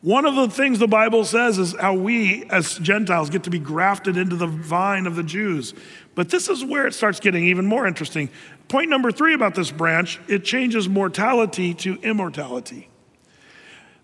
One 0.00 0.24
of 0.24 0.34
the 0.34 0.48
things 0.48 0.78
the 0.78 0.88
Bible 0.88 1.26
says 1.26 1.58
is 1.58 1.76
how 1.78 1.92
we 1.92 2.44
as 2.48 2.78
Gentiles 2.78 3.28
get 3.28 3.42
to 3.42 3.50
be 3.50 3.58
grafted 3.58 4.16
into 4.16 4.36
the 4.36 4.46
vine 4.46 5.06
of 5.06 5.14
the 5.14 5.22
Jews. 5.22 5.74
But 6.14 6.30
this 6.30 6.48
is 6.48 6.64
where 6.64 6.86
it 6.86 6.94
starts 6.94 7.20
getting 7.20 7.44
even 7.44 7.66
more 7.66 7.86
interesting. 7.86 8.30
Point 8.68 8.88
number 8.88 9.12
three 9.12 9.34
about 9.34 9.54
this 9.54 9.70
branch 9.70 10.18
it 10.26 10.44
changes 10.44 10.88
mortality 10.88 11.74
to 11.74 11.96
immortality. 11.96 12.88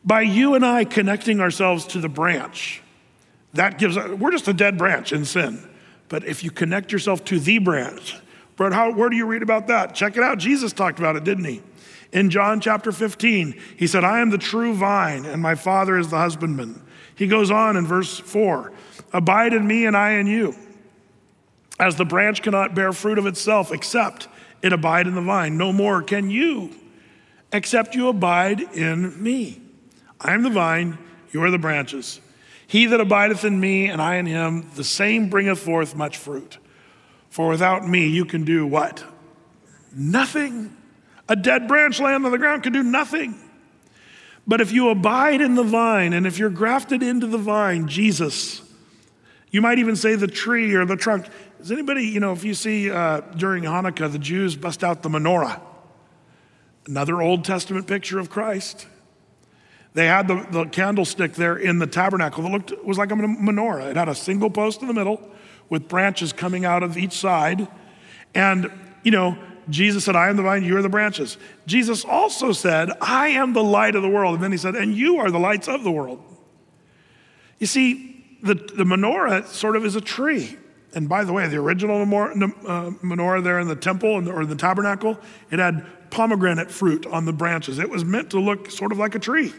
By 0.04 0.20
you 0.20 0.54
and 0.54 0.66
I 0.66 0.84
connecting 0.84 1.40
ourselves 1.40 1.86
to 1.88 2.00
the 2.00 2.08
branch, 2.08 2.82
that 3.54 3.78
gives, 3.78 3.96
us 3.96 4.10
we're 4.10 4.32
just 4.32 4.48
a 4.48 4.52
dead 4.52 4.76
branch 4.76 5.12
in 5.12 5.24
sin. 5.24 5.66
But 6.08 6.24
if 6.24 6.44
you 6.44 6.50
connect 6.50 6.92
yourself 6.92 7.24
to 7.26 7.40
the 7.40 7.58
branch, 7.58 8.16
but 8.56 8.72
how, 8.72 8.92
where 8.92 9.08
do 9.08 9.16
you 9.16 9.26
read 9.26 9.42
about 9.42 9.68
that? 9.68 9.94
Check 9.94 10.16
it 10.16 10.22
out. 10.22 10.38
Jesus 10.38 10.72
talked 10.72 10.98
about 10.98 11.16
it, 11.16 11.24
didn't 11.24 11.44
he? 11.44 11.62
In 12.12 12.30
John 12.30 12.60
chapter 12.60 12.92
15, 12.92 13.60
he 13.76 13.86
said, 13.86 14.04
I 14.04 14.20
am 14.20 14.30
the 14.30 14.38
true 14.38 14.74
vine, 14.74 15.24
and 15.24 15.42
my 15.42 15.54
Father 15.54 15.98
is 15.98 16.08
the 16.08 16.18
husbandman. 16.18 16.82
He 17.14 17.26
goes 17.26 17.50
on 17.50 17.76
in 17.76 17.86
verse 17.86 18.18
4 18.18 18.72
Abide 19.12 19.52
in 19.52 19.66
me, 19.66 19.86
and 19.86 19.96
I 19.96 20.12
in 20.12 20.26
you. 20.26 20.54
As 21.78 21.96
the 21.96 22.04
branch 22.04 22.42
cannot 22.42 22.74
bear 22.74 22.92
fruit 22.92 23.18
of 23.18 23.26
itself 23.26 23.70
except 23.70 24.28
it 24.62 24.72
abide 24.72 25.06
in 25.06 25.14
the 25.14 25.20
vine, 25.20 25.56
no 25.56 25.72
more 25.72 26.02
can 26.02 26.30
you, 26.30 26.74
except 27.52 27.94
you 27.94 28.08
abide 28.08 28.60
in 28.60 29.22
me. 29.22 29.60
I 30.20 30.32
am 30.32 30.42
the 30.42 30.50
vine, 30.50 30.98
you 31.32 31.42
are 31.42 31.50
the 31.50 31.58
branches. 31.58 32.20
He 32.66 32.86
that 32.86 33.00
abideth 33.00 33.44
in 33.44 33.60
me, 33.60 33.86
and 33.86 34.00
I 34.00 34.16
in 34.16 34.26
him, 34.26 34.70
the 34.74 34.84
same 34.84 35.28
bringeth 35.28 35.58
forth 35.58 35.94
much 35.94 36.16
fruit. 36.16 36.58
For 37.30 37.48
without 37.48 37.86
me, 37.86 38.08
you 38.08 38.24
can 38.24 38.44
do 38.44 38.66
what? 38.66 39.04
Nothing. 39.94 40.74
A 41.28 41.36
dead 41.36 41.66
branch 41.66 42.00
laying 42.00 42.24
on 42.24 42.30
the 42.30 42.38
ground 42.38 42.62
can 42.62 42.72
do 42.72 42.82
nothing. 42.82 43.34
But 44.46 44.60
if 44.60 44.70
you 44.70 44.90
abide 44.90 45.40
in 45.40 45.56
the 45.56 45.64
vine, 45.64 46.12
and 46.12 46.26
if 46.26 46.38
you're 46.38 46.50
grafted 46.50 47.02
into 47.02 47.26
the 47.26 47.38
vine, 47.38 47.88
Jesus, 47.88 48.62
you 49.50 49.60
might 49.60 49.78
even 49.78 49.96
say 49.96 50.14
the 50.14 50.28
tree 50.28 50.74
or 50.74 50.84
the 50.84 50.96
trunk. 50.96 51.26
Does 51.58 51.72
anybody, 51.72 52.04
you 52.04 52.20
know, 52.20 52.32
if 52.32 52.44
you 52.44 52.54
see 52.54 52.90
uh, 52.90 53.22
during 53.36 53.64
Hanukkah, 53.64 54.10
the 54.10 54.18
Jews 54.18 54.54
bust 54.54 54.84
out 54.84 55.02
the 55.02 55.08
menorah, 55.08 55.60
another 56.86 57.20
Old 57.20 57.44
Testament 57.44 57.88
picture 57.88 58.20
of 58.20 58.30
Christ. 58.30 58.86
They 59.94 60.06
had 60.06 60.28
the, 60.28 60.46
the 60.50 60.64
candlestick 60.66 61.32
there 61.34 61.56
in 61.56 61.78
the 61.78 61.86
tabernacle 61.86 62.42
that 62.44 62.52
looked 62.52 62.84
was 62.84 62.98
like 62.98 63.10
a 63.10 63.14
menorah. 63.14 63.90
It 63.90 63.96
had 63.96 64.08
a 64.08 64.14
single 64.14 64.50
post 64.50 64.82
in 64.82 64.88
the 64.88 64.94
middle 64.94 65.28
with 65.70 65.88
branches 65.88 66.32
coming 66.32 66.64
out 66.64 66.82
of 66.82 66.96
each 66.96 67.14
side. 67.14 67.66
And, 68.34 68.70
you 69.02 69.10
know, 69.10 69.38
Jesus 69.68 70.04
said, 70.04 70.16
I 70.16 70.28
am 70.28 70.36
the 70.36 70.42
vine, 70.42 70.62
you 70.62 70.76
are 70.76 70.82
the 70.82 70.88
branches. 70.88 71.38
Jesus 71.66 72.04
also 72.04 72.52
said, 72.52 72.90
I 73.00 73.28
am 73.28 73.52
the 73.52 73.64
light 73.64 73.94
of 73.94 74.02
the 74.02 74.08
world. 74.08 74.34
And 74.34 74.44
then 74.44 74.52
he 74.52 74.58
said, 74.58 74.74
and 74.74 74.94
you 74.94 75.18
are 75.18 75.30
the 75.30 75.38
lights 75.38 75.68
of 75.68 75.82
the 75.82 75.90
world. 75.90 76.22
You 77.58 77.66
see, 77.66 78.24
the, 78.42 78.54
the 78.54 78.84
menorah 78.84 79.46
sort 79.46 79.76
of 79.76 79.84
is 79.84 79.96
a 79.96 80.00
tree. 80.00 80.56
And 80.94 81.08
by 81.08 81.24
the 81.24 81.32
way, 81.32 81.46
the 81.48 81.56
original 81.56 82.00
uh, 82.00 82.04
menorah 83.02 83.42
there 83.42 83.58
in 83.58 83.68
the 83.68 83.76
temple 83.76 84.28
or 84.28 84.46
the 84.46 84.56
tabernacle, 84.56 85.18
it 85.50 85.58
had 85.58 85.84
pomegranate 86.10 86.70
fruit 86.70 87.06
on 87.06 87.24
the 87.24 87.32
branches. 87.32 87.78
It 87.78 87.90
was 87.90 88.04
meant 88.04 88.30
to 88.30 88.40
look 88.40 88.70
sort 88.70 88.92
of 88.92 88.98
like 88.98 89.14
a 89.14 89.18
tree. 89.18 89.52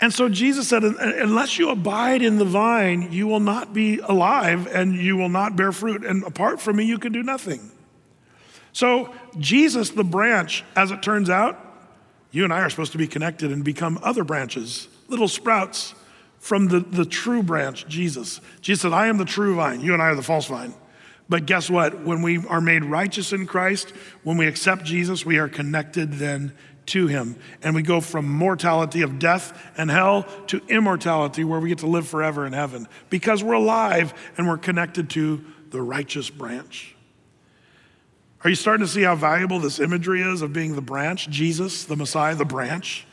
And 0.00 0.14
so 0.14 0.28
Jesus 0.28 0.68
said, 0.68 0.84
unless 0.84 1.58
you 1.58 1.70
abide 1.70 2.22
in 2.22 2.38
the 2.38 2.44
vine, 2.44 3.10
you 3.10 3.26
will 3.26 3.40
not 3.40 3.74
be 3.74 3.98
alive 3.98 4.68
and 4.68 4.94
you 4.94 5.16
will 5.16 5.28
not 5.28 5.56
bear 5.56 5.72
fruit. 5.72 6.04
And 6.04 6.22
apart 6.24 6.60
from 6.60 6.76
me, 6.76 6.84
you 6.84 6.98
can 6.98 7.12
do 7.12 7.22
nothing. 7.22 7.72
So, 8.72 9.12
Jesus, 9.38 9.90
the 9.90 10.04
branch, 10.04 10.62
as 10.76 10.92
it 10.92 11.02
turns 11.02 11.28
out, 11.28 11.58
you 12.30 12.44
and 12.44 12.52
I 12.52 12.60
are 12.60 12.70
supposed 12.70 12.92
to 12.92 12.98
be 12.98 13.08
connected 13.08 13.50
and 13.50 13.64
become 13.64 13.98
other 14.02 14.22
branches, 14.22 14.86
little 15.08 15.26
sprouts 15.26 15.94
from 16.38 16.68
the, 16.68 16.80
the 16.80 17.04
true 17.04 17.42
branch, 17.42 17.88
Jesus. 17.88 18.40
Jesus 18.60 18.82
said, 18.82 18.92
I 18.92 19.08
am 19.08 19.18
the 19.18 19.24
true 19.24 19.56
vine. 19.56 19.80
You 19.80 19.94
and 19.94 20.02
I 20.02 20.06
are 20.06 20.14
the 20.14 20.22
false 20.22 20.46
vine. 20.46 20.74
But 21.28 21.46
guess 21.46 21.68
what? 21.68 22.04
When 22.04 22.22
we 22.22 22.38
are 22.46 22.60
made 22.60 22.84
righteous 22.84 23.32
in 23.32 23.46
Christ, 23.46 23.90
when 24.22 24.36
we 24.36 24.46
accept 24.46 24.84
Jesus, 24.84 25.26
we 25.26 25.38
are 25.38 25.48
connected 25.48 26.14
then 26.14 26.52
to 26.88 27.06
him. 27.06 27.36
And 27.62 27.74
we 27.74 27.82
go 27.82 28.00
from 28.00 28.28
mortality 28.28 29.02
of 29.02 29.18
death 29.18 29.72
and 29.76 29.90
hell 29.90 30.26
to 30.48 30.60
immortality 30.68 31.44
where 31.44 31.60
we 31.60 31.68
get 31.68 31.78
to 31.78 31.86
live 31.86 32.06
forever 32.06 32.46
in 32.46 32.52
heaven 32.52 32.86
because 33.10 33.42
we're 33.42 33.54
alive 33.54 34.12
and 34.36 34.48
we're 34.48 34.58
connected 34.58 35.10
to 35.10 35.44
the 35.70 35.80
righteous 35.80 36.30
branch. 36.30 36.94
Are 38.44 38.50
you 38.50 38.56
starting 38.56 38.86
to 38.86 38.92
see 38.92 39.02
how 39.02 39.16
valuable 39.16 39.58
this 39.58 39.80
imagery 39.80 40.22
is 40.22 40.42
of 40.42 40.52
being 40.52 40.76
the 40.76 40.82
branch, 40.82 41.28
Jesus, 41.28 41.84
the 41.84 41.96
Messiah, 41.96 42.34
the 42.34 42.44
branch? 42.44 43.06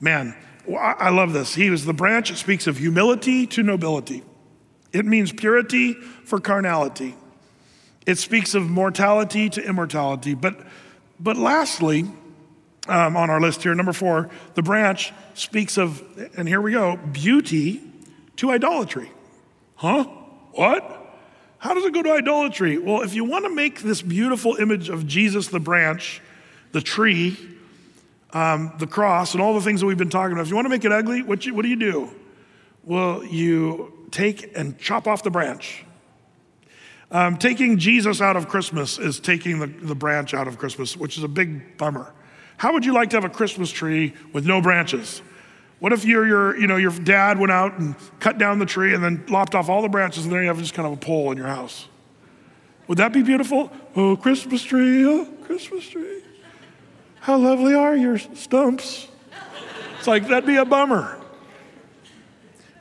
Man, 0.00 0.36
I 0.74 1.10
love 1.10 1.32
this. 1.32 1.54
He 1.54 1.70
was 1.70 1.84
the 1.84 1.94
branch. 1.94 2.30
It 2.30 2.36
speaks 2.36 2.66
of 2.66 2.76
humility 2.76 3.46
to 3.48 3.62
nobility. 3.62 4.22
It 4.92 5.06
means 5.06 5.32
purity 5.32 5.94
for 5.94 6.40
carnality. 6.40 7.14
It 8.06 8.18
speaks 8.18 8.54
of 8.54 8.68
mortality 8.68 9.48
to 9.50 9.64
immortality. 9.64 10.34
But, 10.34 10.60
but 11.18 11.36
lastly, 11.36 12.04
um, 12.88 13.16
on 13.16 13.30
our 13.30 13.40
list 13.40 13.62
here. 13.62 13.74
Number 13.74 13.92
four, 13.92 14.30
the 14.54 14.62
branch 14.62 15.12
speaks 15.34 15.76
of, 15.78 16.02
and 16.36 16.48
here 16.48 16.60
we 16.60 16.72
go, 16.72 16.96
beauty 16.96 17.82
to 18.36 18.50
idolatry. 18.50 19.10
Huh? 19.76 20.04
What? 20.52 20.92
How 21.58 21.74
does 21.74 21.84
it 21.84 21.92
go 21.92 22.02
to 22.02 22.12
idolatry? 22.12 22.78
Well, 22.78 23.02
if 23.02 23.14
you 23.14 23.24
want 23.24 23.44
to 23.44 23.54
make 23.54 23.80
this 23.80 24.02
beautiful 24.02 24.56
image 24.56 24.88
of 24.88 25.06
Jesus, 25.06 25.48
the 25.48 25.60
branch, 25.60 26.20
the 26.72 26.80
tree, 26.80 27.36
um, 28.32 28.72
the 28.78 28.86
cross, 28.86 29.32
and 29.32 29.42
all 29.42 29.54
the 29.54 29.60
things 29.60 29.80
that 29.80 29.86
we've 29.86 29.98
been 29.98 30.10
talking 30.10 30.32
about, 30.32 30.42
if 30.42 30.48
you 30.48 30.54
want 30.54 30.66
to 30.66 30.70
make 30.70 30.84
it 30.84 30.92
ugly, 30.92 31.22
what, 31.22 31.46
you, 31.46 31.54
what 31.54 31.62
do 31.62 31.68
you 31.68 31.76
do? 31.76 32.10
Well, 32.84 33.24
you 33.24 34.06
take 34.10 34.56
and 34.56 34.78
chop 34.78 35.06
off 35.06 35.22
the 35.22 35.30
branch. 35.30 35.84
Um, 37.10 37.36
taking 37.36 37.78
Jesus 37.78 38.20
out 38.20 38.36
of 38.36 38.48
Christmas 38.48 38.98
is 38.98 39.20
taking 39.20 39.60
the, 39.60 39.66
the 39.66 39.94
branch 39.94 40.34
out 40.34 40.48
of 40.48 40.58
Christmas, 40.58 40.96
which 40.96 41.16
is 41.16 41.24
a 41.24 41.28
big 41.28 41.76
bummer. 41.78 42.12
How 42.56 42.72
would 42.72 42.84
you 42.84 42.92
like 42.92 43.10
to 43.10 43.16
have 43.16 43.24
a 43.24 43.30
Christmas 43.30 43.70
tree 43.70 44.14
with 44.32 44.46
no 44.46 44.60
branches? 44.60 45.22
What 45.78 45.92
if 45.92 46.04
your, 46.04 46.26
your, 46.26 46.58
you 46.58 46.66
know, 46.66 46.76
your 46.76 46.90
dad 46.90 47.38
went 47.38 47.52
out 47.52 47.78
and 47.78 47.94
cut 48.18 48.38
down 48.38 48.58
the 48.58 48.66
tree 48.66 48.94
and 48.94 49.04
then 49.04 49.24
lopped 49.28 49.54
off 49.54 49.68
all 49.68 49.82
the 49.82 49.88
branches 49.88 50.24
and 50.24 50.32
there 50.32 50.40
you 50.40 50.48
have 50.48 50.58
just 50.58 50.72
kind 50.72 50.86
of 50.86 50.94
a 50.94 50.96
pole 50.96 51.30
in 51.32 51.36
your 51.36 51.48
house? 51.48 51.88
Would 52.88 52.98
that 52.98 53.12
be 53.12 53.22
beautiful? 53.22 53.70
Oh, 53.94 54.16
Christmas 54.16 54.62
tree, 54.62 55.04
oh, 55.04 55.26
Christmas 55.44 55.86
tree. 55.88 56.22
How 57.20 57.36
lovely 57.36 57.74
are 57.74 57.96
your 57.96 58.18
stumps? 58.18 59.08
It's 59.98 60.06
like, 60.06 60.28
that'd 60.28 60.46
be 60.46 60.56
a 60.56 60.64
bummer. 60.64 61.20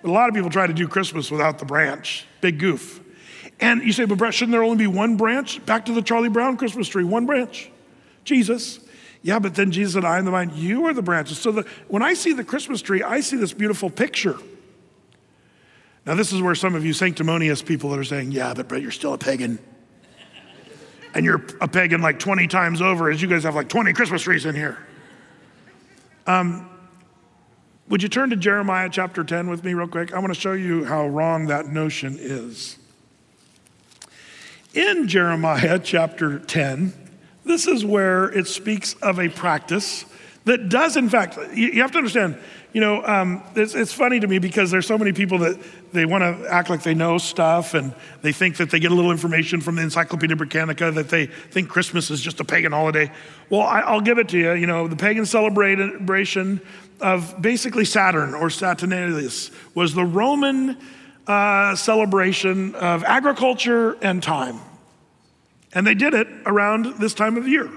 But 0.01 0.09
a 0.09 0.13
lot 0.13 0.29
of 0.29 0.35
people 0.35 0.51
try 0.51 0.67
to 0.67 0.73
do 0.73 0.87
Christmas 0.87 1.31
without 1.31 1.57
the 1.57 1.65
branch. 1.65 2.25
Big 2.39 2.59
goof. 2.59 3.01
And 3.59 3.81
you 3.81 3.91
say, 3.91 4.05
but 4.05 4.31
shouldn't 4.31 4.51
there 4.51 4.63
only 4.63 4.77
be 4.77 4.87
one 4.87 5.17
branch? 5.17 5.65
Back 5.65 5.85
to 5.85 5.93
the 5.93 6.01
Charlie 6.01 6.29
Brown 6.29 6.57
Christmas 6.57 6.87
tree, 6.87 7.03
one 7.03 7.25
branch. 7.25 7.71
Jesus. 8.23 8.79
Yeah, 9.25 9.39
but 9.39 9.55
then 9.55 9.71
Jesus 9.71 9.95
said, 9.95 10.05
I 10.05 10.19
am 10.19 10.25
the 10.25 10.29
vine, 10.29 10.51
you 10.53 10.85
are 10.85 10.93
the 10.93 11.01
branches. 11.01 11.39
So 11.39 11.51
the, 11.51 11.65
when 11.87 12.03
I 12.03 12.13
see 12.13 12.33
the 12.33 12.43
Christmas 12.43 12.79
tree, 12.83 13.01
I 13.01 13.21
see 13.21 13.37
this 13.37 13.53
beautiful 13.53 13.89
picture. 13.89 14.37
Now, 16.05 16.13
this 16.13 16.31
is 16.31 16.43
where 16.43 16.53
some 16.53 16.75
of 16.75 16.85
you 16.85 16.93
sanctimonious 16.93 17.63
people 17.63 17.89
that 17.89 17.97
are 17.97 18.03
saying, 18.03 18.33
Yeah, 18.33 18.53
but, 18.53 18.69
but 18.69 18.83
you're 18.83 18.91
still 18.91 19.13
a 19.13 19.17
pagan. 19.17 19.57
and 21.15 21.25
you're 21.25 21.43
a 21.59 21.67
pagan 21.67 22.01
like 22.01 22.19
20 22.19 22.45
times 22.45 22.83
over, 22.83 23.09
as 23.09 23.19
you 23.19 23.27
guys 23.27 23.45
have 23.45 23.55
like 23.55 23.67
20 23.67 23.93
Christmas 23.93 24.21
trees 24.21 24.45
in 24.45 24.53
here. 24.53 24.77
Um, 26.27 26.69
would 27.89 28.03
you 28.03 28.09
turn 28.09 28.29
to 28.29 28.35
Jeremiah 28.35 28.89
chapter 28.91 29.23
10 29.23 29.49
with 29.49 29.63
me, 29.63 29.73
real 29.73 29.87
quick? 29.87 30.13
I 30.13 30.19
want 30.19 30.35
to 30.35 30.39
show 30.39 30.53
you 30.53 30.85
how 30.85 31.07
wrong 31.07 31.47
that 31.47 31.65
notion 31.65 32.15
is. 32.19 32.77
In 34.75 35.07
Jeremiah 35.07 35.79
chapter 35.79 36.37
10, 36.37 37.04
this 37.45 37.67
is 37.67 37.85
where 37.85 38.25
it 38.31 38.47
speaks 38.47 38.95
of 38.95 39.19
a 39.19 39.29
practice 39.29 40.05
that 40.45 40.69
does, 40.69 40.95
in 40.95 41.09
fact, 41.09 41.37
you 41.55 41.81
have 41.81 41.91
to 41.91 41.97
understand, 41.97 42.37
you 42.71 42.79
know, 42.79 43.03
um, 43.03 43.43
it's, 43.55 43.73
it's, 43.73 43.93
funny 43.93 44.19
to 44.19 44.27
me 44.27 44.37
because 44.37 44.69
there's 44.69 44.85
so 44.85 44.97
many 44.97 45.11
people 45.11 45.39
that 45.39 45.59
they 45.91 46.05
want 46.05 46.21
to 46.21 46.47
act 46.51 46.69
like 46.69 46.83
they 46.83 46.93
know 46.93 47.17
stuff 47.17 47.73
and 47.73 47.95
they 48.21 48.31
think 48.31 48.57
that 48.57 48.69
they 48.69 48.79
get 48.79 48.91
a 48.91 48.93
little 48.93 49.11
information 49.11 49.59
from 49.59 49.75
the 49.75 49.81
Encyclopedia 49.81 50.35
Britannica 50.35 50.91
that 50.91 51.09
they 51.09 51.25
think 51.25 51.67
Christmas 51.67 52.11
is 52.11 52.21
just 52.21 52.39
a 52.39 52.43
pagan 52.43 52.73
holiday. 52.73 53.11
Well, 53.49 53.61
I, 53.61 53.91
will 53.91 54.01
give 54.01 54.19
it 54.19 54.29
to 54.29 54.37
you. 54.37 54.53
You 54.53 54.67
know, 54.67 54.87
the 54.87 54.95
pagan 54.95 55.25
celebration 55.25 56.61
of 57.01 57.41
basically 57.41 57.85
Saturn 57.85 58.35
or 58.35 58.51
Saturnalia 58.51 59.29
was 59.73 59.95
the 59.95 60.05
Roman 60.05 60.77
uh, 61.25 61.75
celebration 61.75 62.75
of 62.75 63.03
agriculture 63.03 63.93
and 64.01 64.21
time. 64.21 64.59
And 65.75 65.85
they 65.85 65.93
did 65.93 66.13
it 66.13 66.27
around 66.45 66.99
this 66.99 67.13
time 67.13 67.37
of 67.37 67.47
year. 67.47 67.69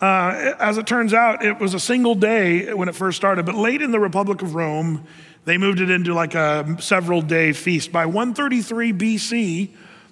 Uh, 0.00 0.54
as 0.58 0.78
it 0.78 0.86
turns 0.86 1.12
out, 1.12 1.44
it 1.44 1.58
was 1.58 1.74
a 1.74 1.80
single 1.80 2.14
day 2.14 2.72
when 2.72 2.88
it 2.88 2.94
first 2.94 3.16
started, 3.16 3.44
but 3.44 3.54
late 3.54 3.82
in 3.82 3.90
the 3.90 4.00
Republic 4.00 4.40
of 4.40 4.54
Rome, 4.54 5.06
they 5.44 5.58
moved 5.58 5.80
it 5.80 5.90
into 5.90 6.14
like 6.14 6.34
a 6.34 6.76
several 6.78 7.22
day 7.22 7.52
feast. 7.52 7.90
By 7.90 8.06
133 8.06 8.92
BC, 8.92 9.70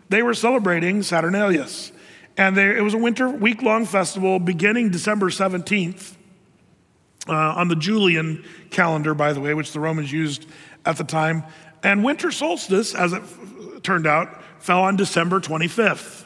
they 0.08 0.22
were 0.22 0.34
celebrating 0.34 1.00
Saturnalius. 1.00 1.92
And 2.36 2.56
they, 2.56 2.76
it 2.76 2.82
was 2.82 2.94
a 2.94 2.98
winter 2.98 3.28
week 3.28 3.62
long 3.62 3.84
festival 3.84 4.38
beginning 4.38 4.90
December 4.90 5.28
17th 5.28 6.16
uh, 7.28 7.32
on 7.32 7.68
the 7.68 7.76
Julian 7.76 8.44
calendar, 8.70 9.14
by 9.14 9.32
the 9.32 9.40
way, 9.40 9.54
which 9.54 9.72
the 9.72 9.80
Romans 9.80 10.12
used 10.12 10.46
at 10.84 10.96
the 10.96 11.04
time. 11.04 11.44
And 11.82 12.04
winter 12.04 12.30
solstice, 12.30 12.94
as 12.94 13.12
it 13.12 13.22
f- 13.22 13.82
turned 13.82 14.06
out, 14.06 14.42
fell 14.62 14.80
on 14.80 14.96
December 14.96 15.40
25th. 15.40 16.17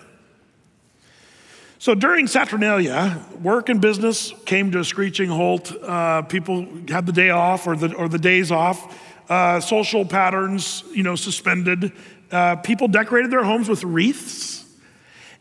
So 1.82 1.96
during 1.96 2.28
Saturnalia, 2.28 3.20
work 3.42 3.68
and 3.68 3.80
business 3.80 4.32
came 4.44 4.70
to 4.70 4.78
a 4.78 4.84
screeching 4.84 5.28
halt. 5.28 5.72
Uh, 5.82 6.22
people 6.22 6.64
had 6.86 7.06
the 7.06 7.12
day 7.12 7.30
off 7.30 7.66
or 7.66 7.74
the, 7.74 7.92
or 7.96 8.08
the 8.08 8.20
days 8.20 8.52
off 8.52 8.96
uh, 9.28 9.58
social 9.58 10.04
patterns, 10.04 10.84
you 10.94 11.02
know, 11.02 11.16
suspended. 11.16 11.90
Uh, 12.30 12.54
people 12.54 12.86
decorated 12.86 13.32
their 13.32 13.42
homes 13.42 13.68
with 13.68 13.82
wreaths. 13.82 14.64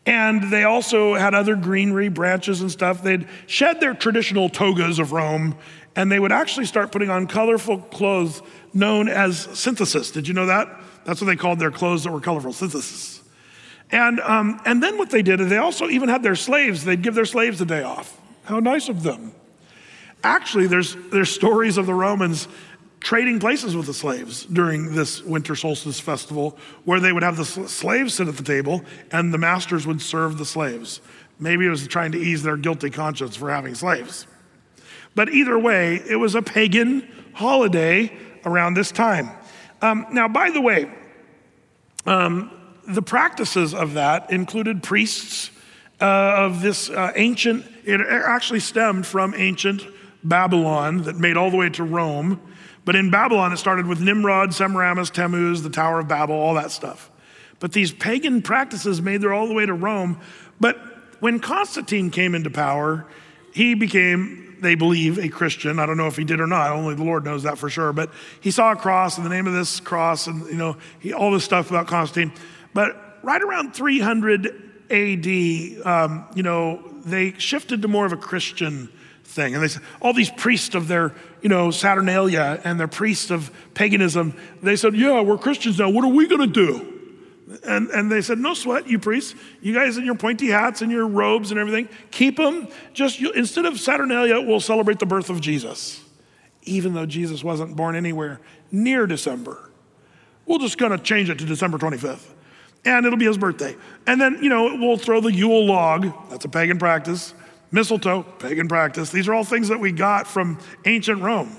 And 0.08 0.52
they 0.52 0.64
also 0.64 1.14
had 1.14 1.36
other 1.36 1.56
greenery, 1.56 2.10
branches, 2.10 2.62
and 2.62 2.72
stuff. 2.72 3.04
They'd 3.04 3.28
shed 3.46 3.80
their 3.80 3.94
traditional 3.94 4.50
togas 4.50 4.98
of 4.98 5.12
Rome, 5.12 5.56
and 5.96 6.12
they 6.12 6.20
would 6.20 6.32
actually 6.32 6.66
start 6.66 6.92
putting 6.92 7.12
on 7.12 7.28
colorful 7.28 7.78
clothes 7.78 8.42
known 8.74 9.10
as 9.10 9.42
synthesis. 9.54 10.10
Did 10.10 10.28
you 10.28 10.34
know 10.34 10.48
that? 10.48 10.76
That's 11.06 11.22
what 11.22 11.28
they 11.28 11.36
called 11.36 11.60
their 11.60 11.70
clothes 11.70 12.04
that 12.06 12.12
were 12.12 12.20
colorful, 12.20 12.52
synthesis. 12.52 13.21
And, 13.92 14.20
um, 14.22 14.62
and 14.66 14.82
then 14.82 14.98
what 14.98 15.10
they 15.10 15.22
did 15.22 15.42
is 15.42 15.50
they 15.50 15.58
also 15.58 15.90
even 15.90 16.08
had 16.08 16.24
their 16.24 16.36
slaves, 16.36 16.86
they'd 16.86 17.02
give 17.02 17.16
their 17.16 17.26
slaves 17.26 17.60
a 17.62 17.66
day 17.66 17.84
off. 17.84 18.20
How 18.46 18.60
nice 18.60 18.90
of 18.90 19.04
them. 19.04 19.34
Actually, 20.24 20.68
there's, 20.68 20.96
there's 21.12 21.30
stories 21.30 21.78
of 21.78 21.86
the 21.86 21.94
Romans 21.94 22.48
trading 23.02 23.40
places 23.40 23.76
with 23.76 23.88
the 23.88 23.94
slaves 23.94 24.46
during 24.46 24.94
this 24.94 25.24
winter 25.24 25.56
solstice 25.56 26.00
festival 26.00 26.58
where 26.86 27.00
they 27.00 27.12
would 27.12 27.24
have 27.24 27.36
the 27.36 27.46
slaves 27.46 28.14
sit 28.14 28.28
at 28.28 28.38
the 28.38 28.44
table 28.44 28.84
and 29.12 29.34
the 29.34 29.38
masters 29.38 29.88
would 29.88 30.02
serve 30.02 30.38
the 30.38 30.46
slaves. 30.46 31.02
Maybe 31.40 31.66
it 31.66 31.70
was 31.70 31.88
trying 31.88 32.12
to 32.12 32.20
ease 32.20 32.44
their 32.44 32.58
guilty 32.58 32.92
conscience 32.92 33.36
for 33.36 33.50
having 33.50 33.74
slaves. 33.74 34.28
But 35.16 35.30
either 35.30 35.58
way, 35.58 35.96
it 36.08 36.16
was 36.16 36.36
a 36.36 36.42
pagan 36.42 37.08
holiday 37.34 38.16
around 38.46 38.76
this 38.76 38.92
time. 38.92 39.32
Um, 39.82 40.06
now, 40.12 40.28
by 40.28 40.52
the 40.52 40.62
way, 40.62 40.92
um, 42.06 42.52
the 42.94 43.02
practices 43.02 43.74
of 43.74 43.94
that 43.94 44.32
included 44.32 44.84
priests 44.84 45.52
uh, 46.00 46.06
of 46.38 46.62
this 46.62 46.90
uh, 46.90 47.12
ancient, 47.16 47.66
it 47.84 48.02
actually 48.02 48.60
stemmed 48.60 49.06
from 49.06 49.34
ancient 49.36 49.86
Babylon 50.24 51.04
that 51.04 51.16
made 51.16 51.38
all 51.38 51.52
the 51.52 51.58
way 51.58 51.70
to 51.70 51.84
Rome. 51.84 52.40
But 52.84 52.96
in 52.96 53.12
Babylon, 53.12 53.54
it 53.54 53.58
started 53.58 53.86
with 53.86 54.02
Nimrod, 54.02 54.54
Semiramis, 54.54 55.12
Tammuz, 55.12 55.62
the 55.62 55.70
Tower 55.70 56.00
of 56.00 56.08
Babel, 56.08 56.36
all 56.36 56.56
that 56.56 56.72
stuff. 56.72 57.12
But 57.60 57.74
these 57.74 57.92
pagan 57.92 58.42
practices 58.42 59.02
made 59.02 59.22
their 59.22 59.34
all 59.34 59.48
the 59.48 59.54
way 59.54 59.66
to 59.66 59.74
Rome. 59.74 60.20
But 60.60 60.80
when 61.20 61.40
Constantine 61.40 62.10
came 62.10 62.34
into 62.34 62.50
power, 62.50 63.06
he 63.54 63.76
became, 63.76 64.58
they 64.62 64.74
believe, 64.74 65.20
a 65.20 65.30
Christian. 65.30 65.78
I 65.78 65.86
don't 65.86 65.98
know 65.98 66.08
if 66.08 66.18
he 66.18 66.24
did 66.24 66.42
or 66.42 66.48
not. 66.48 66.72
Only 66.72 66.96
the 66.96 67.04
Lord 67.04 67.24
knows 67.24 67.44
that 67.44 67.60
for 67.60 67.70
sure. 67.70 67.94
But 67.94 68.12
he 68.40 68.50
saw 68.50 68.72
a 68.72 68.76
cross 68.76 69.18
and 69.18 69.26
the 69.26 69.30
name 69.30 69.46
of 69.46 69.54
this 69.54 69.80
cross 69.80 70.26
and, 70.26 70.48
you 70.48 70.56
know, 70.56 70.78
he, 71.00 71.14
all 71.14 71.30
this 71.32 71.44
stuff 71.44 71.70
about 71.70 71.86
Constantine. 71.86 72.34
But 72.74 73.20
right 73.24 73.42
around 73.42 73.74
300 73.74 74.48
AD, 74.90 75.86
um, 75.86 76.26
you 76.36 76.44
know, 76.44 76.84
they 77.06 77.34
shifted 77.34 77.82
to 77.82 77.88
more 77.88 78.06
of 78.06 78.14
a 78.14 78.18
Christian 78.18 78.90
thing. 79.24 79.54
And 79.54 79.64
they 79.64 79.68
said, 79.68 79.82
all 80.02 80.14
these 80.14 80.30
priests 80.32 80.76
of 80.76 80.88
their, 80.88 81.14
you 81.42 81.50
know, 81.50 81.72
Saturnalia 81.72 82.60
and 82.64 82.80
their 82.80 82.88
priests 82.88 83.32
of 83.32 83.52
paganism, 83.74 84.38
they 84.62 84.76
said, 84.76 84.96
yeah, 84.96 85.22
we're 85.22 85.38
Christians 85.38 85.80
now. 85.80 85.90
What 85.90 86.04
are 86.04 86.14
we 86.14 86.28
going 86.28 86.42
to 86.42 86.48
do? 86.48 86.88
And, 87.66 87.90
and 87.90 88.12
they 88.12 88.22
said, 88.22 88.38
no 88.38 88.54
sweat, 88.54 88.88
you 88.88 88.98
priests. 88.98 89.36
You 89.62 89.74
guys 89.74 89.98
in 89.98 90.06
your 90.06 90.16
pointy 90.16 90.48
hats 90.48 90.82
and 90.82 90.92
your 90.92 91.08
robes 91.08 91.52
and 91.52 91.60
everything, 91.60 91.90
keep 92.10 92.38
them. 92.38 92.68
Just 92.94 93.20
you, 93.20 93.32
instead 93.32 93.66
of 93.66 93.80
Saturnalia, 93.80 94.40
we'll 94.40 94.62
celebrate 94.62 95.00
the 95.00 95.06
birth 95.06 95.30
of 95.30 95.42
Jesus, 95.42 96.04
even 96.64 96.94
though 96.94 97.06
Jesus 97.06 97.44
wasn't 97.44 97.76
born 97.76 97.96
anywhere 97.96 98.40
near 98.72 99.06
December. 99.06 99.70
We're 100.46 100.60
just 100.60 100.78
going 100.78 100.92
to 100.92 100.98
change 100.98 101.30
it 101.30 101.40
to 101.40 101.46
December 101.46 101.78
25th. 101.78 102.28
And 102.84 103.06
it'll 103.06 103.18
be 103.18 103.26
his 103.26 103.38
birthday. 103.38 103.76
And 104.08 104.20
then, 104.20 104.40
you 104.42 104.50
know, 104.50 104.76
we'll 104.76 104.98
throw 104.98 105.22
the 105.22 105.32
Yule 105.32 105.66
log. 105.66 106.12
That's 106.30 106.46
a 106.46 106.50
pagan 106.50 106.80
practice 106.80 107.34
mistletoe, 107.72 108.24
pagan 108.24 108.68
practice. 108.68 109.12
These 109.12 109.28
are 109.28 109.34
all 109.34 109.44
things 109.44 109.70
that 109.70 109.80
we 109.80 109.92
got 109.92 110.28
from 110.28 110.60
ancient 110.86 111.22
Rome. 111.22 111.56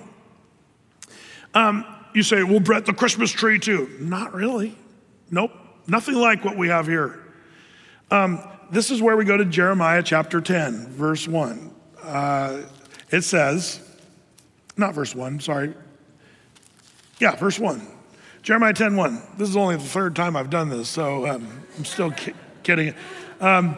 Um, 1.54 1.84
you 2.14 2.22
say, 2.22 2.42
well, 2.42 2.60
Brett, 2.60 2.86
the 2.86 2.92
Christmas 2.92 3.30
tree 3.30 3.58
too. 3.58 3.90
Not 3.98 4.34
really. 4.34 4.76
Nope, 5.30 5.52
nothing 5.86 6.14
like 6.14 6.44
what 6.44 6.56
we 6.56 6.68
have 6.68 6.86
here. 6.86 7.18
Um, 8.10 8.40
this 8.70 8.90
is 8.90 9.00
where 9.00 9.16
we 9.16 9.24
go 9.24 9.36
to 9.36 9.44
Jeremiah 9.44 10.02
chapter 10.02 10.40
10, 10.40 10.88
verse 10.88 11.26
1. 11.26 11.74
Uh, 12.02 12.62
it 13.10 13.22
says, 13.22 13.80
not 14.76 14.94
verse 14.94 15.14
1, 15.14 15.40
sorry. 15.40 15.74
Yeah, 17.18 17.36
verse 17.36 17.58
1. 17.58 17.86
Jeremiah 18.42 18.72
10 18.72 18.96
1. 18.96 19.22
This 19.38 19.48
is 19.48 19.56
only 19.56 19.76
the 19.76 19.82
third 19.82 20.16
time 20.16 20.34
I've 20.36 20.50
done 20.50 20.68
this, 20.68 20.88
so 20.88 21.28
um, 21.28 21.64
I'm 21.78 21.84
still 21.84 22.10
ki- 22.10 22.34
kidding. 22.62 22.94
Um, 23.40 23.76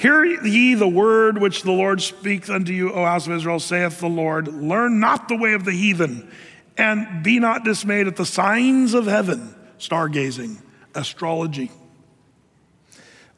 Hear 0.00 0.24
ye 0.24 0.72
the 0.72 0.88
word 0.88 1.36
which 1.36 1.62
the 1.62 1.72
Lord 1.72 2.00
speaks 2.00 2.48
unto 2.48 2.72
you, 2.72 2.90
O 2.90 3.04
house 3.04 3.26
of 3.26 3.34
Israel, 3.34 3.60
saith 3.60 4.00
the 4.00 4.08
Lord. 4.08 4.48
Learn 4.48 4.98
not 4.98 5.28
the 5.28 5.36
way 5.36 5.52
of 5.52 5.66
the 5.66 5.72
heathen, 5.72 6.32
and 6.78 7.22
be 7.22 7.38
not 7.38 7.66
dismayed 7.66 8.06
at 8.06 8.16
the 8.16 8.24
signs 8.24 8.94
of 8.94 9.04
heaven, 9.04 9.54
stargazing, 9.78 10.56
astrology. 10.94 11.70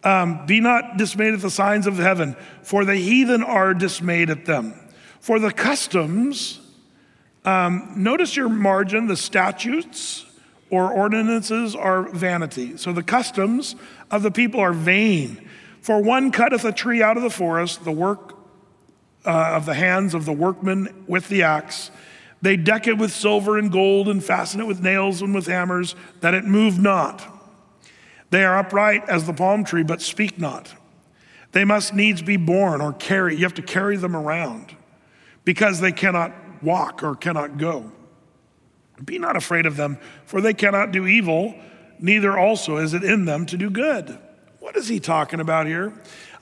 Um, 0.05 0.47
be 0.47 0.61
not 0.61 0.99
dismayed 0.99 1.35
at 1.35 1.41
the 1.41 1.51
signs 1.51 1.89
of 1.89 1.97
heaven, 1.97 2.37
for 2.63 2.85
the 2.85 2.95
heathen 2.95 3.43
are 3.43 3.75
dismayed 3.75 4.31
at 4.31 4.45
them. 4.45 4.75
For 5.19 5.41
the 5.41 5.51
customs, 5.51 6.61
um, 7.45 7.95
notice 7.97 8.37
your 8.37 8.49
margin, 8.49 9.09
the 9.09 9.17
statutes 9.17 10.27
or 10.73 10.91
ordinances 10.91 11.77
are 11.77 12.05
vanity. 12.05 12.79
So 12.79 12.95
the 12.95 13.03
customs 13.03 13.77
of 14.11 14.23
the 14.23 14.31
people 14.31 14.59
are 14.59 14.73
vain. 14.73 15.47
For 15.83 16.03
one 16.03 16.33
cutteth 16.33 16.64
a 16.64 16.73
tree 16.73 17.03
out 17.03 17.18
of 17.18 17.23
the 17.23 17.31
forest, 17.31 17.85
the 17.85 17.93
work 17.93 18.39
uh, 19.27 19.53
of 19.55 19.66
the 19.66 19.75
hands 19.75 20.14
of 20.14 20.25
the 20.25 20.33
workmen 20.33 21.05
with 21.07 21.29
the 21.29 21.43
axe. 21.43 21.91
They 22.41 22.57
deck 22.57 22.87
it 22.87 22.97
with 22.97 23.12
silver 23.12 23.59
and 23.59 23.70
gold 23.70 24.09
and 24.09 24.25
fasten 24.25 24.62
it 24.62 24.66
with 24.66 24.83
nails 24.83 25.20
and 25.20 25.35
with 25.35 25.47
hammers, 25.47 25.95
that 26.20 26.33
it 26.33 26.47
move 26.47 26.81
not. 26.81 27.23
They 28.31 28.43
are 28.43 28.59
upright 28.59 29.07
as 29.11 29.27
the 29.27 29.35
palm 29.35 29.64
tree, 29.64 29.83
but 29.83 30.01
speak 30.01 30.39
not. 30.39 30.73
They 31.53 31.66
must 31.66 31.93
needs 31.93 32.23
be 32.23 32.39
borne 32.39 32.81
or 32.81 32.95
carry. 32.95 33.37
You 33.37 33.43
have 33.43 33.55
to 33.55 33.62
carry 33.62 33.99
them 33.99 34.16
around 34.16 34.75
because 35.45 35.81
they 35.81 35.93
cannot 35.93 36.33
walk 36.62 37.03
or 37.03 37.14
cannot 37.14 37.59
go. 37.59 37.93
Be 39.05 39.19
not 39.19 39.37
afraid 39.37 39.67
of 39.67 39.77
them, 39.77 39.99
for 40.27 40.41
they 40.41 40.55
cannot 40.55 40.93
do 40.93 41.07
evil, 41.07 41.55
neither 41.99 42.37
also 42.37 42.77
is 42.77 42.95
it 42.95 43.05
in 43.05 43.25
them 43.25 43.47
to 43.47 43.57
do 43.57 43.71
good. 43.71 44.19
What 44.61 44.77
is 44.77 44.89
he 44.89 45.01
talking 45.01 45.41
about 45.41 45.67
here? 45.67 45.93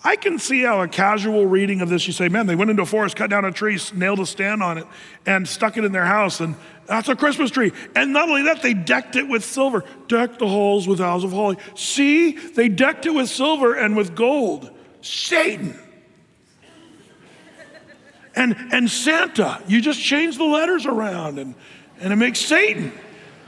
I 0.03 0.17
can 0.17 0.39
see 0.39 0.63
how 0.63 0.81
a 0.81 0.89
casual 0.89 1.47
reading 1.47 1.83
of 1.83 1.91
this, 1.91 2.07
you 2.07 2.13
say, 2.15 2.29
man, 2.29 2.47
they 2.47 2.55
went 2.55 2.71
into 2.71 2.83
a 2.83 2.87
forest, 2.87 3.17
cut 3.17 3.29
down 3.29 3.45
a 3.45 3.53
tree, 3.53 3.79
nailed 3.95 4.21
a 4.21 4.27
stand 4.27 4.63
on 4.63 4.79
it, 4.79 4.87
and 5.27 5.47
stuck 5.47 5.77
it 5.77 5.85
in 5.85 5.93
their 5.93 6.07
house, 6.07 6.41
and 6.41 6.55
that's 6.87 7.09
a 7.09 7.17
Christmas 7.17 7.51
tree. 7.51 7.73
And 7.95 8.13
not 8.13 8.29
only 8.29 8.43
that, 8.45 8.63
they 8.63 8.73
decked 8.73 9.17
it 9.17 9.29
with 9.29 9.45
silver, 9.45 9.85
decked 10.09 10.39
the 10.39 10.49
halls 10.49 10.89
with 10.89 10.99
boughs 10.99 11.23
of 11.23 11.33
holly. 11.33 11.59
See, 11.75 12.33
they 12.33 12.69
decked 12.69 13.05
it 13.05 13.11
with 13.11 13.29
silver 13.29 13.75
and 13.75 13.95
with 13.95 14.15
gold. 14.15 14.71
Satan. 15.03 15.79
And, 18.35 18.57
and 18.73 18.91
Santa, 18.91 19.63
you 19.67 19.83
just 19.83 20.01
change 20.01 20.39
the 20.39 20.45
letters 20.45 20.87
around 20.87 21.39
and, 21.39 21.55
and 22.01 22.13
it 22.13 22.17
makes 22.17 22.41
Satan. 22.41 22.93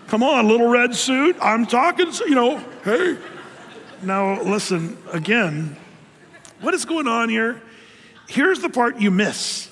Come 0.09 0.23
on, 0.23 0.47
little 0.47 0.69
red 0.69 0.95
suit. 0.95 1.37
I'm 1.41 1.67
talking, 1.67 2.13
you 2.29 2.35
know, 2.35 2.59
hey, 2.85 3.17
now, 4.03 4.43
listen, 4.43 4.99
again, 5.13 5.77
what 6.61 6.75
is 6.75 6.85
going 6.85 7.07
on 7.07 7.29
here? 7.29 7.63
Here's 8.29 8.61
the 8.61 8.69
part 8.69 9.01
you 9.01 9.11
miss. 9.11 9.69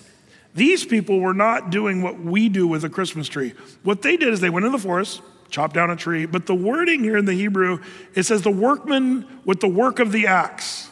These 0.55 0.85
people 0.85 1.21
were 1.21 1.35
not 1.35 1.71
doing 1.71 2.03
what 2.03 2.19
we 2.19 2.49
do 2.49 2.67
with 2.67 2.85
a 2.85 2.89
Christmas 2.89 3.29
tree. 3.29 3.55
What 3.83 4.03
they 4.03 4.17
did 4.17 4.33
is 4.33 4.41
they 4.41 4.51
went 4.51 4.67
in 4.67 4.73
the 4.73 4.79
forest, 4.79 5.21
chopped 5.51 5.75
down 5.75 5.91
a 5.91 5.97
tree, 5.97 6.27
but 6.27 6.47
the 6.47 6.55
wording 6.55 7.03
here 7.03 7.17
in 7.17 7.25
the 7.25 7.35
Hebrew, 7.35 7.81
it 8.15 8.25
says 8.25 8.43
the 8.43 8.51
workman 8.51 9.27
with 9.45 9.61
the 9.61 9.69
work 9.69 9.99
of 9.99 10.13
the 10.13 10.27
axe. 10.27 10.89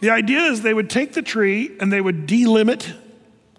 The 0.00 0.10
idea 0.10 0.42
is 0.42 0.62
they 0.62 0.74
would 0.74 0.90
take 0.90 1.14
the 1.14 1.22
tree 1.22 1.76
and 1.80 1.92
they 1.92 2.00
would 2.00 2.26
delimit, 2.26 2.92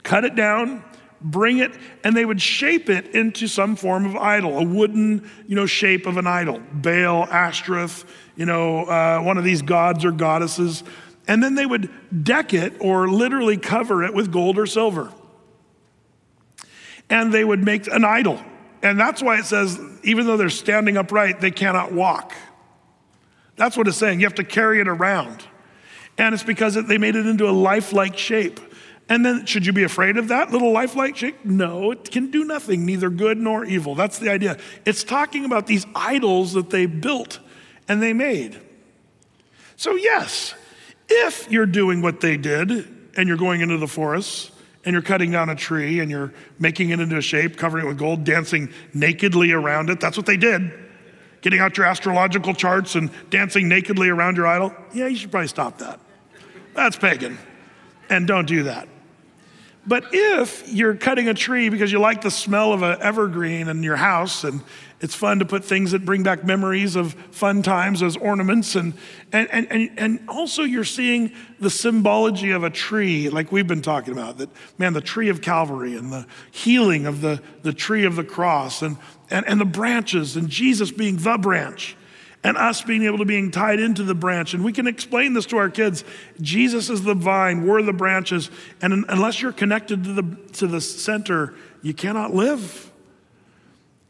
cut 0.04 0.24
it 0.24 0.36
down, 0.36 0.84
bring 1.22 1.60
it, 1.60 1.72
and 2.04 2.16
they 2.16 2.26
would 2.26 2.42
shape 2.42 2.90
it 2.90 3.16
into 3.16 3.48
some 3.48 3.76
form 3.76 4.06
of 4.06 4.16
idol, 4.16 4.58
a 4.58 4.64
wooden, 4.64 5.30
you 5.48 5.56
know, 5.56 5.66
shape 5.66 6.06
of 6.06 6.18
an 6.18 6.28
idol, 6.28 6.62
Baal, 6.72 7.26
Ashtoreth, 7.26 8.06
you 8.36 8.46
know, 8.46 8.86
uh, 8.86 9.22
one 9.22 9.38
of 9.38 9.44
these 9.44 9.62
gods 9.62 10.06
or 10.06 10.12
goddesses. 10.12 10.84
And 11.28 11.44
then 11.44 11.56
they 11.56 11.66
would 11.66 11.90
deck 12.24 12.54
it 12.54 12.74
or 12.80 13.08
literally 13.08 13.58
cover 13.58 14.04
it 14.04 14.14
with 14.14 14.32
gold 14.32 14.58
or 14.58 14.66
silver. 14.66 15.12
And 17.10 17.34
they 17.34 17.44
would 17.44 17.64
make 17.64 17.88
an 17.88 18.06
idol. 18.06 18.40
And 18.82 19.00
that's 19.00 19.22
why 19.22 19.38
it 19.40 19.46
says, 19.46 19.80
even 20.04 20.26
though 20.26 20.38
they're 20.38 20.50
standing 20.50 20.96
upright, 20.98 21.42
they 21.42 21.52
cannot 21.52 21.92
walk. 21.92 22.34
That's 23.58 23.76
what 23.76 23.88
it's 23.88 23.98
saying. 23.98 24.22
You 24.22 24.26
have 24.26 24.36
to 24.36 24.44
carry 24.44 24.80
it 24.80 24.88
around. 24.88 25.44
And 26.18 26.34
it's 26.34 26.44
because 26.44 26.76
they 26.76 26.98
made 26.98 27.16
it 27.16 27.26
into 27.26 27.48
a 27.50 27.52
lifelike 27.52 28.18
shape. 28.18 28.60
And 29.10 29.26
then, 29.26 29.48
should 29.48 29.66
you 29.66 29.74
be 29.74 29.84
afraid 29.84 30.18
of 30.18 30.28
that 30.28 30.52
little 30.52 30.72
lifelike 30.72 31.18
shape? 31.18 31.44
No, 31.44 31.92
it 31.92 32.12
can 32.12 32.30
do 32.30 32.44
nothing, 32.44 32.86
neither 32.86 33.10
good 33.10 33.40
nor 33.40 33.66
evil. 33.66 33.96
That's 33.96 34.20
the 34.20 34.30
idea. 34.30 34.58
It's 34.86 35.04
talking 35.04 35.46
about 35.46 35.66
these 35.66 35.88
idols 35.96 36.54
that 36.54 36.70
they 36.70 36.86
built 36.86 37.40
and 37.88 38.04
they 38.04 38.14
made. 38.14 38.62
So, 39.78 39.96
yes, 39.96 40.54
if 41.10 41.52
you're 41.52 41.66
doing 41.66 42.04
what 42.04 42.22
they 42.22 42.38
did 42.38 42.70
and 43.18 43.28
you're 43.28 43.38
going 43.38 43.62
into 43.62 43.78
the 43.78 43.88
forest 43.88 44.52
and 44.86 44.94
you're 44.94 45.02
cutting 45.02 45.32
down 45.32 45.50
a 45.50 45.56
tree 45.56 46.02
and 46.02 46.12
you're 46.12 46.32
making 46.60 46.92
it 46.92 47.00
into 47.00 47.18
a 47.18 47.22
shape, 47.22 47.58
covering 47.58 47.86
it 47.86 47.88
with 47.88 47.98
gold, 47.98 48.24
dancing 48.24 48.72
nakedly 48.94 49.52
around 49.52 49.90
it. 49.90 50.00
That's 50.00 50.18
what 50.18 50.28
they 50.28 50.38
did. 50.38 50.72
Getting 51.42 51.62
out 51.62 51.78
your 51.78 51.88
astrological 51.88 52.54
charts 52.54 52.94
and 52.94 53.10
dancing 53.32 53.68
nakedly 53.68 54.10
around 54.10 54.38
your 54.38 54.46
idol. 54.46 54.72
Yeah, 54.94 55.08
you 55.08 55.16
should 55.16 55.32
probably 55.32 55.48
stop 55.48 55.80
that. 55.80 56.00
That's 56.76 56.96
pagan. 56.96 57.40
And 58.10 58.28
don't 58.28 58.46
do 58.46 58.64
that. 58.64 58.88
But 59.90 60.06
if 60.12 60.72
you're 60.72 60.94
cutting 60.94 61.30
a 61.30 61.34
tree 61.34 61.70
because 61.70 61.92
you 61.92 61.98
like 61.98 62.22
the 62.22 62.30
smell 62.30 62.74
of 62.74 62.84
an 62.84 63.02
evergreen 63.02 63.68
in 63.68 63.82
your 63.82 63.96
house 63.96 64.44
and 64.44 64.62
it's 65.02 65.16
fun 65.16 65.40
to 65.40 65.46
put 65.46 65.66
things 65.66 65.94
that 65.94 66.06
bring 66.06 66.22
back 66.22 66.44
memories 66.44 66.96
of 66.96 67.14
fun 67.32 67.64
times 67.64 68.04
as 68.04 68.16
ornaments, 68.16 68.76
and, 68.76 68.94
and, 69.32 69.50
and, 69.52 69.90
and 69.98 70.20
also 70.28 70.62
you're 70.62 70.84
seeing 70.84 71.32
the 71.60 71.72
symbology 71.72 72.52
of 72.52 72.64
a 72.64 72.70
tree, 72.70 73.30
like 73.30 73.52
we've 73.52 73.66
been 73.66 73.82
talking 73.82 74.14
about, 74.14 74.38
that 74.38 74.50
man, 74.78 74.94
the 74.94 75.02
tree 75.02 75.30
of 75.30 75.42
Calvary 75.42 75.96
and 75.96 76.12
the 76.12 76.28
healing 76.52 77.08
of 77.08 77.22
the, 77.22 77.42
the 77.64 77.74
tree 77.74 78.06
of 78.06 78.16
the 78.16 78.24
cross 78.24 78.84
and, 78.84 78.96
and, 79.32 79.48
and 79.48 79.60
the 79.60 79.66
branches, 79.66 80.36
and 80.36 80.50
Jesus 80.50 80.92
being 80.92 81.18
the 81.18 81.38
branch 81.40 81.96
and 82.44 82.58
us 82.58 82.82
being 82.82 83.04
able 83.04 83.18
to 83.18 83.26
being 83.26 83.52
tied 83.52 83.80
into 83.80 84.04
the 84.04 84.16
branch. 84.16 84.54
And 84.54 84.64
we 84.64 84.72
can 84.72 84.88
explain 84.88 85.34
this 85.34 85.46
to 85.48 85.58
our 85.58 85.70
kids. 85.70 86.04
Jesus 86.42 86.90
is 86.90 87.04
the 87.04 87.14
vine 87.14 87.66
we're 87.66 87.82
the 87.82 87.94
branches. 87.94 88.50
And 88.82 89.06
unless 89.10 89.42
you're 89.42 89.52
connected 89.52 90.04
to 90.06 90.14
the 90.14 90.38
to 90.54 90.68
the 90.68 90.82
center 90.82 91.54
you 91.82 91.94
cannot 91.94 92.34
live. 92.34 92.92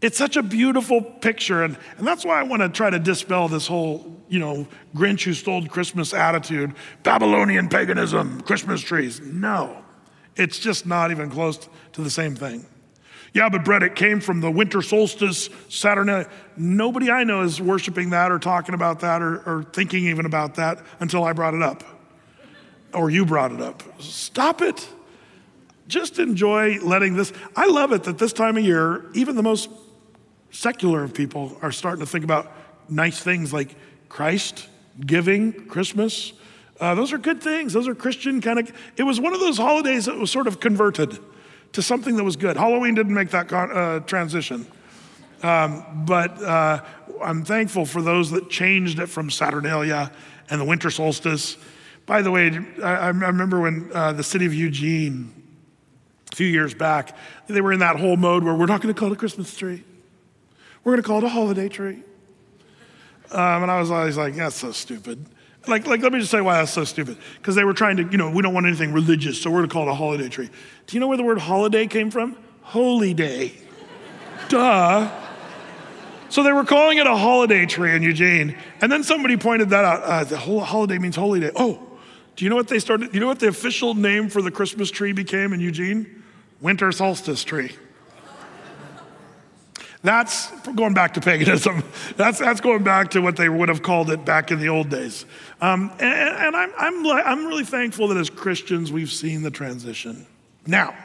It's 0.02 0.18
such 0.18 0.38
a 0.38 0.44
beautiful 0.44 1.02
picture. 1.02 1.64
And, 1.64 1.78
and 1.98 2.08
that's 2.08 2.24
why 2.24 2.40
i 2.40 2.44
want 2.44 2.62
to 2.62 2.70
try 2.70 2.90
to 2.90 3.00
dispel 3.00 3.48
this 3.48 3.68
whole 3.68 4.16
you 4.30 4.40
know 4.40 4.68
grinch 4.96 5.24
who 5.24 5.34
stole 5.34 5.66
christmas 5.66 6.14
attitude. 6.14 6.74
Babylonian 7.04 7.70
paganism 7.70 8.42
christmas 8.42 8.82
trees. 8.82 9.20
No 9.22 9.84
it's 10.36 10.58
just 10.58 10.86
not 10.86 11.12
even 11.12 11.30
close 11.30 11.68
to 11.94 12.02
the 12.02 12.10
same 12.10 12.36
thing 12.36 12.66
yeah, 13.34 13.50
but 13.50 13.64
Brett, 13.64 13.84
it 13.84 13.96
came 13.96 14.20
from 14.20 14.42
the 14.42 14.50
winter 14.50 14.82
solstice, 14.82 15.50
Saturday. 15.70 16.28
Nobody 16.58 17.12
I 17.12 17.24
know 17.24 17.42
is 17.42 17.62
worshiping 17.62 18.10
that 18.12 18.32
or 18.32 18.40
talking 18.40 18.74
about 18.74 19.02
that 19.02 19.22
or, 19.22 19.38
or 19.46 19.64
thinking 19.64 20.08
even 20.08 20.26
about 20.26 20.56
that 20.56 20.84
until 21.00 21.24
I 21.24 21.34
brought 21.34 21.54
it 21.54 21.62
up 21.62 21.84
or 22.94 23.10
you 23.10 23.26
brought 23.26 23.52
it 23.52 23.62
up. 23.62 23.84
Stop 24.02 24.62
it. 24.62 24.88
Just 25.88 26.20
enjoy 26.20 26.80
letting 26.80 27.16
this. 27.16 27.34
I 27.56 27.68
love 27.68 27.92
it 27.92 28.04
that 28.04 28.18
this 28.18 28.34
time 28.34 28.58
of 28.58 28.64
year, 28.64 29.06
even 29.14 29.36
the 29.36 29.44
most 29.44 29.70
secular 30.52 31.04
of 31.04 31.14
people 31.14 31.58
are 31.62 31.72
starting 31.72 32.00
to 32.00 32.10
think 32.10 32.24
about 32.24 32.52
nice 32.88 33.20
things 33.22 33.54
like 33.54 33.76
Christ, 34.08 34.68
giving, 35.00 35.68
Christmas. 35.68 36.34
Uh, 36.80 36.96
those 36.96 37.12
are 37.12 37.18
good 37.18 37.42
things. 37.42 37.74
Those 37.74 37.88
are 37.88 37.96
Christian 37.96 38.42
kind 38.42 38.60
of. 38.60 38.72
It 38.98 39.04
was 39.04 39.20
one 39.20 39.34
of 39.34 39.40
those 39.40 39.58
holidays 39.58 40.06
that 40.06 40.16
was 40.16 40.32
sort 40.32 40.48
of 40.48 40.60
converted 40.60 41.20
to 41.74 41.82
something 41.82 42.16
that 42.16 42.24
was 42.24 42.36
good. 42.36 42.58
Halloween 42.58 42.96
didn't 42.96 43.14
make 43.14 43.30
that 43.32 43.48
con- 43.48 43.72
uh, 43.72 44.00
transition. 44.02 44.66
Um, 45.42 46.04
but 46.06 46.42
uh, 46.42 46.82
I'm 47.22 47.46
thankful 47.46 47.86
for 47.86 48.02
those 48.02 48.32
that 48.32 48.50
changed 48.50 49.00
it 49.00 49.08
from 49.08 49.30
Saturnalia 49.30 50.12
and 50.50 50.60
the 50.60 50.66
winter 50.66 50.90
solstice. 50.90 51.58
By 52.06 52.22
the 52.22 52.32
way, 52.32 52.60
I, 52.84 52.96
I 52.96 53.08
remember 53.08 53.62
when 53.62 53.92
uh, 53.94 54.14
the 54.14 54.24
city 54.24 54.46
of 54.46 54.54
Eugene, 54.54 55.32
a 56.32 56.36
few 56.36 56.48
years 56.48 56.74
back, 56.74 57.16
they 57.48 57.62
were 57.62 57.72
in 57.72 57.80
that 57.80 57.96
whole 57.96 58.18
mode 58.18 58.44
where 58.44 58.56
we're 58.56 58.66
not 58.66 58.82
going 58.82 58.94
to 58.94 59.00
call 59.00 59.10
it 59.10 59.14
a 59.14 59.18
Christmas 59.18 59.56
tree. 59.56 59.84
We're 60.84 60.94
going 60.94 61.04
to 61.04 61.08
call 61.08 61.20
it 61.20 61.24
a 61.24 61.30
holiday 61.30 61.70
tree. 61.70 62.04
Um, 63.32 63.64
and 63.64 63.72
I 63.72 63.80
was 63.80 63.92
always 63.92 64.18
like, 64.18 64.36
that's 64.36 64.56
so 64.56 64.72
stupid. 64.72 65.24
Like, 65.68 65.86
like, 65.86 66.02
let 66.02 66.14
me 66.14 66.20
just 66.20 66.32
say 66.32 66.42
why 66.42 66.58
that's 66.58 66.72
so 66.72 66.84
stupid. 66.84 67.18
Because 67.38 67.56
they 67.56 67.64
were 67.64 67.74
trying 67.74 67.98
to, 67.98 68.04
you 68.04 68.18
know, 68.18 68.30
we 68.32 68.42
don't 68.42 68.54
want 68.54 68.66
anything 68.66 68.94
religious, 68.94 69.42
so 69.42 69.50
we're 69.50 69.60
going 69.60 69.70
to 69.70 69.74
call 69.74 69.88
it 69.88 69.92
a 69.92 69.96
holiday 69.96 70.30
tree. 70.30 70.50
Do 70.88 70.96
you 70.96 71.00
know 71.00 71.08
where 71.08 71.18
the 71.18 71.24
word 71.24 71.38
holiday 71.38 71.86
came 71.86 72.12
from? 72.12 72.38
Holy 72.62 73.14
day. 73.14 73.54
Duh. 74.48 75.12
So 76.30 76.44
they 76.44 76.52
were 76.52 76.64
calling 76.64 76.98
it 77.00 77.08
a 77.08 77.16
holiday 77.16 77.66
tree 77.66 77.94
in 77.94 78.04
Eugene. 78.04 78.56
And 78.82 78.92
then 78.92 79.04
somebody 79.04 79.36
pointed 79.36 79.70
that 79.72 79.84
out. 79.84 80.04
Uh, 80.04 80.24
the 80.24 80.38
whole 80.38 80.62
holiday 80.62 80.98
means 80.98 81.16
holy 81.16 81.40
day. 81.40 81.52
Oh, 81.56 81.82
do 82.36 82.46
you 82.46 82.50
know 82.50 82.56
what 82.56 82.68
they 82.68 82.80
started? 82.80 83.14
You 83.14 83.20
know 83.20 83.28
what 83.28 83.40
the 83.40 83.48
official 83.48 83.96
name 83.96 84.30
for 84.30 84.42
the 84.42 84.52
Christmas 84.52 84.92
tree 84.92 85.12
became 85.12 85.54
in 85.54 85.60
Eugene? 85.60 86.24
Winter 86.62 86.92
solstice 86.92 87.44
tree. 87.44 87.72
That's 90.02 90.50
going 90.62 90.94
back 90.94 91.16
to 91.16 91.22
paganism. 91.22 91.84
That's, 92.16 92.40
that's 92.40 92.62
going 92.62 92.84
back 92.84 93.12
to 93.12 93.22
what 93.22 93.36
they 93.36 93.50
would 93.50 93.70
have 93.70 93.82
called 93.82 94.10
it 94.10 94.24
back 94.24 94.52
in 94.52 94.60
the 94.60 94.70
old 94.70 94.90
days. 94.90 95.26
Um, 95.60 95.92
and, 96.00 96.04
and 96.04 96.56
I'm, 96.56 96.72
I'm, 96.78 97.06
I'm 97.08 97.46
really 97.48 97.66
thankful 97.66 98.08
that 98.10 98.18
as 98.18 98.30
Christians 98.30 98.92
we've 98.92 99.12
seen 99.12 99.42
the 99.42 99.52
transition. 99.52 100.26
Now, 100.66 100.96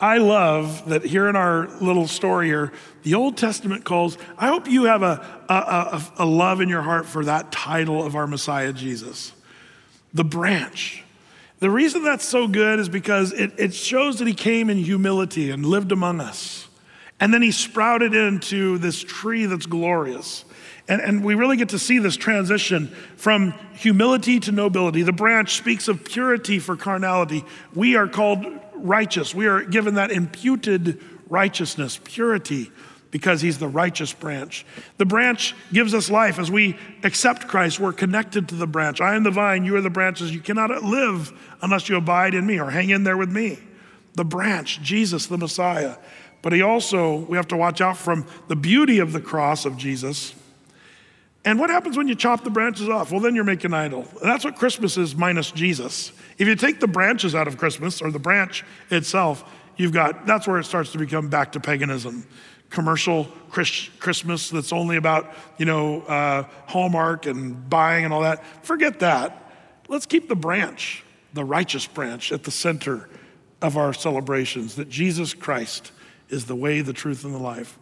I 0.00 0.18
love 0.18 0.88
that 0.88 1.04
here 1.04 1.28
in 1.28 1.36
our 1.36 1.68
little 1.80 2.08
story 2.08 2.48
here, 2.48 2.72
the 3.04 3.14
Old 3.14 3.36
Testament 3.36 3.84
calls, 3.84 4.18
I 4.36 4.48
hope 4.48 4.68
you 4.68 4.84
have 4.84 5.02
a, 5.02 5.24
a, 5.48 5.54
a, 5.54 6.02
a 6.18 6.26
love 6.26 6.60
in 6.60 6.68
your 6.68 6.82
heart 6.82 7.06
for 7.06 7.24
that 7.24 7.52
title 7.52 8.04
of 8.04 8.16
our 8.16 8.26
Messiah, 8.26 8.72
Jesus, 8.72 9.32
the 10.12 10.24
branch. 10.24 11.04
The 11.60 11.70
reason 11.70 12.02
that's 12.02 12.24
so 12.24 12.48
good 12.48 12.80
is 12.80 12.88
because 12.88 13.32
it, 13.32 13.52
it 13.58 13.74
shows 13.74 14.18
that 14.18 14.26
he 14.26 14.34
came 14.34 14.68
in 14.68 14.78
humility 14.78 15.50
and 15.50 15.64
lived 15.64 15.92
among 15.92 16.20
us. 16.20 16.66
And 17.22 17.32
then 17.32 17.40
he 17.40 17.52
sprouted 17.52 18.16
into 18.16 18.78
this 18.78 19.00
tree 19.00 19.46
that's 19.46 19.66
glorious. 19.66 20.44
And, 20.88 21.00
and 21.00 21.24
we 21.24 21.36
really 21.36 21.56
get 21.56 21.68
to 21.68 21.78
see 21.78 22.00
this 22.00 22.16
transition 22.16 22.88
from 23.14 23.52
humility 23.74 24.40
to 24.40 24.50
nobility. 24.50 25.02
The 25.02 25.12
branch 25.12 25.54
speaks 25.54 25.86
of 25.86 26.04
purity 26.04 26.58
for 26.58 26.76
carnality. 26.76 27.44
We 27.76 27.94
are 27.94 28.08
called 28.08 28.44
righteous. 28.74 29.36
We 29.36 29.46
are 29.46 29.62
given 29.62 29.94
that 29.94 30.10
imputed 30.10 31.00
righteousness, 31.28 32.00
purity, 32.02 32.72
because 33.12 33.40
he's 33.40 33.60
the 33.60 33.68
righteous 33.68 34.12
branch. 34.12 34.66
The 34.96 35.06
branch 35.06 35.54
gives 35.72 35.94
us 35.94 36.10
life. 36.10 36.40
As 36.40 36.50
we 36.50 36.76
accept 37.04 37.46
Christ, 37.46 37.78
we're 37.78 37.92
connected 37.92 38.48
to 38.48 38.56
the 38.56 38.66
branch. 38.66 39.00
I 39.00 39.14
am 39.14 39.22
the 39.22 39.30
vine, 39.30 39.64
you 39.64 39.76
are 39.76 39.80
the 39.80 39.90
branches. 39.90 40.34
You 40.34 40.40
cannot 40.40 40.82
live 40.82 41.32
unless 41.62 41.88
you 41.88 41.96
abide 41.96 42.34
in 42.34 42.44
me 42.44 42.58
or 42.58 42.70
hang 42.70 42.90
in 42.90 43.04
there 43.04 43.16
with 43.16 43.30
me. 43.30 43.60
The 44.14 44.24
branch, 44.24 44.82
Jesus, 44.82 45.26
the 45.26 45.38
Messiah. 45.38 45.94
But 46.42 46.52
he 46.52 46.62
also, 46.62 47.18
we 47.20 47.36
have 47.36 47.48
to 47.48 47.56
watch 47.56 47.80
out 47.80 47.96
from 47.96 48.26
the 48.48 48.56
beauty 48.56 48.98
of 48.98 49.12
the 49.12 49.20
cross 49.20 49.64
of 49.64 49.76
Jesus. 49.76 50.34
And 51.44 51.58
what 51.58 51.70
happens 51.70 51.96
when 51.96 52.08
you 52.08 52.14
chop 52.14 52.44
the 52.44 52.50
branches 52.50 52.88
off? 52.88 53.10
Well, 53.10 53.20
then 53.20 53.34
you're 53.34 53.44
making 53.44 53.72
idol. 53.72 54.06
That's 54.22 54.44
what 54.44 54.56
Christmas 54.56 54.96
is 54.96 55.16
minus 55.16 55.50
Jesus. 55.50 56.12
If 56.38 56.46
you 56.46 56.54
take 56.56 56.80
the 56.80 56.86
branches 56.86 57.34
out 57.34 57.48
of 57.48 57.58
Christmas 57.58 58.02
or 58.02 58.10
the 58.10 58.18
branch 58.18 58.64
itself, 58.90 59.44
you've 59.76 59.92
got, 59.92 60.26
that's 60.26 60.46
where 60.46 60.58
it 60.58 60.64
starts 60.64 60.92
to 60.92 60.98
become 60.98 61.28
back 61.28 61.52
to 61.52 61.60
paganism. 61.60 62.26
Commercial 62.70 63.24
Christmas 63.50 64.50
that's 64.50 64.72
only 64.72 64.96
about, 64.96 65.32
you 65.58 65.66
know, 65.66 66.02
uh, 66.02 66.44
Hallmark 66.66 67.26
and 67.26 67.68
buying 67.68 68.04
and 68.04 68.14
all 68.14 68.22
that. 68.22 68.44
Forget 68.64 69.00
that. 69.00 69.52
Let's 69.88 70.06
keep 70.06 70.28
the 70.28 70.36
branch, 70.36 71.04
the 71.34 71.44
righteous 71.44 71.86
branch, 71.86 72.32
at 72.32 72.44
the 72.44 72.50
center 72.50 73.08
of 73.60 73.76
our 73.76 73.92
celebrations 73.92 74.76
that 74.76 74.88
Jesus 74.88 75.34
Christ 75.34 75.92
is 76.32 76.46
the 76.46 76.56
way, 76.56 76.80
the 76.80 76.92
truth, 76.92 77.24
and 77.24 77.34
the 77.34 77.38
life. 77.38 77.78